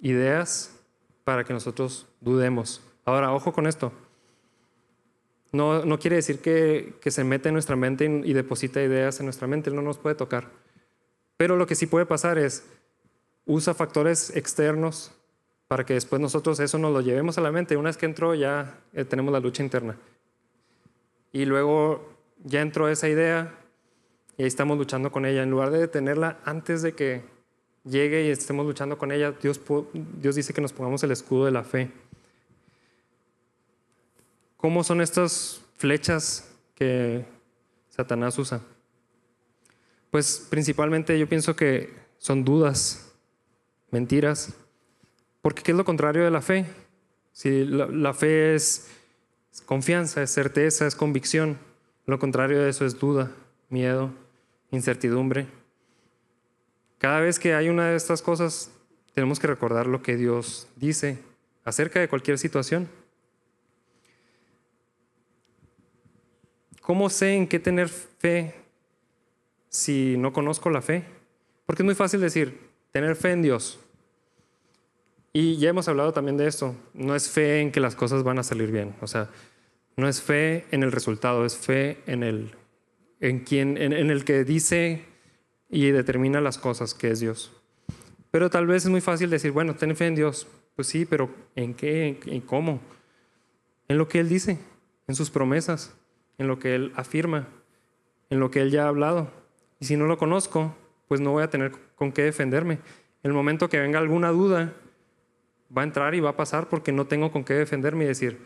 ideas 0.00 0.75
para 1.26 1.42
que 1.42 1.52
nosotros 1.52 2.06
dudemos. 2.20 2.80
Ahora, 3.04 3.32
ojo 3.32 3.52
con 3.52 3.66
esto. 3.66 3.90
No, 5.50 5.84
no 5.84 5.98
quiere 5.98 6.14
decir 6.14 6.38
que, 6.38 6.94
que, 7.00 7.10
se 7.10 7.24
mete 7.24 7.48
en 7.48 7.54
nuestra 7.54 7.74
mente 7.74 8.04
y, 8.04 8.30
y 8.30 8.32
deposita 8.32 8.80
ideas 8.80 9.18
en 9.18 9.26
nuestra 9.26 9.48
mente, 9.48 9.68
Él 9.68 9.74
no 9.74 9.82
nos 9.82 9.98
puede 9.98 10.14
tocar. 10.14 10.52
Pero 11.36 11.56
lo 11.56 11.66
que 11.66 11.74
sí 11.74 11.88
puede 11.88 12.06
pasar 12.06 12.38
es, 12.38 12.64
usa 13.44 13.74
factores 13.74 14.36
externos 14.36 15.10
para 15.66 15.84
que 15.84 15.94
después 15.94 16.22
nosotros 16.22 16.60
eso 16.60 16.78
nos 16.78 16.92
lo 16.92 17.00
llevemos 17.00 17.38
a 17.38 17.40
la 17.40 17.50
mente. 17.50 17.76
Una 17.76 17.88
vez 17.88 17.96
que 17.96 18.06
entró 18.06 18.36
ya 18.36 18.78
eh, 18.92 19.04
tenemos 19.04 19.32
la 19.32 19.40
lucha 19.40 19.64
interna. 19.64 19.96
Y 21.32 21.44
luego 21.44 22.08
ya 22.44 22.60
entró 22.60 22.88
esa 22.88 23.08
idea 23.08 23.52
y 24.36 24.42
ahí 24.42 24.46
estamos 24.46 24.78
luchando 24.78 25.10
con 25.10 25.26
ella. 25.26 25.42
En 25.42 25.50
lugar 25.50 25.72
de 25.72 25.80
detenerla 25.80 26.38
antes 26.44 26.82
de 26.82 26.92
que 26.92 27.24
llegue 27.86 28.26
y 28.26 28.30
estemos 28.30 28.66
luchando 28.66 28.98
con 28.98 29.12
ella, 29.12 29.32
Dios, 29.32 29.60
Dios 30.20 30.34
dice 30.34 30.52
que 30.52 30.60
nos 30.60 30.72
pongamos 30.72 31.02
el 31.02 31.12
escudo 31.12 31.46
de 31.46 31.52
la 31.52 31.64
fe. 31.64 31.90
¿Cómo 34.56 34.82
son 34.82 35.00
estas 35.00 35.60
flechas 35.76 36.50
que 36.74 37.24
Satanás 37.90 38.38
usa? 38.38 38.60
Pues 40.10 40.46
principalmente 40.50 41.18
yo 41.18 41.28
pienso 41.28 41.54
que 41.54 41.94
son 42.18 42.44
dudas, 42.44 43.12
mentiras, 43.90 44.54
porque 45.42 45.62
¿qué 45.62 45.72
es 45.72 45.76
lo 45.76 45.84
contrario 45.84 46.24
de 46.24 46.30
la 46.30 46.40
fe? 46.40 46.66
Si 47.32 47.64
la, 47.66 48.14
fe 48.14 48.54
es, 48.54 48.88
confianza, 49.66 50.22
es 50.22 50.30
certeza, 50.30 50.86
es 50.86 50.96
convicción. 50.96 51.58
Lo 52.06 52.18
contrario 52.18 52.62
de 52.62 52.70
eso 52.70 52.86
es 52.86 52.98
duda, 52.98 53.30
miedo, 53.68 54.10
incertidumbre. 54.70 55.46
Cada 56.98 57.20
vez 57.20 57.38
que 57.38 57.54
hay 57.54 57.68
una 57.68 57.90
de 57.90 57.96
estas 57.96 58.22
cosas, 58.22 58.70
tenemos 59.14 59.38
que 59.38 59.46
recordar 59.46 59.86
lo 59.86 60.02
que 60.02 60.16
Dios 60.16 60.68
dice 60.76 61.18
acerca 61.64 62.00
de 62.00 62.08
cualquier 62.08 62.38
situación. 62.38 62.88
¿Cómo 66.80 67.10
sé 67.10 67.34
en 67.34 67.48
qué 67.48 67.58
tener 67.58 67.88
fe 67.88 68.54
si 69.68 70.16
no 70.18 70.32
conozco 70.32 70.70
la 70.70 70.82
fe? 70.82 71.04
Porque 71.66 71.82
es 71.82 71.84
muy 71.84 71.94
fácil 71.96 72.20
decir, 72.20 72.60
tener 72.92 73.16
fe 73.16 73.32
en 73.32 73.42
Dios. 73.42 73.80
Y 75.32 75.58
ya 75.58 75.68
hemos 75.68 75.88
hablado 75.88 76.12
también 76.12 76.36
de 76.36 76.46
esto. 76.46 76.74
No 76.94 77.14
es 77.14 77.28
fe 77.28 77.60
en 77.60 77.72
que 77.72 77.80
las 77.80 77.94
cosas 77.94 78.22
van 78.22 78.38
a 78.38 78.42
salir 78.42 78.70
bien. 78.70 78.94
O 79.02 79.06
sea, 79.06 79.28
no 79.96 80.08
es 80.08 80.22
fe 80.22 80.64
en 80.70 80.82
el 80.82 80.92
resultado, 80.92 81.44
es 81.44 81.56
fe 81.56 81.98
en 82.06 82.22
el, 82.22 82.54
en 83.20 83.40
quien, 83.40 83.76
en, 83.76 83.92
el 83.92 84.24
que 84.24 84.44
dice 84.44 85.04
y 85.68 85.90
determina 85.90 86.40
las 86.40 86.58
cosas, 86.58 86.94
que 86.94 87.10
es 87.10 87.20
Dios. 87.20 87.52
Pero 88.30 88.50
tal 88.50 88.66
vez 88.66 88.84
es 88.84 88.90
muy 88.90 89.00
fácil 89.00 89.30
decir, 89.30 89.52
bueno, 89.52 89.74
ten 89.74 89.96
fe 89.96 90.06
en 90.06 90.14
Dios. 90.14 90.46
Pues 90.74 90.88
sí, 90.88 91.06
pero 91.06 91.30
¿en 91.54 91.74
qué? 91.74 92.20
¿En 92.26 92.40
cómo? 92.42 92.80
En 93.88 93.98
lo 93.98 94.08
que 94.08 94.20
Él 94.20 94.28
dice, 94.28 94.58
en 95.06 95.14
sus 95.14 95.30
promesas, 95.30 95.94
en 96.38 96.48
lo 96.48 96.58
que 96.58 96.74
Él 96.74 96.92
afirma, 96.96 97.48
en 98.28 98.40
lo 98.40 98.50
que 98.50 98.60
Él 98.60 98.70
ya 98.70 98.84
ha 98.84 98.88
hablado. 98.88 99.30
Y 99.80 99.86
si 99.86 99.96
no 99.96 100.06
lo 100.06 100.18
conozco, 100.18 100.74
pues 101.08 101.20
no 101.20 101.32
voy 101.32 101.42
a 101.42 101.50
tener 101.50 101.72
con 101.94 102.12
qué 102.12 102.22
defenderme. 102.22 102.74
En 103.22 103.30
el 103.30 103.32
momento 103.32 103.68
que 103.68 103.80
venga 103.80 103.98
alguna 103.98 104.30
duda, 104.30 104.74
va 105.76 105.82
a 105.82 105.84
entrar 105.84 106.14
y 106.14 106.20
va 106.20 106.30
a 106.30 106.36
pasar 106.36 106.68
porque 106.68 106.92
no 106.92 107.06
tengo 107.06 107.32
con 107.32 107.44
qué 107.44 107.54
defenderme 107.54 108.04
y 108.04 108.08
decir, 108.08 108.38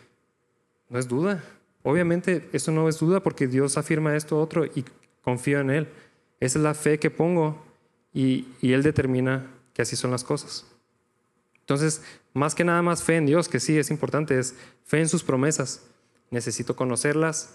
no 0.88 0.98
es 0.98 1.08
duda. 1.08 1.42
Obviamente 1.82 2.48
eso 2.52 2.72
no 2.72 2.88
es 2.88 2.98
duda 2.98 3.20
porque 3.20 3.46
Dios 3.46 3.78
afirma 3.78 4.16
esto 4.16 4.38
otro 4.38 4.66
y 4.66 4.84
confío 5.22 5.60
en 5.60 5.70
Él. 5.70 5.88
Esa 6.40 6.58
es 6.58 6.62
la 6.62 6.74
fe 6.74 6.98
que 6.98 7.10
pongo 7.10 7.62
y, 8.12 8.48
y 8.60 8.72
Él 8.72 8.82
determina 8.82 9.46
que 9.72 9.82
así 9.82 9.94
son 9.94 10.10
las 10.10 10.24
cosas. 10.24 10.66
Entonces, 11.60 12.02
más 12.32 12.54
que 12.54 12.64
nada 12.64 12.82
más 12.82 13.04
fe 13.04 13.16
en 13.16 13.26
Dios, 13.26 13.48
que 13.48 13.60
sí 13.60 13.78
es 13.78 13.90
importante, 13.90 14.38
es 14.38 14.56
fe 14.84 15.00
en 15.00 15.08
sus 15.08 15.22
promesas. 15.22 15.86
Necesito 16.30 16.74
conocerlas, 16.74 17.54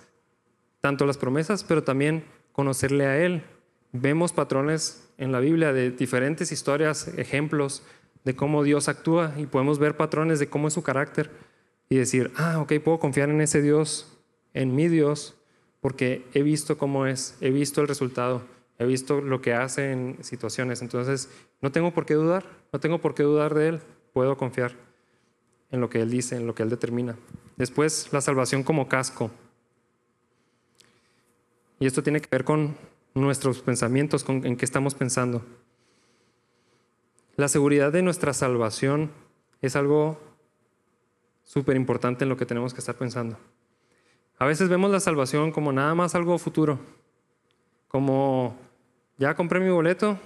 tanto 0.81 1.05
las 1.05 1.17
promesas, 1.17 1.63
pero 1.63 1.83
también 1.83 2.23
conocerle 2.51 3.05
a 3.05 3.17
Él. 3.17 3.43
Vemos 3.91 4.31
patrones 4.31 5.09
en 5.17 5.31
la 5.31 5.39
Biblia 5.39 5.73
de 5.73 5.91
diferentes 5.91 6.51
historias, 6.51 7.07
ejemplos 7.17 7.83
de 8.23 8.36
cómo 8.36 8.63
Dios 8.63 8.89
actúa 8.89 9.33
y 9.38 9.45
podemos 9.45 9.79
ver 9.79 9.97
patrones 9.97 10.39
de 10.39 10.47
cómo 10.47 10.67
es 10.67 10.73
su 10.73 10.83
carácter 10.83 11.29
y 11.89 11.95
decir, 11.95 12.31
ah, 12.36 12.59
ok, 12.59 12.73
puedo 12.83 12.99
confiar 12.99 13.29
en 13.29 13.41
ese 13.41 13.61
Dios, 13.61 14.17
en 14.53 14.75
mi 14.75 14.88
Dios, 14.88 15.36
porque 15.79 16.25
he 16.33 16.41
visto 16.41 16.77
cómo 16.77 17.05
es, 17.05 17.38
he 17.41 17.51
visto 17.51 17.81
el 17.81 17.88
resultado, 17.88 18.43
he 18.78 18.86
visto 18.86 19.21
lo 19.21 19.41
que 19.41 19.53
hace 19.53 19.91
en 19.91 20.17
situaciones. 20.21 20.82
Entonces, 20.82 21.30
no 21.61 21.71
tengo 21.71 21.93
por 21.93 22.05
qué 22.05 22.15
dudar, 22.15 22.45
no 22.73 22.80
tengo 22.80 22.99
por 22.99 23.15
qué 23.15 23.23
dudar 23.23 23.53
de 23.53 23.69
Él, 23.69 23.82
puedo 24.13 24.38
confiar 24.38 24.73
en 25.71 25.82
lo 25.82 25.89
que 25.89 26.01
Él 26.01 26.09
dice, 26.09 26.36
en 26.36 26.47
lo 26.47 26.55
que 26.55 26.63
Él 26.63 26.69
determina. 26.69 27.17
Después, 27.57 28.09
la 28.11 28.21
salvación 28.21 28.63
como 28.63 28.88
casco. 28.88 29.32
Y 31.80 31.88
esto 31.88 32.03
tiene 32.03 32.21
que 32.21 32.30
ver 32.32 32.43
con 32.43 32.76
nuestros 33.13 33.61
pensamientos, 33.61 34.23
con 34.23 34.45
en 34.45 34.57
qué 34.57 34.65
estamos 34.65 34.93
pensando. 34.95 35.43
La 37.38 37.47
seguridad 37.47 37.91
de 37.91 38.01
nuestra 38.01 38.34
salvación 38.34 39.11
es 39.61 39.76
algo 39.76 40.19
súper 41.43 41.76
importante 41.76 42.23
en 42.23 42.30
lo 42.30 42.38
que 42.38 42.45
tenemos 42.45 42.73
que 42.73 42.80
estar 42.80 42.95
pensando. 42.95 43.38
A 44.38 44.45
veces 44.45 44.67
vemos 44.67 44.91
la 44.91 44.99
salvación 44.99 45.51
como 45.51 45.71
nada 45.71 45.95
más 45.95 46.15
algo 46.15 46.38
futuro, 46.38 46.80
como 47.88 48.57
ya 49.18 49.36
compré 49.36 49.59
mi 49.59 49.70
boleto 49.70 50.20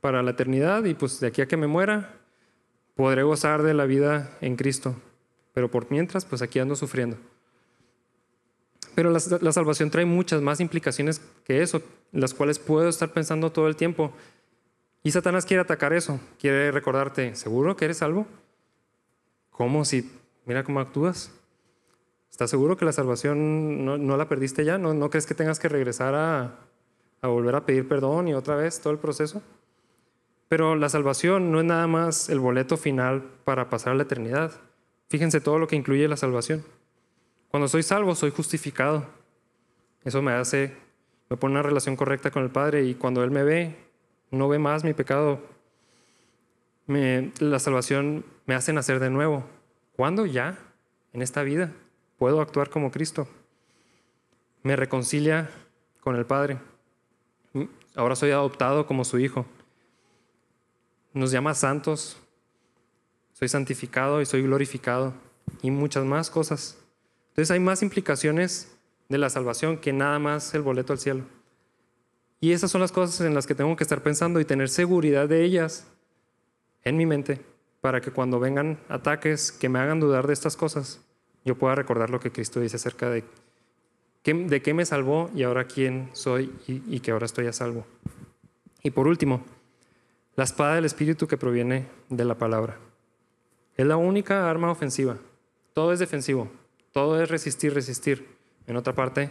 para 0.00 0.22
la 0.22 0.32
eternidad 0.32 0.84
y 0.84 0.94
pues 0.94 1.20
de 1.20 1.28
aquí 1.28 1.42
a 1.42 1.46
que 1.46 1.56
me 1.56 1.66
muera 1.66 2.14
podré 2.94 3.22
gozar 3.22 3.62
de 3.62 3.74
la 3.74 3.84
vida 3.84 4.30
en 4.40 4.56
Cristo, 4.56 4.96
pero 5.52 5.70
por 5.70 5.90
mientras 5.90 6.24
pues 6.24 6.42
aquí 6.42 6.58
ando 6.58 6.76
sufriendo. 6.76 7.16
Pero 8.94 9.10
la, 9.10 9.20
salvación 9.52 9.90
trae 9.90 10.06
muchas 10.06 10.40
más 10.40 10.58
implicaciones 10.60 11.20
que 11.44 11.60
eso, 11.60 11.82
las 12.12 12.32
cuales 12.32 12.58
puedo 12.58 12.88
estar 12.88 13.12
pensando 13.12 13.52
todo 13.52 13.68
el 13.68 13.76
tiempo 13.76 14.12
y 15.02 15.10
Satanás 15.10 15.44
quiere 15.44 15.60
atacar 15.60 15.92
eso, 15.92 16.18
quiere 16.40 16.72
recordarte, 16.72 17.34
¿seguro 17.34 17.76
que 17.76 17.84
eres 17.84 17.98
salvo? 17.98 18.26
¿Cómo 19.50 19.84
si, 19.84 20.10
mira 20.46 20.64
cómo 20.64 20.80
actúas? 20.80 21.30
¿Estás 22.30 22.50
seguro 22.50 22.76
que 22.76 22.86
la 22.86 22.92
salvación 22.92 23.84
no, 23.84 24.16
la 24.16 24.28
perdiste 24.28 24.64
ya? 24.64 24.78
¿No, 24.78 24.94
¿No, 24.94 25.10
crees 25.10 25.26
que 25.26 25.34
tengas 25.34 25.58
que 25.58 25.68
regresar 25.68 26.14
a, 26.14 26.65
a 27.22 27.28
volver 27.28 27.54
a 27.54 27.66
pedir 27.66 27.88
perdón 27.88 28.28
y 28.28 28.34
otra 28.34 28.56
vez 28.56 28.80
todo 28.80 28.92
el 28.92 28.98
proceso? 28.98 29.42
Pero 30.48 30.76
la 30.76 30.88
salvación 30.88 31.50
no 31.50 31.58
es 31.60 31.66
nada 31.66 31.86
más 31.86 32.28
el 32.28 32.38
boleto 32.38 32.76
final 32.76 33.24
para 33.44 33.68
pasar 33.68 33.92
a 33.92 33.96
la 33.96 34.04
eternidad. 34.04 34.52
Fíjense 35.08 35.40
todo 35.40 35.58
lo 35.58 35.66
que 35.66 35.76
incluye 35.76 36.06
la 36.08 36.16
salvación. 36.16 36.64
Cuando 37.50 37.68
soy 37.68 37.82
salvo, 37.82 38.14
soy 38.14 38.30
justificado. 38.30 39.06
Eso 40.04 40.22
me 40.22 40.32
hace, 40.32 40.76
me 41.28 41.36
pone 41.36 41.54
una 41.54 41.62
relación 41.62 41.96
correcta 41.96 42.30
con 42.30 42.44
el 42.44 42.50
Padre 42.50 42.84
y 42.84 42.94
cuando 42.94 43.24
Él 43.24 43.30
me 43.30 43.42
ve, 43.42 43.76
no 44.30 44.48
ve 44.48 44.58
más 44.58 44.84
mi 44.84 44.94
pecado. 44.94 45.40
la 46.86 47.58
salvación 47.58 48.24
me 48.46 48.54
hace 48.54 48.72
nacer 48.72 49.00
de 49.00 49.10
nuevo. 49.10 49.44
¿Cuándo? 49.96 50.26
Ya, 50.26 50.58
en 51.12 51.22
esta 51.22 51.42
vida. 51.42 51.72
Puedo 52.18 52.40
actuar 52.40 52.70
como 52.70 52.90
Cristo. 52.90 53.26
Me 54.62 54.76
reconcilia 54.76 55.50
con 56.00 56.14
el 56.14 56.26
Padre. 56.26 56.58
Ahora 57.96 58.14
soy 58.14 58.30
adoptado 58.30 58.86
como 58.86 59.04
su 59.04 59.18
Hijo. 59.18 59.46
Nos 61.14 61.32
llama 61.32 61.54
santos. 61.54 62.18
Soy 63.32 63.48
santificado 63.48 64.20
y 64.20 64.26
soy 64.26 64.42
glorificado. 64.42 65.14
Y 65.62 65.70
muchas 65.70 66.04
más 66.04 66.28
cosas. 66.28 66.78
Entonces 67.30 67.50
hay 67.50 67.60
más 67.60 67.82
implicaciones 67.82 68.76
de 69.08 69.16
la 69.18 69.30
salvación 69.30 69.78
que 69.78 69.94
nada 69.94 70.18
más 70.18 70.54
el 70.54 70.60
boleto 70.60 70.92
al 70.92 70.98
cielo. 70.98 71.24
Y 72.38 72.52
esas 72.52 72.70
son 72.70 72.82
las 72.82 72.92
cosas 72.92 73.22
en 73.26 73.34
las 73.34 73.46
que 73.46 73.54
tengo 73.54 73.74
que 73.76 73.84
estar 73.84 74.02
pensando 74.02 74.40
y 74.40 74.44
tener 74.44 74.68
seguridad 74.68 75.26
de 75.26 75.42
ellas 75.42 75.86
en 76.82 76.98
mi 76.98 77.06
mente 77.06 77.40
para 77.80 78.02
que 78.02 78.10
cuando 78.10 78.38
vengan 78.38 78.78
ataques 78.88 79.52
que 79.52 79.68
me 79.70 79.78
hagan 79.78 80.00
dudar 80.00 80.26
de 80.26 80.34
estas 80.34 80.56
cosas, 80.56 81.00
yo 81.44 81.56
pueda 81.56 81.74
recordar 81.74 82.10
lo 82.10 82.20
que 82.20 82.32
Cristo 82.32 82.60
dice 82.60 82.76
acerca 82.76 83.08
de, 83.08 83.24
de 84.32 84.62
qué 84.62 84.74
me 84.74 84.84
salvó 84.84 85.30
y 85.34 85.42
ahora 85.42 85.66
quién 85.66 86.10
soy 86.12 86.52
y, 86.66 86.82
y 86.88 87.00
que 87.00 87.10
ahora 87.10 87.26
estoy 87.26 87.46
a 87.46 87.52
salvo. 87.52 87.86
Y 88.82 88.90
por 88.90 89.06
último, 89.06 89.44
la 90.34 90.44
espada 90.44 90.74
del 90.74 90.84
Espíritu 90.84 91.26
que 91.26 91.36
proviene 91.36 91.86
de 92.08 92.24
la 92.24 92.36
palabra. 92.36 92.78
Es 93.76 93.86
la 93.86 93.96
única 93.96 94.50
arma 94.50 94.70
ofensiva. 94.70 95.16
Todo 95.74 95.92
es 95.92 95.98
defensivo. 95.98 96.48
Todo 96.92 97.20
es 97.22 97.28
resistir, 97.28 97.74
resistir. 97.74 98.26
En 98.66 98.76
otra 98.76 98.94
parte, 98.94 99.30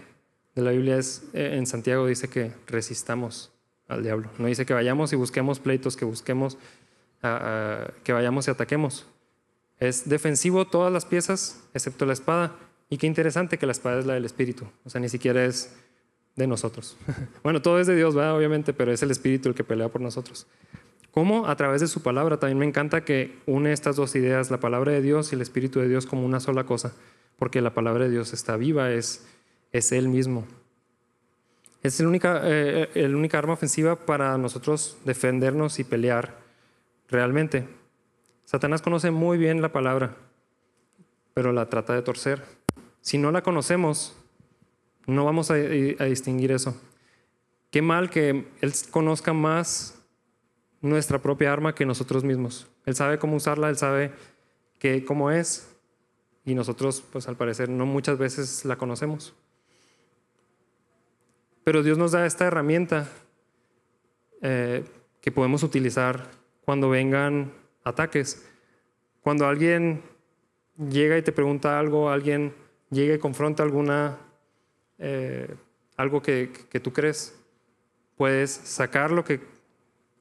de 0.55 0.61
la 0.61 0.71
Biblia 0.71 0.97
es, 0.97 1.23
eh, 1.33 1.55
en 1.57 1.65
Santiago 1.67 2.07
dice 2.07 2.29
que 2.29 2.53
resistamos 2.67 3.51
al 3.87 4.03
diablo. 4.03 4.29
No 4.37 4.47
dice 4.47 4.65
que 4.65 4.73
vayamos 4.73 5.13
y 5.13 5.15
busquemos 5.15 5.59
pleitos, 5.59 5.95
que 5.97 6.05
busquemos, 6.05 6.57
que 8.03 8.13
vayamos 8.13 8.47
y 8.47 8.51
ataquemos. 8.51 9.07
Es 9.79 10.07
defensivo 10.07 10.65
todas 10.65 10.93
las 10.93 11.05
piezas, 11.05 11.63
excepto 11.73 12.05
la 12.05 12.13
espada. 12.13 12.55
Y 12.89 12.97
qué 12.97 13.07
interesante 13.07 13.57
que 13.57 13.65
la 13.65 13.71
espada 13.71 13.99
es 13.99 14.05
la 14.05 14.13
del 14.13 14.25
Espíritu. 14.25 14.65
O 14.83 14.89
sea, 14.89 15.01
ni 15.01 15.09
siquiera 15.09 15.43
es 15.43 15.75
de 16.35 16.47
nosotros. 16.47 16.97
bueno, 17.43 17.61
todo 17.61 17.79
es 17.79 17.87
de 17.87 17.95
Dios, 17.95 18.15
obviamente, 18.15 18.73
pero 18.73 18.91
es 18.91 19.01
el 19.01 19.11
Espíritu 19.11 19.49
el 19.49 19.55
que 19.55 19.63
pelea 19.63 19.89
por 19.89 20.01
nosotros. 20.01 20.47
¿Cómo? 21.11 21.47
A 21.47 21.55
través 21.55 21.81
de 21.81 21.87
su 21.87 22.03
palabra. 22.03 22.37
También 22.37 22.59
me 22.59 22.65
encanta 22.65 23.05
que 23.05 23.39
une 23.45 23.71
estas 23.71 23.95
dos 23.95 24.15
ideas, 24.15 24.51
la 24.51 24.59
palabra 24.59 24.91
de 24.91 25.01
Dios 25.01 25.31
y 25.31 25.35
el 25.35 25.41
Espíritu 25.41 25.79
de 25.79 25.87
Dios 25.87 26.05
como 26.05 26.25
una 26.25 26.39
sola 26.39 26.65
cosa, 26.65 26.93
porque 27.37 27.61
la 27.61 27.73
palabra 27.73 28.03
de 28.03 28.11
Dios 28.11 28.33
está 28.33 28.57
viva, 28.57 28.91
es, 28.91 29.25
es 29.71 29.91
Él 29.91 30.09
mismo. 30.09 30.45
Es 31.83 31.99
la 31.99 32.07
única, 32.07 32.41
eh, 32.43 32.89
el 32.95 33.15
única 33.15 33.37
arma 33.37 33.53
ofensiva 33.53 34.05
para 34.05 34.37
nosotros 34.37 34.97
defendernos 35.05 35.79
y 35.79 35.83
pelear 35.83 36.35
realmente. 37.07 37.67
Satanás 38.43 38.81
conoce 38.81 39.11
muy 39.11 39.37
bien 39.37 39.61
la 39.61 39.71
palabra, 39.71 40.17
pero 41.33 41.53
la 41.53 41.69
trata 41.69 41.93
de 41.93 42.01
torcer. 42.01 42.43
Si 43.05 43.19
no 43.19 43.31
la 43.31 43.43
conocemos, 43.43 44.17
no 45.05 45.25
vamos 45.25 45.51
a, 45.51 45.53
distinguir 45.53 46.51
eso. 46.51 46.75
Qué 47.69 47.83
mal 47.83 48.09
que 48.09 48.47
Él 48.61 48.73
conozca 48.89 49.31
más 49.31 50.01
nuestra 50.81 51.21
propia 51.21 51.53
arma 51.53 51.75
que 51.75 51.85
nosotros 51.85 52.23
mismos. 52.23 52.67
Él 52.83 52.95
sabe 52.95 53.19
cómo 53.19 53.35
usarla, 53.35 53.69
él 53.69 53.77
sabe 53.77 54.11
que, 54.79 55.05
cómo 55.05 55.29
es, 55.29 55.69
y 56.45 56.55
nosotros, 56.55 57.03
pues 57.11 57.27
al 57.27 57.37
parecer, 57.37 57.69
no 57.69 57.85
muchas 57.85 58.17
veces 58.17 58.65
la 58.65 58.75
conocemos. 58.75 59.35
Pero 61.63 61.83
Dios 61.83 61.99
nos 61.99 62.11
da 62.11 62.25
esta 62.25 62.45
herramienta 62.45 63.07
eh, 64.41 64.83
que 65.21 65.31
podemos 65.31 65.61
utilizar 65.61 66.31
cuando 66.61 66.89
vengan 66.89 67.53
ataques. 67.83 68.47
Cuando 69.21 69.45
alguien 69.45 70.01
llega 70.89 71.19
y 71.19 71.21
te 71.21 71.31
pregunta 71.31 71.77
algo, 71.77 72.09
alguien 72.09 72.64
llega 72.95 73.13
y 73.13 73.19
confronta 73.19 73.61
alguna, 73.61 74.17
eh, 74.97 75.53
algo 75.97 76.21
que, 76.21 76.51
que 76.69 76.79
tú 76.79 76.91
crees, 76.93 77.37
puedes 78.17 78.49
sacar 78.49 79.11
lo 79.11 79.23
que 79.23 79.41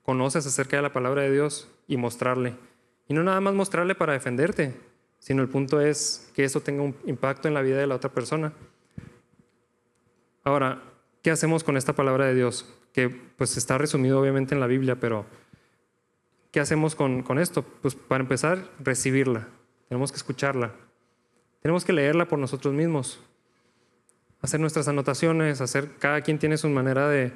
conoces 0.02 0.46
acerca 0.46 0.76
de 0.76 0.82
la 0.82 0.92
palabra 0.92 1.22
de 1.22 1.32
Dios 1.32 1.68
y 1.86 1.96
mostrarle. 1.96 2.54
Y 3.08 3.14
no 3.14 3.22
nada 3.22 3.40
más 3.40 3.54
mostrarle 3.54 3.94
para 3.94 4.12
defenderte, 4.12 4.74
sino 5.18 5.42
el 5.42 5.48
punto 5.48 5.80
es 5.80 6.30
que 6.34 6.44
eso 6.44 6.60
tenga 6.60 6.82
un 6.82 6.94
impacto 7.06 7.48
en 7.48 7.54
la 7.54 7.62
vida 7.62 7.78
de 7.78 7.86
la 7.86 7.94
otra 7.94 8.10
persona. 8.10 8.52
Ahora, 10.42 10.82
¿qué 11.22 11.30
hacemos 11.30 11.64
con 11.64 11.76
esta 11.76 11.94
palabra 11.94 12.26
de 12.26 12.34
Dios? 12.34 12.68
Que 12.92 13.08
pues 13.08 13.56
está 13.56 13.78
resumido 13.78 14.20
obviamente 14.20 14.54
en 14.54 14.60
la 14.60 14.66
Biblia, 14.66 14.96
pero 14.96 15.24
¿qué 16.50 16.60
hacemos 16.60 16.94
con, 16.94 17.22
con 17.22 17.38
esto? 17.38 17.62
Pues 17.62 17.94
para 17.94 18.22
empezar, 18.22 18.68
recibirla. 18.80 19.48
Tenemos 19.88 20.12
que 20.12 20.16
escucharla. 20.16 20.72
Tenemos 21.64 21.86
que 21.86 21.94
leerla 21.94 22.28
por 22.28 22.38
nosotros 22.38 22.74
mismos. 22.74 23.20
Hacer 24.42 24.60
nuestras 24.60 24.86
anotaciones, 24.86 25.62
hacer, 25.62 25.96
cada 25.98 26.20
quien 26.20 26.38
tiene 26.38 26.58
su 26.58 26.68
manera 26.68 27.08
de, 27.08 27.32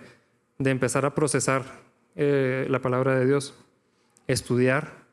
de 0.58 0.70
empezar 0.70 1.06
a 1.06 1.14
procesar 1.14 1.62
eh, 2.14 2.66
la 2.68 2.82
palabra 2.82 3.18
de 3.18 3.24
Dios, 3.24 3.54
estudiar, 4.26 5.06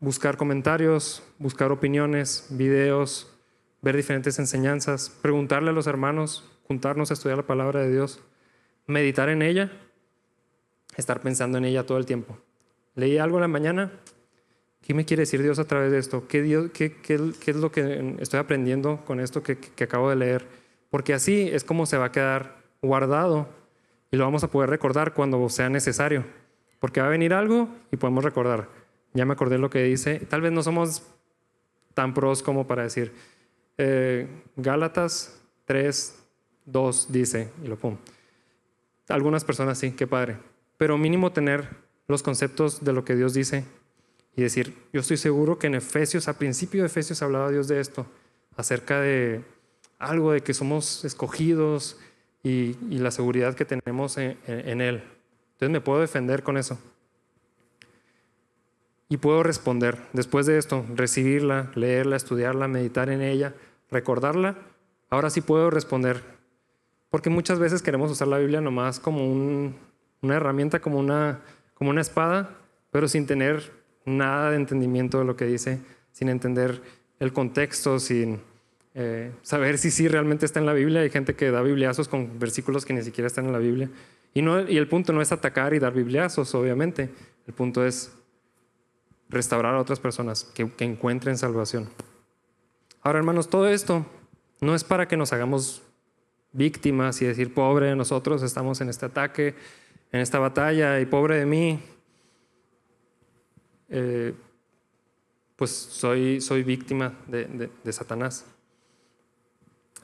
buscar 0.00 0.38
comentarios, 0.38 1.22
buscar 1.38 1.70
opiniones, 1.70 2.46
videos, 2.48 3.36
ver 3.82 3.94
diferentes 3.94 4.38
enseñanzas, 4.38 5.10
preguntarle 5.10 5.68
a 5.68 5.74
los 5.74 5.86
hermanos, 5.86 6.50
juntarnos 6.68 7.10
a 7.10 7.14
estudiar 7.14 7.36
la 7.36 7.46
palabra 7.46 7.82
de 7.82 7.92
Dios, 7.92 8.22
meditar 8.86 9.28
en 9.28 9.42
ella, 9.42 9.72
estar 10.96 11.20
pensando 11.20 11.58
en 11.58 11.66
ella 11.66 11.84
todo 11.84 11.98
el 11.98 12.06
tiempo. 12.06 12.38
Leí 12.94 13.18
algo 13.18 13.36
en 13.36 13.42
la 13.42 13.48
mañana, 13.48 13.92
¿qué 14.86 14.94
me 14.94 15.04
quiere 15.04 15.22
decir 15.22 15.42
Dios 15.42 15.58
a 15.58 15.64
través 15.64 15.90
de 15.90 15.98
esto? 15.98 16.28
¿Qué, 16.28 16.42
Dios, 16.42 16.70
qué, 16.72 16.92
qué, 16.92 17.32
qué 17.40 17.50
es 17.50 17.56
lo 17.56 17.72
que 17.72 18.14
estoy 18.20 18.38
aprendiendo 18.38 19.04
con 19.04 19.18
esto 19.18 19.42
que, 19.42 19.58
que 19.58 19.84
acabo 19.84 20.10
de 20.10 20.14
leer? 20.14 20.46
Porque 20.90 21.12
así 21.12 21.48
es 21.52 21.64
como 21.64 21.86
se 21.86 21.98
va 21.98 22.06
a 22.06 22.12
quedar 22.12 22.58
guardado 22.80 23.48
y 24.12 24.16
lo 24.16 24.24
vamos 24.24 24.44
a 24.44 24.48
poder 24.48 24.70
recordar 24.70 25.12
cuando 25.12 25.48
sea 25.48 25.68
necesario, 25.68 26.24
porque 26.78 27.00
va 27.00 27.08
a 27.08 27.10
venir 27.10 27.34
algo 27.34 27.68
y 27.90 27.96
podemos 27.96 28.22
recordar. 28.22 28.68
Ya 29.12 29.24
me 29.24 29.32
acordé 29.32 29.58
lo 29.58 29.70
que 29.70 29.82
dice, 29.82 30.20
tal 30.20 30.40
vez 30.40 30.52
no 30.52 30.62
somos 30.62 31.02
tan 31.94 32.14
pros 32.14 32.44
como 32.44 32.68
para 32.68 32.84
decir, 32.84 33.12
eh, 33.78 34.28
Gálatas 34.54 35.42
3, 35.64 36.16
2 36.66 37.10
dice, 37.10 37.50
y 37.64 37.66
lo 37.66 37.76
pongo. 37.76 37.98
Algunas 39.08 39.44
personas 39.44 39.78
sí, 39.78 39.90
qué 39.90 40.06
padre, 40.06 40.36
pero 40.76 40.96
mínimo 40.96 41.32
tener 41.32 41.70
los 42.06 42.22
conceptos 42.22 42.84
de 42.84 42.92
lo 42.92 43.04
que 43.04 43.16
Dios 43.16 43.34
dice 43.34 43.64
y 44.36 44.42
decir, 44.42 44.76
yo 44.92 45.00
estoy 45.00 45.16
seguro 45.16 45.58
que 45.58 45.66
en 45.66 45.74
Efesios, 45.74 46.28
a 46.28 46.38
principio 46.38 46.82
de 46.82 46.86
Efesios 46.86 47.22
hablaba 47.22 47.50
Dios 47.50 47.68
de 47.68 47.80
esto, 47.80 48.06
acerca 48.56 49.00
de 49.00 49.42
algo 49.98 50.32
de 50.32 50.42
que 50.42 50.54
somos 50.54 51.04
escogidos, 51.04 51.98
y, 52.46 52.98
la 52.98 53.10
seguridad 53.10 53.54
que 53.54 53.64
tenemos 53.64 54.18
en, 54.18 54.80
Él. 54.80 55.02
Entonces 55.54 55.70
me 55.70 55.80
puedo 55.80 56.00
defender 56.00 56.44
con 56.44 56.56
eso. 56.56 56.78
Y 59.08 59.16
puedo 59.16 59.42
responder. 59.42 59.98
Después 60.12 60.46
de 60.46 60.58
esto, 60.58 60.84
recibirla, 60.94 61.72
leerla, 61.74 62.16
estudiarla, 62.16 62.68
meditar 62.68 63.08
en 63.08 63.20
ella, 63.20 63.54
recordarla, 63.90 64.58
ahora 65.10 65.30
sí 65.30 65.40
puedo 65.40 65.70
responder. 65.70 66.22
Porque 67.10 67.30
muchas 67.30 67.58
veces 67.58 67.82
queremos 67.82 68.12
usar 68.12 68.28
la 68.28 68.38
Biblia 68.38 68.60
nomás 68.60 69.00
como 69.00 69.24
una 70.22 70.36
herramienta, 70.36 70.80
como 70.80 70.98
una, 70.98 71.40
como 71.74 71.90
una 71.90 72.00
espada, 72.00 72.50
pero 72.92 73.08
sin 73.08 73.26
tener 73.26 73.72
nada 74.06 74.50
de 74.50 74.56
entendimiento 74.56 75.18
de 75.18 75.26
lo 75.26 75.36
que 75.36 75.44
dice, 75.44 75.80
sin 76.12 76.30
entender 76.30 76.80
el 77.20 77.32
contexto, 77.32 77.98
sin 77.98 78.40
eh, 78.94 79.30
saber 79.42 79.76
si 79.76 79.90
sí 79.90 80.08
realmente 80.08 80.46
está 80.46 80.58
en 80.58 80.66
la 80.66 80.72
Biblia. 80.72 81.02
Hay 81.02 81.10
gente 81.10 81.34
que 81.34 81.50
da 81.50 81.60
bibliazos 81.60 82.08
con 82.08 82.38
versículos 82.38 82.86
que 82.86 82.94
ni 82.94 83.02
siquiera 83.02 83.26
están 83.26 83.44
en 83.44 83.52
la 83.52 83.58
Biblia. 83.58 83.90
Y, 84.32 84.42
no, 84.42 84.66
y 84.66 84.78
el 84.78 84.88
punto 84.88 85.12
no 85.12 85.20
es 85.20 85.32
atacar 85.32 85.74
y 85.74 85.78
dar 85.78 85.92
bibliazos, 85.92 86.54
obviamente. 86.54 87.10
El 87.46 87.52
punto 87.52 87.84
es 87.84 88.12
restaurar 89.28 89.74
a 89.74 89.80
otras 89.80 90.00
personas 90.00 90.44
que, 90.44 90.70
que 90.70 90.84
encuentren 90.84 91.36
salvación. 91.36 91.88
Ahora, 93.02 93.18
hermanos, 93.18 93.48
todo 93.48 93.68
esto 93.68 94.06
no 94.60 94.74
es 94.74 94.84
para 94.84 95.08
que 95.08 95.16
nos 95.16 95.32
hagamos 95.32 95.82
víctimas 96.52 97.20
y 97.20 97.26
decir, 97.26 97.52
pobre 97.52 97.86
de 97.86 97.96
nosotros, 97.96 98.42
estamos 98.42 98.80
en 98.80 98.88
este 98.88 99.06
ataque, 99.06 99.54
en 100.12 100.20
esta 100.20 100.38
batalla, 100.38 101.00
y 101.00 101.06
pobre 101.06 101.36
de 101.36 101.46
mí. 101.46 101.80
Eh, 103.88 104.34
pues 105.56 105.70
soy, 105.70 106.40
soy 106.40 106.62
víctima 106.62 107.18
de, 107.26 107.70
de 107.82 107.92
Satanás 107.92 108.44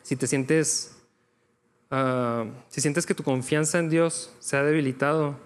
si 0.02 0.16
te 0.16 0.26
sientes, 0.26 0.96
ah, 1.90 2.44
si 2.68 2.80
sientes 2.80 3.06
que 3.06 3.14
tu 3.14 3.22
confianza 3.22 3.78
en 3.78 3.88
Dios 3.88 4.34
se 4.40 4.56
ha 4.56 4.62
debilitado, 4.62 5.38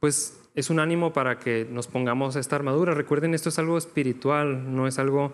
pues 0.00 0.40
es 0.54 0.70
un 0.70 0.80
ánimo 0.80 1.12
para 1.12 1.38
que 1.38 1.66
nos 1.70 1.86
pongamos 1.86 2.36
esta 2.36 2.56
armadura. 2.56 2.94
Recuerden, 2.94 3.34
esto 3.34 3.50
es 3.50 3.58
algo 3.58 3.76
espiritual, 3.76 4.74
no 4.74 4.86
es 4.86 4.98
algo 4.98 5.32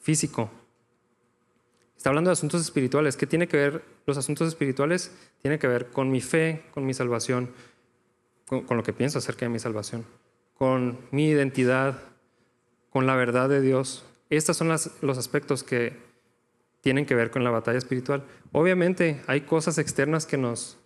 físico. 0.00 0.50
Está 1.96 2.08
hablando 2.08 2.30
de 2.30 2.32
asuntos 2.32 2.62
espirituales. 2.62 3.16
¿Qué 3.16 3.26
tiene 3.26 3.46
que 3.46 3.56
ver 3.56 3.84
los 4.06 4.16
asuntos 4.16 4.48
espirituales? 4.48 5.12
Tiene 5.40 5.58
que 5.58 5.68
ver 5.68 5.88
con 5.90 6.10
mi 6.10 6.20
fe, 6.20 6.64
con 6.72 6.84
mi 6.84 6.94
salvación, 6.94 7.50
con, 8.46 8.62
con 8.62 8.76
lo 8.76 8.82
que 8.82 8.92
pienso 8.92 9.18
acerca 9.18 9.44
de 9.44 9.50
mi 9.50 9.58
salvación, 9.58 10.04
con 10.54 10.98
mi 11.10 11.28
identidad, 11.28 11.98
con 12.90 13.06
la 13.06 13.16
verdad 13.16 13.48
de 13.48 13.60
Dios. 13.60 14.04
Estos 14.30 14.56
son 14.56 14.68
los 14.68 15.18
aspectos 15.18 15.62
que 15.62 15.96
tienen 16.82 17.06
que 17.06 17.14
ver 17.14 17.30
con 17.30 17.44
la 17.44 17.50
batalla 17.50 17.78
espiritual. 17.78 18.24
Obviamente 18.50 19.22
hay 19.26 19.42
cosas 19.42 19.78
externas 19.78 20.26
que 20.26 20.36
nos 20.36 20.78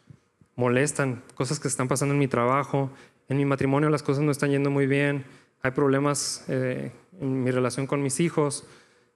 molestan, 0.55 1.23
cosas 1.35 1.59
que 1.59 1.69
están 1.69 1.89
pasando 1.89 2.15
en 2.15 2.19
mi 2.19 2.29
trabajo, 2.29 2.91
en 3.29 3.37
mi 3.37 3.45
matrimonio 3.45 3.91
las 3.91 4.03
cosas 4.03 4.23
no 4.23 4.31
están 4.31 4.51
yendo 4.51 4.71
muy 4.71 4.87
bien, 4.87 5.25
hay 5.63 5.73
problemas 5.73 6.45
eh, 6.49 6.93
en 7.21 7.43
mi 7.43 7.51
relación 7.51 7.87
con 7.87 8.03
mis 8.03 8.21
hijos, 8.21 8.65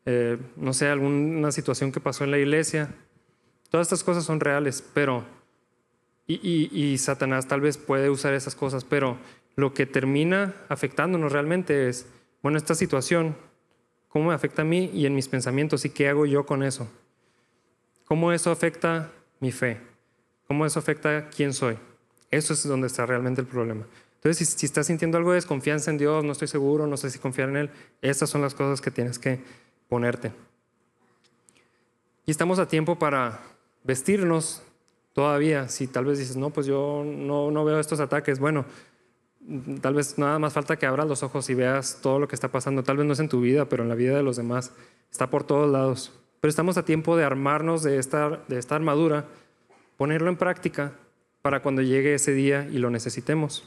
eh, 0.06 0.38
no 0.56 0.72
sé, 0.72 0.88
alguna 0.88 1.52
situación 1.52 1.92
que 1.92 2.00
pasó 2.00 2.24
en 2.24 2.30
la 2.30 2.38
iglesia. 2.38 2.94
Todas 3.70 3.86
estas 3.86 4.02
cosas 4.02 4.24
son 4.24 4.40
reales, 4.40 4.82
pero, 4.94 5.24
y 6.26 6.96
Satanás 6.98 7.48
tal 7.48 7.60
vez 7.60 7.76
puede 7.76 8.08
usar 8.08 8.34
esas 8.34 8.54
cosas, 8.54 8.84
pero 8.84 9.18
lo 9.56 9.74
que 9.74 9.86
termina 9.86 10.54
afectándonos 10.68 11.32
realmente 11.32 11.88
es, 11.88 12.06
bueno, 12.42 12.58
esta 12.58 12.74
situación 12.74 13.36
cómo 14.08 14.28
me 14.28 14.34
afecta 14.34 14.62
a 14.62 14.64
mí 14.64 14.90
y 14.92 15.06
en 15.06 15.14
mis 15.14 15.28
pensamientos 15.28 15.84
y 15.84 15.90
qué 15.90 16.08
hago 16.08 16.26
yo 16.26 16.44
con 16.44 16.62
eso. 16.62 16.88
¿Cómo 18.04 18.32
eso 18.32 18.50
afecta 18.50 19.12
mi 19.38 19.52
fe? 19.52 19.80
¿Cómo 20.46 20.66
eso 20.66 20.78
afecta 20.80 21.30
quién 21.30 21.52
soy? 21.52 21.78
Eso 22.30 22.52
es 22.52 22.66
donde 22.66 22.88
está 22.88 23.06
realmente 23.06 23.40
el 23.40 23.46
problema. 23.46 23.86
Entonces, 24.16 24.48
si, 24.48 24.66
estás 24.66 24.88
sintiendo 24.88 25.16
algo 25.16 25.30
de 25.30 25.36
desconfianza 25.36 25.90
en 25.90 25.98
Dios, 25.98 26.24
no 26.24 26.32
estoy 26.32 26.48
seguro, 26.48 26.86
no 26.86 26.96
sé 26.96 27.08
si 27.08 27.18
confiar 27.18 27.48
en 27.48 27.56
Él, 27.56 27.70
estas 28.02 28.28
son 28.28 28.42
las 28.42 28.54
cosas 28.54 28.80
que 28.80 28.90
tienes 28.90 29.18
que 29.18 29.40
ponerte. 29.88 30.32
Y 32.26 32.30
estamos 32.30 32.58
a 32.58 32.68
tiempo 32.68 32.98
para 32.98 33.40
vestirnos 33.84 34.62
todavía. 35.14 35.68
Si 35.68 35.86
tal 35.86 36.04
vez 36.04 36.18
dices, 36.18 36.36
no, 36.36 36.50
pues 36.50 36.66
yo 36.66 37.02
no, 37.04 37.50
no 37.50 37.64
veo 37.64 37.80
estos 37.80 38.00
ataques. 38.00 38.38
Bueno, 38.38 38.66
tal 39.80 39.94
vez 39.94 40.18
nada 40.18 40.38
más 40.38 40.52
falta 40.52 40.76
que 40.76 40.86
abras 40.86 41.06
los 41.06 41.22
ojos 41.22 41.48
y 41.50 41.54
veas 41.54 42.00
todo 42.02 42.18
lo 42.18 42.28
que 42.28 42.34
está 42.34 42.48
pasando. 42.48 42.82
Tal 42.82 42.96
vez 42.96 43.06
no 43.06 43.12
es 43.12 43.20
en 43.20 43.28
tu 43.28 43.40
vida, 43.40 43.66
pero 43.66 43.82
en 43.82 43.88
la 43.88 43.94
vida 43.94 44.16
de 44.16 44.22
los 44.22 44.36
demás. 44.36 44.72
Está 45.10 45.30
por 45.30 45.44
todos 45.44 45.70
lados. 45.70 46.12
Pero 46.40 46.50
estamos 46.50 46.76
a 46.76 46.84
tiempo 46.84 47.16
de 47.16 47.24
armarnos 47.24 47.82
de 47.82 47.98
esta, 47.98 48.40
de 48.48 48.58
esta 48.58 48.76
armadura, 48.76 49.26
ponerlo 49.96 50.30
en 50.30 50.36
práctica 50.36 50.92
para 51.42 51.60
cuando 51.60 51.82
llegue 51.82 52.14
ese 52.14 52.32
día 52.32 52.68
y 52.70 52.78
lo 52.78 52.90
necesitemos. 52.90 53.64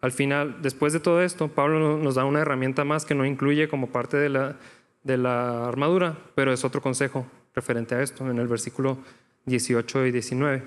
al 0.00 0.12
final, 0.12 0.62
después 0.62 0.92
de 0.92 1.00
todo 1.00 1.22
esto, 1.22 1.48
Pablo 1.48 1.98
nos 1.98 2.14
da 2.14 2.24
una 2.24 2.40
herramienta 2.40 2.84
más 2.84 3.04
que 3.04 3.14
no 3.14 3.24
incluye 3.24 3.68
como 3.68 3.88
parte 3.88 4.16
de 4.16 4.28
la, 4.28 4.56
de 5.02 5.16
la 5.16 5.66
armadura, 5.66 6.16
pero 6.34 6.52
es 6.52 6.64
otro 6.64 6.80
consejo 6.80 7.26
referente 7.54 7.94
a 7.94 8.02
esto 8.02 8.28
en 8.30 8.38
el 8.38 8.46
versículo 8.46 8.98
18 9.46 10.06
y 10.06 10.12
19. 10.12 10.62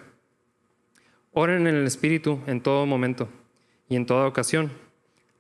Oren 1.32 1.68
en 1.68 1.76
el 1.76 1.86
Espíritu 1.86 2.40
en 2.48 2.60
todo 2.62 2.86
momento 2.86 3.30
y 3.90 3.96
en 3.96 4.06
toda 4.06 4.28
ocasión. 4.28 4.72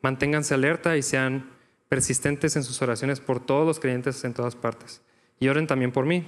Manténganse 0.02 0.56
alerta 0.56 0.97
y 0.97 1.02
sean 1.02 1.50
persistentes 1.88 2.56
en 2.56 2.64
sus 2.64 2.82
oraciones 2.82 3.20
por 3.20 3.39
todos 3.39 3.66
los 3.66 3.80
creyentes 3.80 4.24
en 4.24 4.34
todas 4.34 4.56
partes. 4.56 5.02
Y 5.39 5.47
oren 5.47 5.68
también 5.68 5.91
por 5.91 6.06
mí. 6.06 6.28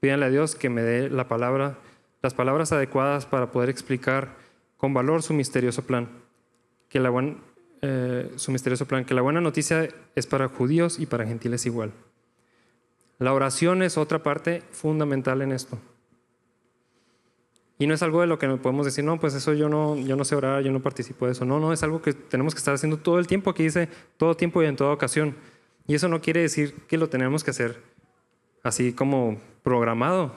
Pídanle 0.00 0.26
a 0.26 0.30
Dios 0.30 0.54
que 0.54 0.68
me 0.68 0.82
dé 0.82 1.08
la 1.08 1.28
palabra, 1.28 1.78
las 2.22 2.34
palabras 2.34 2.72
adecuadas 2.72 3.26
para 3.26 3.50
poder 3.50 3.70
explicar 3.70 4.36
con 4.76 4.92
valor 4.92 5.22
su 5.22 5.32
misterioso 5.32 5.86
plan. 5.86 6.08
Que 6.88 7.00
la 7.00 7.12
eh, 7.82 8.30
su 8.36 8.50
misterioso 8.50 8.86
plan, 8.86 9.04
que 9.04 9.14
la 9.14 9.22
buena 9.22 9.40
noticia 9.40 9.88
es 10.14 10.26
para 10.26 10.48
judíos 10.48 10.98
y 10.98 11.06
para 11.06 11.26
gentiles 11.26 11.66
igual. 11.66 11.92
La 13.18 13.32
oración 13.32 13.82
es 13.82 13.98
otra 13.98 14.22
parte 14.22 14.62
fundamental 14.70 15.42
en 15.42 15.52
esto. 15.52 15.78
Y 17.80 17.86
no 17.86 17.94
es 17.94 18.02
algo 18.02 18.20
de 18.20 18.26
lo 18.26 18.38
que 18.38 18.46
podemos 18.46 18.84
decir, 18.84 19.02
no, 19.04 19.18
pues 19.18 19.32
eso 19.32 19.54
yo 19.54 19.70
no, 19.70 19.96
yo 19.96 20.14
no 20.14 20.26
sé 20.26 20.36
orar, 20.36 20.62
yo 20.62 20.70
no 20.70 20.80
participo 20.80 21.24
de 21.24 21.32
eso. 21.32 21.46
No, 21.46 21.58
no, 21.58 21.72
es 21.72 21.82
algo 21.82 22.02
que 22.02 22.12
tenemos 22.12 22.54
que 22.54 22.58
estar 22.58 22.74
haciendo 22.74 22.98
todo 22.98 23.18
el 23.18 23.26
tiempo. 23.26 23.48
Aquí 23.48 23.62
dice 23.62 23.88
todo 24.18 24.36
tiempo 24.36 24.62
y 24.62 24.66
en 24.66 24.76
toda 24.76 24.92
ocasión. 24.92 25.34
Y 25.86 25.94
eso 25.94 26.06
no 26.06 26.20
quiere 26.20 26.42
decir 26.42 26.74
que 26.88 26.98
lo 26.98 27.08
tenemos 27.08 27.42
que 27.42 27.52
hacer 27.52 27.82
así 28.62 28.92
como 28.92 29.40
programado. 29.62 30.34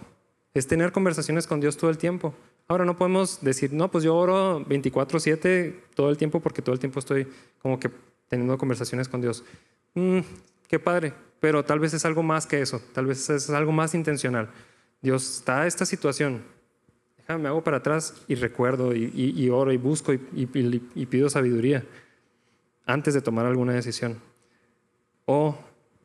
Es 0.54 0.68
tener 0.68 0.94
conversaciones 0.94 1.46
con 1.46 1.60
Dios 1.60 1.76
todo 1.76 1.89
el 1.89 1.98
tiempo. 1.98 2.34
Ahora 2.70 2.86
no 2.86 2.96
podemos 2.96 3.41
decir, 3.41 3.74
no, 3.74 3.91
pues 3.91 4.06
yo 4.06 4.16
oro 4.16 4.66
24/7 4.66 5.76
todo 5.96 6.10
el 6.10 6.16
tiempo 6.16 6.39
porque 6.39 6.62
todo 6.62 6.72
el 6.72 6.80
tiempo 6.80 7.00
estoy 7.00 7.28
como 7.62 7.78
que 7.78 7.91
teniendo 8.30 8.58
conversaciones 8.58 9.10
con 9.10 9.20
Dios. 9.20 9.44
Mm, 9.96 10.20
qué 10.70 10.80
padre, 10.80 11.14
pero 11.41 11.66
tal 11.66 11.80
vez 11.80 11.94
es 11.94 12.06
algo 12.06 12.24
más 12.24 12.48
que 12.48 12.62
eso, 12.62 12.82
tal 12.94 13.06
vez 13.06 13.30
es 13.30 13.50
algo 13.50 13.74
más 13.74 13.94
intencional. 13.96 14.50
Dios 15.02 15.39
está 15.39 15.68
esta 15.68 15.86
situación, 15.86 16.41
me 17.28 17.48
hago 17.48 17.64
para 17.64 17.78
atrás 17.78 18.16
y 18.28 18.36
recuerdo 18.36 18.94
y, 18.96 19.50
oro 19.50 19.72
y 19.72 19.78
busco 19.78 20.14
y, 20.14 20.46
pido 20.46 21.30
sabiduría 21.30 21.84
antes 22.86 23.14
de 23.14 23.22
tomar 23.22 23.46
alguna 23.46 23.74
decisión. 23.74 24.20
O, 25.26 25.58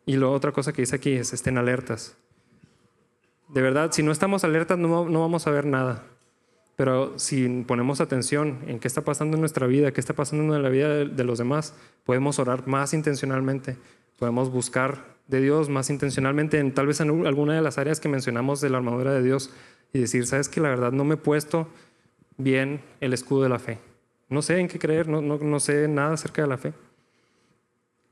y 0.07 0.17
la 0.17 0.29
otra 0.29 0.53
cosa 0.53 0.73
que 0.73 0.83
dice 0.83 0.97
aquí 0.97 1.13
es, 1.13 1.33
estén 1.33 1.59
alertas. 1.59 2.17
De 3.49 3.63
verdad, 3.63 3.91
si 3.93 4.03
no 4.03 4.13
estamos 4.13 4.45
alertas 4.45 4.79
no, 4.79 5.09
no 5.09 5.21
vamos 5.21 5.47
a 5.47 5.51
ver 5.51 5.67
nada. 5.67 6.05
Pero 6.77 7.19
si 7.19 7.65
ponemos 7.67 8.01
atención 8.01 8.61
en 8.69 8.79
qué 8.79 8.87
está 8.87 9.03
pasando 9.03 9.37
en 9.37 9.41
nuestra 9.41 9.67
vida, 9.67 9.91
qué 9.91 10.01
está 10.01 10.15
pasando 10.15 10.55
en 10.55 10.63
la 10.63 10.69
vida 10.69 11.05
de 11.05 11.25
los 11.25 11.39
demás, 11.39 11.75
podemos 12.05 12.39
orar 12.39 12.69
más 12.69 12.95
intencionalmente, 12.95 13.77
podemos 14.17 14.53
buscar 14.53 15.19
de 15.27 15.41
Dios 15.41 15.69
más 15.69 15.91
intencionalmente 15.91 16.59
en 16.61 16.73
tal 16.73 16.87
vez 16.87 17.01
en 17.01 17.27
alguna 17.27 17.55
de 17.55 17.63
las 17.63 17.79
áreas 17.79 17.99
que 17.99 18.09
mencionamos 18.09 18.61
de 18.61 18.71
la 18.71 18.79
armadura 18.79 19.13
de 19.13 19.23
Dios 19.23 19.51
y 19.93 20.01
decir, 20.01 20.27
sabes 20.27 20.49
que 20.49 20.61
la 20.61 20.69
verdad 20.69 20.93
no 20.93 21.05
me 21.05 21.15
he 21.15 21.19
puesto 21.19 21.69
bien 22.37 22.81
el 23.01 23.13
escudo 23.13 23.43
de 23.43 23.49
la 23.49 23.59
fe. 23.59 23.79
No 24.29 24.43
sé 24.43 24.59
en 24.59 24.69
qué 24.69 24.79
creer, 24.79 25.09
no, 25.09 25.21
no, 25.23 25.61
sé 25.61 25.89
nada 25.89 26.15
acerca 26.15 26.43
de 26.43 26.49
la 26.49 26.59
fe. 26.59 26.73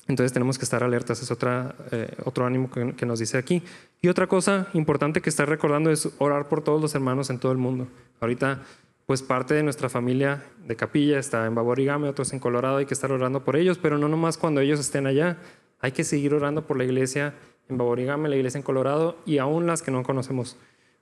Entonces 0.08 0.32
tenemos 0.32 0.56
que 0.56 0.64
estar 0.64 0.82
alertas, 0.82 1.20
es 1.20 1.30
otra, 1.30 1.74
eh, 1.90 2.14
otro 2.24 2.46
ánimo 2.46 2.70
que, 2.70 3.06
nos 3.06 3.18
dice 3.18 3.38
aquí. 3.38 3.62
Y 4.00 4.08
otra 4.08 4.26
cosa 4.26 4.68
importante 4.72 5.20
que 5.20 5.28
está 5.28 5.44
recordando 5.44 5.90
es 5.90 6.08
orar 6.18 6.48
por 6.48 6.62
todos 6.62 6.80
los 6.80 6.94
hermanos 6.94 7.28
en 7.28 7.38
todo 7.38 7.52
el 7.52 7.58
mundo. 7.58 7.88
Ahorita, 8.20 8.62
pues 9.04 9.22
parte 9.22 9.54
de 9.54 9.62
nuestra 9.62 9.88
familia 9.88 10.44
de 10.64 10.76
capilla 10.76 11.18
está 11.18 11.44
en 11.46 11.54
Baborigame, 11.54 12.08
otros 12.08 12.32
en 12.32 12.38
Colorado, 12.38 12.78
hay 12.78 12.86
que 12.86 12.94
estar 12.94 13.12
orando 13.12 13.44
por 13.44 13.56
ellos, 13.56 13.78
pero 13.78 13.98
no 13.98 14.08
nomás 14.08 14.38
cuando 14.38 14.60
ellos 14.60 14.80
estén 14.80 15.06
allá, 15.06 15.38
hay 15.80 15.92
que 15.92 16.04
seguir 16.04 16.32
orando 16.34 16.66
por 16.66 16.78
la 16.78 16.84
iglesia 16.84 17.34
en 17.68 17.76
Baborigame, 17.76 18.28
la 18.28 18.36
iglesia 18.36 18.58
en 18.58 18.64
Colorado 18.64 19.18
y 19.26 19.38
aún 19.38 19.66
las 19.66 19.82
que 19.82 19.90
no 19.90 20.02
conocemos 20.02 20.56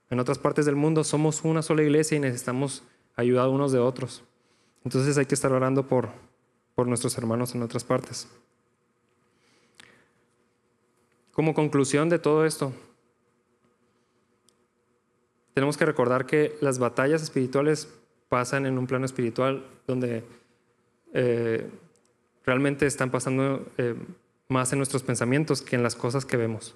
en 0.09 0.19
otras 0.19 0.37
partes 0.37 0.65
del 0.65 0.75
mundo 0.75 1.03
somos 1.03 1.43
una 1.43 1.61
sola 1.61 1.83
iglesia 1.83 2.17
y 2.17 2.19
necesitamos 2.19 2.83
ayuda 3.15 3.49
unos 3.49 3.71
de 3.71 3.79
otros. 3.79 4.23
Entonces 4.83 5.17
hay 5.17 5.25
que 5.25 5.35
estar 5.35 5.51
orando 5.51 5.87
por, 5.87 6.09
por 6.75 6.87
nuestros 6.87 7.17
hermanos 7.17 7.55
en 7.55 7.63
otras 7.63 7.83
partes. 7.83 8.27
Como 11.31 11.53
conclusión 11.53 12.07
de 12.07 12.19
todo 12.19 12.45
esto, 12.45 12.71
tenemos 15.53 15.77
que 15.77 15.85
recordar 15.85 16.25
que 16.25 16.55
las 16.61 16.79
batallas 16.79 17.23
espirituales 17.23 17.89
pasan 18.29 18.65
en 18.65 18.77
un 18.77 18.87
plano 18.87 19.05
espiritual 19.05 19.65
donde 19.87 20.23
eh, 21.13 21.69
realmente 22.45 22.85
están 22.85 23.09
pasando 23.09 23.65
eh, 23.77 23.95
más 24.47 24.71
en 24.71 24.79
nuestros 24.79 25.03
pensamientos 25.03 25.61
que 25.61 25.75
en 25.75 25.83
las 25.83 25.95
cosas 25.95 26.25
que 26.25 26.37
vemos. 26.37 26.75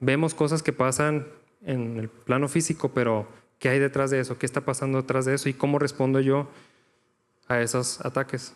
Vemos 0.00 0.34
cosas 0.34 0.62
que 0.62 0.72
pasan 0.72 1.26
en 1.64 1.98
el 1.98 2.08
plano 2.08 2.48
físico, 2.48 2.92
pero 2.92 3.28
¿qué 3.58 3.68
hay 3.68 3.78
detrás 3.78 4.10
de 4.10 4.20
eso? 4.20 4.38
¿Qué 4.38 4.46
está 4.46 4.62
pasando 4.62 5.00
detrás 5.00 5.24
de 5.24 5.34
eso? 5.34 5.48
¿Y 5.48 5.54
cómo 5.54 5.78
respondo 5.78 6.20
yo 6.20 6.48
a 7.48 7.60
esos 7.60 8.00
ataques? 8.04 8.54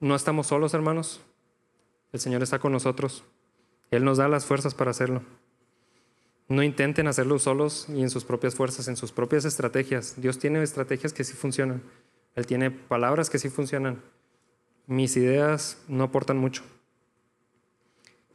No 0.00 0.14
estamos 0.14 0.48
solos, 0.48 0.74
hermanos. 0.74 1.20
El 2.12 2.20
Señor 2.20 2.42
está 2.42 2.58
con 2.58 2.72
nosotros. 2.72 3.24
Él 3.90 4.04
nos 4.04 4.18
da 4.18 4.28
las 4.28 4.44
fuerzas 4.44 4.74
para 4.74 4.90
hacerlo. 4.90 5.22
No 6.46 6.62
intenten 6.62 7.06
hacerlo 7.06 7.38
solos 7.38 7.86
y 7.88 8.02
en 8.02 8.10
sus 8.10 8.24
propias 8.24 8.54
fuerzas, 8.54 8.86
en 8.88 8.96
sus 8.96 9.12
propias 9.12 9.44
estrategias. 9.44 10.20
Dios 10.20 10.38
tiene 10.38 10.62
estrategias 10.62 11.12
que 11.12 11.24
sí 11.24 11.32
funcionan. 11.32 11.82
Él 12.34 12.46
tiene 12.46 12.70
palabras 12.70 13.30
que 13.30 13.38
sí 13.38 13.48
funcionan. 13.48 14.02
Mis 14.86 15.16
ideas 15.16 15.78
no 15.88 16.04
aportan 16.04 16.36
mucho. 16.36 16.62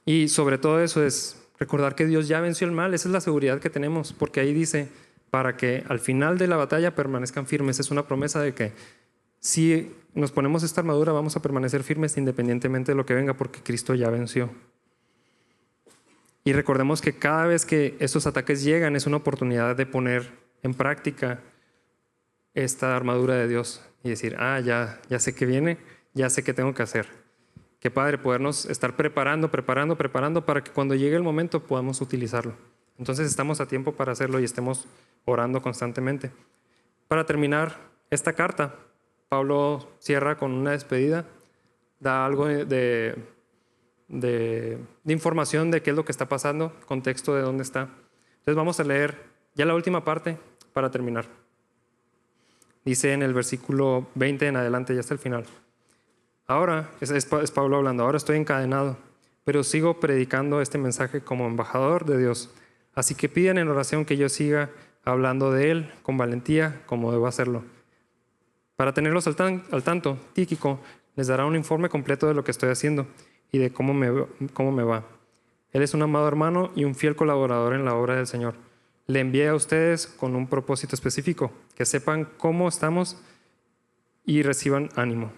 Y 0.06 0.30
sobre 0.30 0.58
todo 0.58 0.82
eso 0.82 1.06
es 1.06 1.39
Recordar 1.60 1.96
que 1.96 2.06
Dios 2.06 2.28
ya 2.28 2.40
venció 2.40 2.66
el 2.66 2.74
mal, 2.74 2.94
esa 2.94 3.10
es 3.10 3.14
la 3.14 3.22
seguridad 3.22 3.60
que 3.60 3.70
tenemos, 3.70 4.14
porque 4.14 4.40
ahí 4.40 4.54
dice, 4.54 4.90
para 5.30 5.58
que 5.58 5.84
al 5.88 6.00
final 6.00 6.38
de 6.38 6.48
la 6.48 6.56
batalla 6.58 6.96
permanezcan 6.96 7.46
firmes. 7.46 7.80
Es 7.80 7.92
una 7.92 8.08
promesa 8.08 8.42
de 8.42 8.54
que 8.54 8.74
si 9.40 9.94
nos 10.14 10.32
ponemos 10.32 10.64
esta 10.64 10.82
armadura 10.82 11.12
vamos 11.12 11.36
a 11.36 11.42
permanecer 11.42 11.84
firmes 11.84 12.18
independientemente 12.18 12.92
de 12.92 12.96
lo 12.96 13.06
que 13.06 13.14
venga, 13.14 13.36
porque 13.36 13.62
Cristo 13.62 13.94
ya 13.96 14.10
venció. 14.10 14.50
Y 16.44 16.54
recordemos 16.54 17.02
que 17.02 17.14
cada 17.14 17.46
vez 17.46 17.66
que 17.66 17.96
estos 18.00 18.26
ataques 18.26 18.64
llegan 18.64 18.96
es 18.96 19.06
una 19.06 19.18
oportunidad 19.18 19.76
de 19.76 19.86
poner 19.86 20.32
en 20.64 20.74
práctica 20.74 21.42
esta 22.54 22.96
armadura 22.96 23.36
de 23.36 23.48
Dios 23.48 23.82
y 24.04 24.10
decir, 24.10 24.36
ah, 24.40 24.60
ya, 24.60 25.02
ya 25.10 25.20
sé 25.20 25.36
que 25.36 25.46
viene, 25.46 25.78
ya 26.14 26.30
sé 26.30 26.44
qué 26.44 26.54
tengo 26.54 26.74
que 26.74 26.84
hacer. 26.84 27.19
Qué 27.80 27.90
padre 27.90 28.18
podernos 28.18 28.66
estar 28.66 28.96
preparando, 28.96 29.50
preparando, 29.50 29.98
preparando 29.98 30.46
para 30.46 30.64
que 30.64 30.72
cuando 30.72 30.96
llegue 30.96 31.16
el 31.16 31.24
momento 31.24 31.64
podamos 31.64 32.02
utilizarlo. 32.02 32.54
Entonces 32.98 33.28
estamos 33.28 33.62
a 33.62 33.68
tiempo 33.68 33.94
para 33.94 34.12
hacerlo 34.12 34.40
y 34.42 34.44
estemos 34.44 34.86
orando 35.24 35.62
constantemente. 35.62 36.32
Para 37.08 37.26
terminar 37.26 37.78
esta 38.10 38.34
carta, 38.34 38.76
Pablo 39.30 39.88
cierra 40.00 40.38
con 40.38 40.52
una 40.52 40.72
despedida, 40.72 41.26
da 42.00 42.26
algo 42.26 42.48
de, 42.48 43.16
de, 44.10 44.78
información 45.06 45.72
de 45.72 45.82
qué 45.82 45.92
es 45.92 45.96
lo 45.96 46.04
que 46.04 46.12
está 46.12 46.28
pasando, 46.28 46.74
contexto 46.86 47.34
de 47.36 47.44
dónde 47.44 47.64
está. 47.64 47.90
Entonces 48.40 48.56
vamos 48.56 48.80
a 48.80 48.84
leer 48.84 49.16
ya 49.56 49.66
la 49.66 49.76
última 49.76 50.04
parte 50.04 50.38
para 50.74 50.92
terminar. 50.92 51.26
Dice 52.84 53.14
en 53.14 53.24
el 53.24 53.34
versículo 53.34 54.08
20 54.16 54.48
en 54.48 54.56
adelante, 54.58 54.94
ya 54.94 55.00
hasta 55.00 55.14
el 55.14 55.20
final. 55.20 55.46
Ahora, 56.50 56.90
es, 57.00 57.52
Pablo 57.52 57.78
hablando, 57.78 58.04
ahora 58.04 58.18
estoy 58.18 58.36
encadenado, 58.36 58.98
pero 59.44 59.64
sigo 59.64 60.00
predicando 60.00 60.62
este 60.62 60.80
mensaje 60.80 61.22
como 61.22 61.46
embajador 61.46 62.06
de 62.06 62.18
Dios. 62.18 62.50
Así 62.96 63.14
que 63.14 63.30
piden 63.30 63.60
en 63.60 63.68
oración 63.68 64.04
que 64.04 64.18
yo 64.18 64.30
siga 64.30 64.72
hablando 65.06 65.52
de 65.52 65.70
Él 65.70 65.94
con 66.02 66.18
valentía 66.18 66.82
como 66.88 67.12
debo 67.12 67.28
hacerlo. 67.28 67.62
Para 68.76 68.96
tenerlos 68.96 69.28
al, 69.28 69.36
al 69.70 69.84
tanto, 69.84 70.18
Tíquico 70.34 70.80
les 71.16 71.28
dará 71.28 71.46
un 71.46 71.56
informe 71.56 71.88
completo 71.88 72.28
de 72.28 72.34
lo 72.34 72.44
que 72.44 72.50
estoy 72.50 72.72
haciendo 72.72 73.06
y 73.52 73.60
de 73.60 73.72
cómo 73.72 73.94
me, 73.94 74.10
cómo 74.54 74.72
me 74.72 74.82
va. 74.82 75.04
Él 75.72 75.84
es 75.84 75.94
un 75.94 76.02
amado 76.02 76.28
hermano 76.28 76.72
y 76.76 76.84
un 76.84 76.96
fiel 76.96 77.16
colaborador 77.16 77.76
en 77.76 77.86
la 77.86 77.94
obra 77.94 78.16
del 78.16 78.26
Señor. 78.26 78.56
Le 79.06 79.20
envié 79.20 79.50
a 79.50 79.54
ustedes 79.54 80.08
con 80.08 80.36
un 80.36 80.48
propósito 80.48 80.96
específico, 80.96 81.52
que 81.76 81.86
sepan 81.86 82.28
cómo 82.40 82.68
estamos 82.68 83.22
y 84.26 84.42
reciban 84.42 84.90
ánimo. 84.96 85.32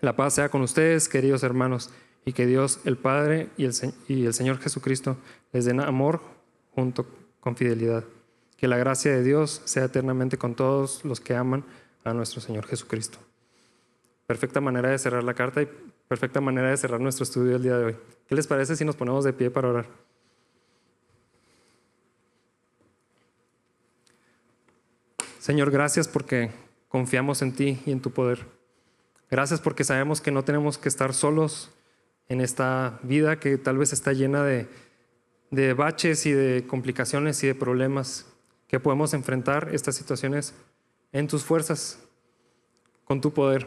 La 0.00 0.14
paz 0.14 0.34
sea 0.34 0.48
con 0.48 0.62
ustedes, 0.62 1.08
queridos 1.08 1.42
hermanos, 1.42 1.90
y 2.24 2.32
que 2.32 2.46
Dios 2.46 2.80
el 2.84 2.96
Padre 2.96 3.48
y 3.56 3.64
el, 3.64 3.72
Señor 3.72 4.58
Jesucristo 4.58 5.16
les 5.52 5.64
den 5.64 5.80
amor 5.80 6.20
junto 6.74 7.06
con 7.40 7.56
fidelidad. 7.56 8.04
Que 8.56 8.68
la 8.68 8.76
gracia 8.76 9.12
de 9.12 9.22
Dios 9.22 9.62
sea 9.64 9.84
eternamente 9.84 10.36
con 10.36 10.54
todos 10.54 11.04
los 11.04 11.20
que 11.20 11.34
aman 11.34 11.64
a 12.04 12.12
nuestro 12.12 12.40
Señor 12.40 12.66
Jesucristo. 12.66 13.18
Perfecta 14.26 14.60
manera 14.60 14.90
de 14.90 14.98
cerrar 14.98 15.24
la 15.24 15.34
carta 15.34 15.62
y 15.62 15.68
perfecta 16.06 16.40
manera 16.40 16.70
de 16.70 16.76
cerrar 16.76 17.00
nuestro 17.00 17.24
estudio 17.24 17.56
el 17.56 17.62
día 17.62 17.78
de 17.78 17.84
hoy. 17.86 17.96
¿Qué 18.26 18.34
les 18.34 18.46
parece 18.46 18.76
si 18.76 18.84
nos 18.84 18.94
ponemos 18.94 19.24
de 19.24 19.32
pie 19.32 19.50
para 19.50 19.68
orar? 19.68 19.86
Señor, 25.38 25.70
gracias 25.70 26.06
porque 26.06 26.50
confiamos 26.88 27.40
en 27.42 27.54
ti 27.54 27.80
y 27.86 27.92
en 27.92 28.02
tu 28.02 28.10
poder. 28.10 28.57
Gracias 29.30 29.60
porque 29.60 29.84
sabemos 29.84 30.20
que 30.20 30.30
no 30.30 30.44
tenemos 30.44 30.78
que 30.78 30.88
estar 30.88 31.12
solos 31.12 31.70
en 32.28 32.40
esta 32.40 32.98
vida 33.02 33.38
que 33.38 33.58
tal 33.58 33.78
vez 33.78 33.92
está 33.92 34.12
llena 34.12 34.42
de, 34.42 34.68
de 35.50 35.74
baches 35.74 36.24
y 36.26 36.32
de 36.32 36.66
complicaciones 36.66 37.42
y 37.44 37.46
de 37.46 37.54
problemas, 37.54 38.26
que 38.68 38.80
podemos 38.80 39.14
enfrentar 39.14 39.70
estas 39.72 39.96
situaciones 39.96 40.54
en 41.12 41.26
tus 41.26 41.44
fuerzas, 41.44 41.98
con 43.04 43.20
tu 43.20 43.32
poder. 43.32 43.66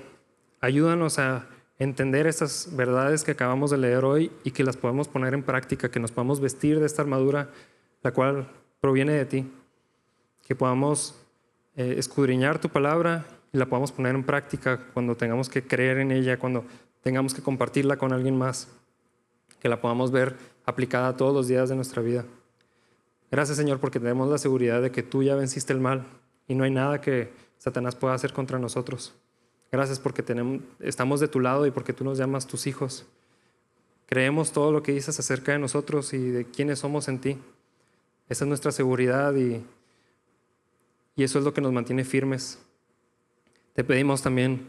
Ayúdanos 0.62 1.18
a 1.20 1.47
entender 1.80 2.28
estas 2.28 2.76
verdades 2.76 3.24
que 3.24 3.32
acabamos 3.32 3.72
de 3.72 3.78
leer 3.78 4.05
hoy 4.05 4.32
y 4.43 4.51
que 4.51 4.64
las 4.64 4.78
podemos 4.78 5.07
poner 5.07 5.34
en 5.34 5.41
práctica, 5.41 5.89
que 5.89 5.99
nos 5.99 6.12
podamos 6.12 6.39
vestir 6.39 6.80
de 6.80 6.86
esta 6.86 7.01
armadura, 7.01 7.49
la 8.03 8.12
cual 8.12 8.47
proviene 8.80 9.14
de 9.14 9.26
ti, 9.26 9.51
que 10.43 10.55
podamos 10.55 11.16
eh, 11.76 11.95
escudriñar 11.97 12.59
tu 12.59 12.70
palabra 12.70 13.26
y 13.54 13.58
la 13.58 13.66
podamos 13.66 13.91
poner 13.91 14.16
en 14.16 14.24
práctica 14.24 14.80
cuando 14.93 15.16
tengamos 15.16 15.49
que 15.49 15.64
creer 15.64 15.97
en 15.97 16.12
ella, 16.12 16.39
cuando 16.39 16.66
tengamos 17.02 17.34
que 17.34 17.41
compartirla 17.41 17.97
con 17.97 18.14
alguien 18.14 18.38
más, 18.38 18.70
que 19.60 19.70
la 19.70 19.82
podamos 19.82 20.12
ver 20.12 20.36
aplicada 20.66 21.18
todos 21.18 21.34
los 21.34 21.47
días 21.47 21.70
de 21.70 21.76
nuestra 21.76 22.02
vida. 22.02 22.26
Gracias 23.30 23.58
Señor 23.58 23.80
porque 23.80 23.99
tenemos 23.99 24.30
la 24.30 24.38
seguridad 24.38 24.82
de 24.82 24.91
que 24.91 25.04
tú 25.04 25.24
ya 25.24 25.36
venciste 25.36 25.74
el 25.74 25.80
mal 25.80 26.06
y 26.47 26.56
no 26.56 26.64
hay 26.64 26.72
nada 26.72 27.02
que 27.02 27.32
Satanás 27.58 27.95
pueda 27.95 28.14
hacer 28.14 28.34
contra 28.34 28.60
nosotros. 28.60 29.14
Gracias 29.72 29.99
porque 29.99 30.22
tenemos, 30.22 30.62
estamos 30.80 31.20
de 31.20 31.30
tu 31.30 31.39
lado 31.39 31.66
y 31.66 31.72
porque 31.72 31.93
tú 31.93 32.04
nos 32.04 32.18
llamas 32.18 32.45
tus 32.45 32.68
hijos. 32.68 33.06
Creemos 34.06 34.52
todo 34.52 34.74
lo 34.74 34.84
que 34.84 34.91
dices 34.91 35.18
acerca 35.18 35.54
de 35.54 35.60
nosotros 35.60 36.14
y 36.14 36.30
de 36.30 36.45
quiénes 36.45 36.80
somos 36.80 37.08
en 37.08 37.20
ti. 37.20 37.38
Esa 38.28 38.43
es 38.43 38.47
nuestra 38.49 38.74
seguridad 38.74 39.34
y, 39.36 39.64
y 41.16 41.24
eso 41.24 41.39
es 41.39 41.45
lo 41.45 41.54
que 41.54 41.62
nos 41.62 41.72
mantiene 41.72 42.04
firmes. 42.04 42.60
Te 43.74 43.84
pedimos 43.84 44.22
también 44.22 44.68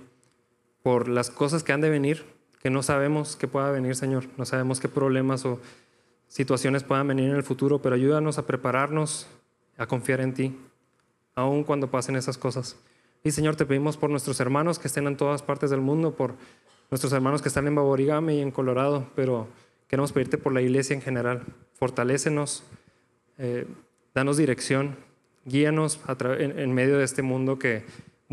por 0.83 1.09
las 1.09 1.31
cosas 1.31 1.63
que 1.63 1.73
han 1.73 1.81
de 1.81 1.91
venir, 1.91 2.25
que 2.63 2.71
no 2.71 2.83
sabemos 2.83 3.37
que 3.37 3.49
pueda 3.49 3.71
venir, 3.71 3.97
Señor. 3.97 4.25
No 4.37 4.45
sabemos 4.45 4.81
qué 4.81 4.89
problemas 4.89 5.45
o 5.45 5.61
situaciones 6.29 6.85
puedan 6.85 7.09
venir 7.09 7.31
en 7.31 7.37
el 7.37 7.43
futuro, 7.43 7.83
pero 7.83 7.95
ayúdanos 7.95 8.39
a 8.39 8.47
prepararnos, 8.47 9.27
a 9.77 9.87
confiar 9.87 10.21
en 10.21 10.35
ti, 10.35 10.59
aun 11.35 11.65
cuando 11.65 11.91
pasen 11.91 12.17
esas 12.17 12.39
cosas. 12.39 12.77
Y 13.25 13.33
Señor, 13.33 13.57
te 13.57 13.67
pedimos 13.67 13.97
por 13.97 14.11
nuestros 14.11 14.41
hermanos 14.41 14.79
que 14.79 14.89
estén 14.89 15.07
en 15.07 15.17
todas 15.17 15.43
partes 15.43 15.71
del 15.71 15.81
mundo, 15.81 16.15
por 16.15 16.35
nuestros 16.91 17.13
hermanos 17.13 17.43
que 17.43 17.49
están 17.49 17.67
en 17.67 17.75
Baborigame 17.75 18.37
y 18.37 18.41
en 18.41 18.51
Colorado, 18.51 19.09
pero 19.15 19.49
queremos 19.89 20.13
pedirte 20.13 20.39
por 20.39 20.53
la 20.53 20.63
iglesia 20.63 20.95
en 20.95 21.03
general. 21.03 21.43
Fortalécenos, 21.75 22.65
eh, 23.39 23.67
danos 24.15 24.37
dirección, 24.37 24.97
guíanos 25.45 26.01
en, 26.39 26.59
en 26.59 26.73
medio 26.73 26.99
de 26.99 27.05
este 27.05 27.23
mundo 27.23 27.59
que 27.59 27.85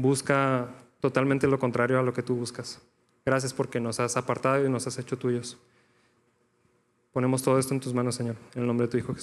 busca 0.01 0.69
totalmente 0.99 1.47
lo 1.47 1.59
contrario 1.59 1.99
a 1.99 2.03
lo 2.03 2.13
que 2.13 2.23
tú 2.23 2.35
buscas. 2.35 2.81
Gracias 3.25 3.53
porque 3.53 3.79
nos 3.79 3.99
has 3.99 4.17
apartado 4.17 4.65
y 4.65 4.69
nos 4.69 4.87
has 4.87 4.97
hecho 4.97 5.17
tuyos. 5.17 5.57
Ponemos 7.13 7.41
todo 7.41 7.59
esto 7.59 7.73
en 7.73 7.79
tus 7.79 7.93
manos, 7.93 8.15
Señor, 8.15 8.35
en 8.55 8.61
el 8.61 8.67
nombre 8.67 8.87
de 8.87 8.91
tu 8.91 8.97
Hijo 8.97 9.13
Jesús. 9.13 9.17